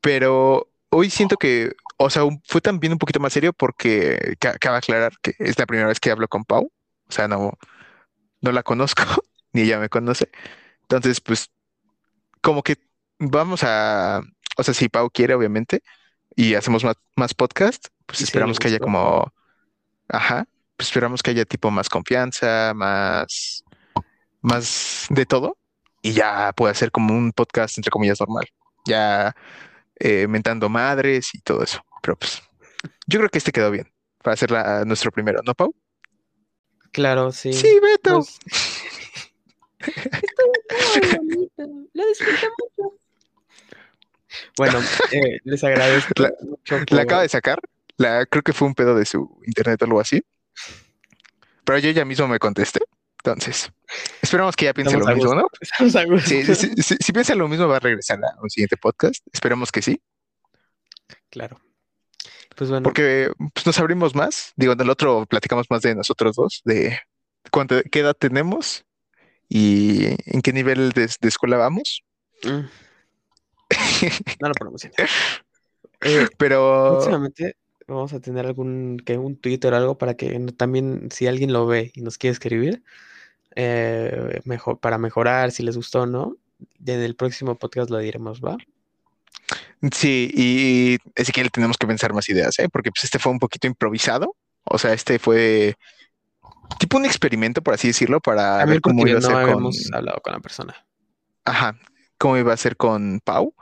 Pero 0.00 0.68
hoy 0.90 1.10
siento 1.10 1.36
que, 1.36 1.74
o 2.02 2.08
sea, 2.10 2.24
un- 2.24 2.42
fue 2.48 2.62
también 2.62 2.94
un 2.94 2.98
poquito 2.98 3.20
más 3.20 3.32
serio 3.34 3.52
porque 3.52 4.36
ca- 4.40 4.58
cabe 4.58 4.78
aclarar 4.78 5.12
que 5.22 5.34
es 5.38 5.58
la 5.58 5.66
primera 5.66 5.88
vez 5.88 6.00
que 6.00 6.10
hablo 6.10 6.28
con 6.28 6.44
Pau. 6.44 6.72
O 7.08 7.12
sea, 7.12 7.28
no, 7.28 7.52
no 8.40 8.52
la 8.52 8.62
conozco, 8.62 9.02
ni 9.52 9.62
ella 9.62 9.78
me 9.78 9.90
conoce. 9.90 10.30
Entonces, 10.82 11.20
pues, 11.20 11.50
como 12.40 12.62
que 12.62 12.78
vamos 13.18 13.62
a, 13.64 14.22
o 14.56 14.62
sea, 14.62 14.74
si 14.74 14.88
Pau 14.88 15.10
quiere, 15.10 15.34
obviamente, 15.34 15.82
y 16.36 16.54
hacemos 16.54 16.84
más, 16.84 16.96
más 17.16 17.34
podcast, 17.34 17.88
pues 18.06 18.22
esperamos 18.22 18.58
que 18.58 18.68
haya 18.68 18.78
como, 18.78 19.30
ajá, 20.08 20.46
pues 20.76 20.88
esperamos 20.88 21.22
que 21.22 21.32
haya 21.32 21.44
tipo 21.44 21.70
más 21.70 21.88
confianza, 21.90 22.72
más, 22.74 23.64
más 24.42 25.06
de 25.10 25.26
todo, 25.26 25.58
y 26.02 26.12
ya 26.12 26.52
pueda 26.56 26.74
ser 26.74 26.90
como 26.92 27.14
un 27.14 27.32
podcast, 27.32 27.78
entre 27.78 27.90
comillas, 27.90 28.20
normal. 28.20 28.46
Ya 28.86 29.34
eh, 29.96 30.26
mentando 30.28 30.68
madres 30.70 31.34
y 31.34 31.40
todo 31.42 31.62
eso. 31.62 31.82
Pero 32.00 32.16
pues, 32.16 32.42
yo 33.06 33.18
creo 33.18 33.28
que 33.30 33.38
este 33.38 33.52
quedó 33.52 33.70
bien 33.70 33.92
para 34.22 34.34
hacer 34.34 34.50
la- 34.50 34.84
nuestro 34.84 35.10
primero, 35.10 35.40
¿no, 35.44 35.54
Pau? 35.54 35.74
Claro, 36.92 37.30
sí. 37.32 37.52
Sí, 37.52 37.78
Beto. 37.80 38.16
Pues, 38.16 38.38
Muy 41.00 41.16
bonito. 41.16 41.88
Lo 41.94 42.06
disfruté 42.06 42.48
mucho. 42.58 42.96
Bueno, 44.56 44.80
eh, 45.12 45.38
les 45.44 45.64
agradezco 45.64 46.12
La- 46.16 46.32
mucho 46.42 46.78
La 46.90 47.02
acaba 47.02 47.22
de 47.22 47.28
sacar. 47.28 47.60
La, 47.96 48.24
creo 48.26 48.42
que 48.42 48.52
fue 48.52 48.68
un 48.68 48.74
pedo 48.74 48.94
de 48.94 49.04
su 49.04 49.40
internet 49.46 49.80
o 49.82 49.84
algo 49.84 50.00
así. 50.00 50.22
Pero 51.64 51.78
yo 51.78 51.90
ya 51.90 52.04
mismo 52.04 52.26
me 52.28 52.38
contesté. 52.38 52.80
Entonces, 53.22 53.70
esperamos 54.22 54.56
que 54.56 54.64
ya 54.66 54.72
piense 54.74 54.96
Estamos 54.96 55.08
lo 55.10 55.14
mismo. 55.16 55.34
¿no? 55.34 55.46
Estamos 55.60 55.96
a 55.96 56.04
gusto. 56.04 56.28
Sí, 56.28 56.42
sí, 56.54 56.72
sí, 56.82 56.96
si 56.98 57.12
piensa 57.12 57.34
lo 57.34 57.48
mismo, 57.48 57.68
va 57.68 57.76
a 57.76 57.80
regresar 57.80 58.18
a 58.24 58.40
un 58.42 58.48
siguiente 58.48 58.76
podcast. 58.78 59.22
Esperemos 59.32 59.70
que 59.70 59.82
sí. 59.82 60.00
Claro. 61.28 61.60
Pues 62.60 62.68
bueno, 62.68 62.84
Porque 62.84 63.32
pues, 63.54 63.64
nos 63.64 63.78
abrimos 63.78 64.14
más. 64.14 64.52
Digo, 64.54 64.74
en 64.74 64.80
el 64.82 64.90
otro 64.90 65.24
platicamos 65.24 65.64
más 65.70 65.80
de 65.80 65.94
nosotros 65.94 66.36
dos, 66.36 66.60
de 66.66 66.98
cuánto, 67.50 67.80
qué 67.90 68.00
edad 68.00 68.12
tenemos 68.12 68.84
y 69.48 70.08
en 70.26 70.42
qué 70.42 70.52
nivel 70.52 70.90
de, 70.90 71.06
de 71.06 71.28
escuela 71.28 71.56
vamos. 71.56 72.04
mm, 72.44 72.48
no 74.42 74.48
lo 74.48 74.52
promocioné. 74.52 74.94
Eh, 76.02 76.26
Pero 76.36 76.98
próximamente 76.98 77.56
vamos 77.88 78.12
a 78.12 78.20
tener 78.20 78.44
algún 78.44 78.98
que 79.06 79.16
un 79.16 79.36
Twitter 79.36 79.72
o 79.72 79.76
algo 79.78 79.96
para 79.96 80.12
que 80.12 80.38
también 80.54 81.08
si 81.10 81.28
alguien 81.28 81.54
lo 81.54 81.66
ve 81.66 81.92
y 81.94 82.02
nos 82.02 82.18
quiere 82.18 82.32
escribir 82.32 82.82
eh, 83.56 84.42
mejor 84.44 84.80
para 84.80 84.98
mejorar 84.98 85.50
si 85.50 85.62
les 85.62 85.78
gustó 85.78 86.02
o 86.02 86.06
no. 86.06 86.36
En 86.84 87.00
el 87.00 87.16
próximo 87.16 87.54
podcast 87.54 87.88
lo 87.88 87.96
diremos, 87.96 88.42
¿va? 88.42 88.58
Sí, 89.92 90.30
y 90.34 90.98
así 91.20 91.32
que 91.32 91.48
tenemos 91.50 91.76
que 91.76 91.86
pensar 91.86 92.12
más 92.12 92.28
ideas, 92.28 92.58
¿eh? 92.58 92.68
Porque 92.70 92.90
pues 92.90 93.04
este 93.04 93.18
fue 93.18 93.32
un 93.32 93.38
poquito 93.38 93.66
improvisado. 93.66 94.36
O 94.64 94.78
sea, 94.78 94.92
este 94.92 95.18
fue 95.18 95.74
tipo 96.78 96.96
un 96.98 97.04
experimento, 97.04 97.62
por 97.62 97.74
así 97.74 97.88
decirlo, 97.88 98.20
para 98.20 98.64
ver 98.64 98.80
También 98.80 98.80
cómo 98.80 99.06
iba 99.06 99.18
a 99.18 99.20
no 99.20 99.26
ser 99.26 99.32
con, 99.36 99.42
habíamos 99.44 99.90
hablado 99.92 100.20
con 100.20 100.32
la 100.32 100.40
persona. 100.40 100.86
ajá, 101.44 101.78
cómo 102.18 102.36
iba 102.36 102.52
a 102.52 102.56
ser 102.56 102.76
con 102.76 103.20
Pau. 103.24 103.54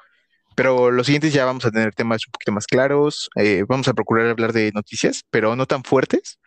Pero 0.55 0.91
los 0.91 1.07
siguientes 1.07 1.33
ya 1.33 1.45
vamos 1.45 1.65
a 1.65 1.71
tener 1.71 1.95
temas 1.95 2.27
un 2.27 2.33
poquito 2.33 2.51
más 2.53 2.67
claros. 2.67 3.31
eh, 3.37 3.65
vamos 3.69 3.87
a 3.87 3.95
procurar 3.95 4.27
hablar 4.29 4.53
de 4.53 4.73
noticias, 4.73 5.23
pero 5.31 5.55
no 5.55 5.67
tan 5.67 5.85
fuertes. 5.85 6.41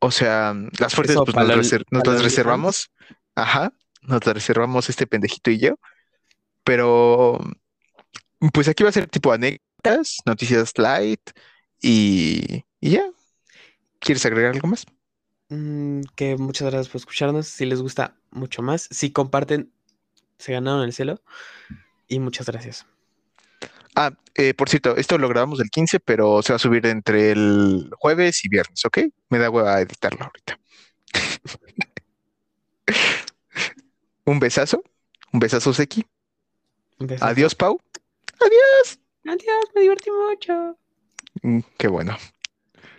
O 0.00 0.10
sea, 0.10 0.54
las 0.78 0.94
fuertes 0.94 1.16
Eso 1.16 1.24
pues 1.24 1.34
nos, 1.34 1.48
reser- 1.48 1.84
nos 1.90 2.06
las 2.06 2.22
reservamos. 2.22 2.90
Ajá, 3.34 3.72
nos 4.02 4.24
las 4.26 4.34
reservamos 4.34 4.90
este 4.90 5.06
pendejito 5.06 5.50
y 5.50 5.58
yo. 5.58 5.76
Pero 6.64 7.40
pues 8.52 8.68
aquí 8.68 8.82
va 8.82 8.90
a 8.90 8.92
ser 8.92 9.08
tipo 9.08 9.32
anécdotas, 9.32 10.18
noticias 10.26 10.72
light 10.76 11.30
y, 11.80 12.64
y 12.80 12.90
ya. 12.90 13.04
¿Quieres 14.00 14.24
agregar 14.26 14.54
algo 14.54 14.68
más? 14.68 14.86
Mm, 15.48 16.02
que 16.14 16.36
muchas 16.36 16.70
gracias 16.70 16.88
por 16.88 17.00
escucharnos. 17.00 17.48
Si 17.48 17.66
les 17.66 17.80
gusta 17.82 18.16
mucho 18.30 18.62
más, 18.62 18.88
si 18.90 19.10
comparten, 19.10 19.72
se 20.38 20.52
ganaron 20.52 20.82
el 20.82 20.92
cielo. 20.92 21.20
Y 22.08 22.20
muchas 22.20 22.46
gracias. 22.46 22.86
Ah, 23.94 24.12
eh, 24.34 24.54
por 24.54 24.68
cierto, 24.68 24.96
esto 24.96 25.18
lo 25.18 25.28
grabamos 25.28 25.60
el 25.60 25.70
15, 25.70 25.98
pero 26.00 26.42
se 26.42 26.52
va 26.52 26.56
a 26.56 26.60
subir 26.60 26.86
entre 26.86 27.32
el 27.32 27.90
jueves 27.98 28.44
y 28.44 28.48
viernes, 28.48 28.84
¿ok? 28.84 28.98
Me 29.28 29.38
da 29.38 29.50
hueva 29.50 29.80
editarlo 29.80 30.24
ahorita. 30.24 30.58
Un 34.24 34.38
besazo, 34.40 34.84
un 35.32 35.40
besazo, 35.40 35.72
Seki. 35.72 36.04
Un 36.98 37.06
beso. 37.06 37.24
Adiós, 37.24 37.54
Pau. 37.54 37.80
Adiós, 38.40 38.98
me 39.74 39.80
divertí 39.82 40.10
mucho. 40.10 40.78
Mm, 41.42 41.60
Qué 41.76 41.88
bueno. 41.88 42.16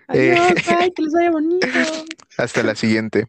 Adiós, 0.07 0.51
Eh. 0.51 0.55
bye, 0.79 0.93
que 0.93 1.01
les 1.03 1.13
vaya 1.13 1.31
bonito. 1.31 1.67
Hasta 2.37 2.63
la 2.63 2.75
siguiente. 2.75 3.27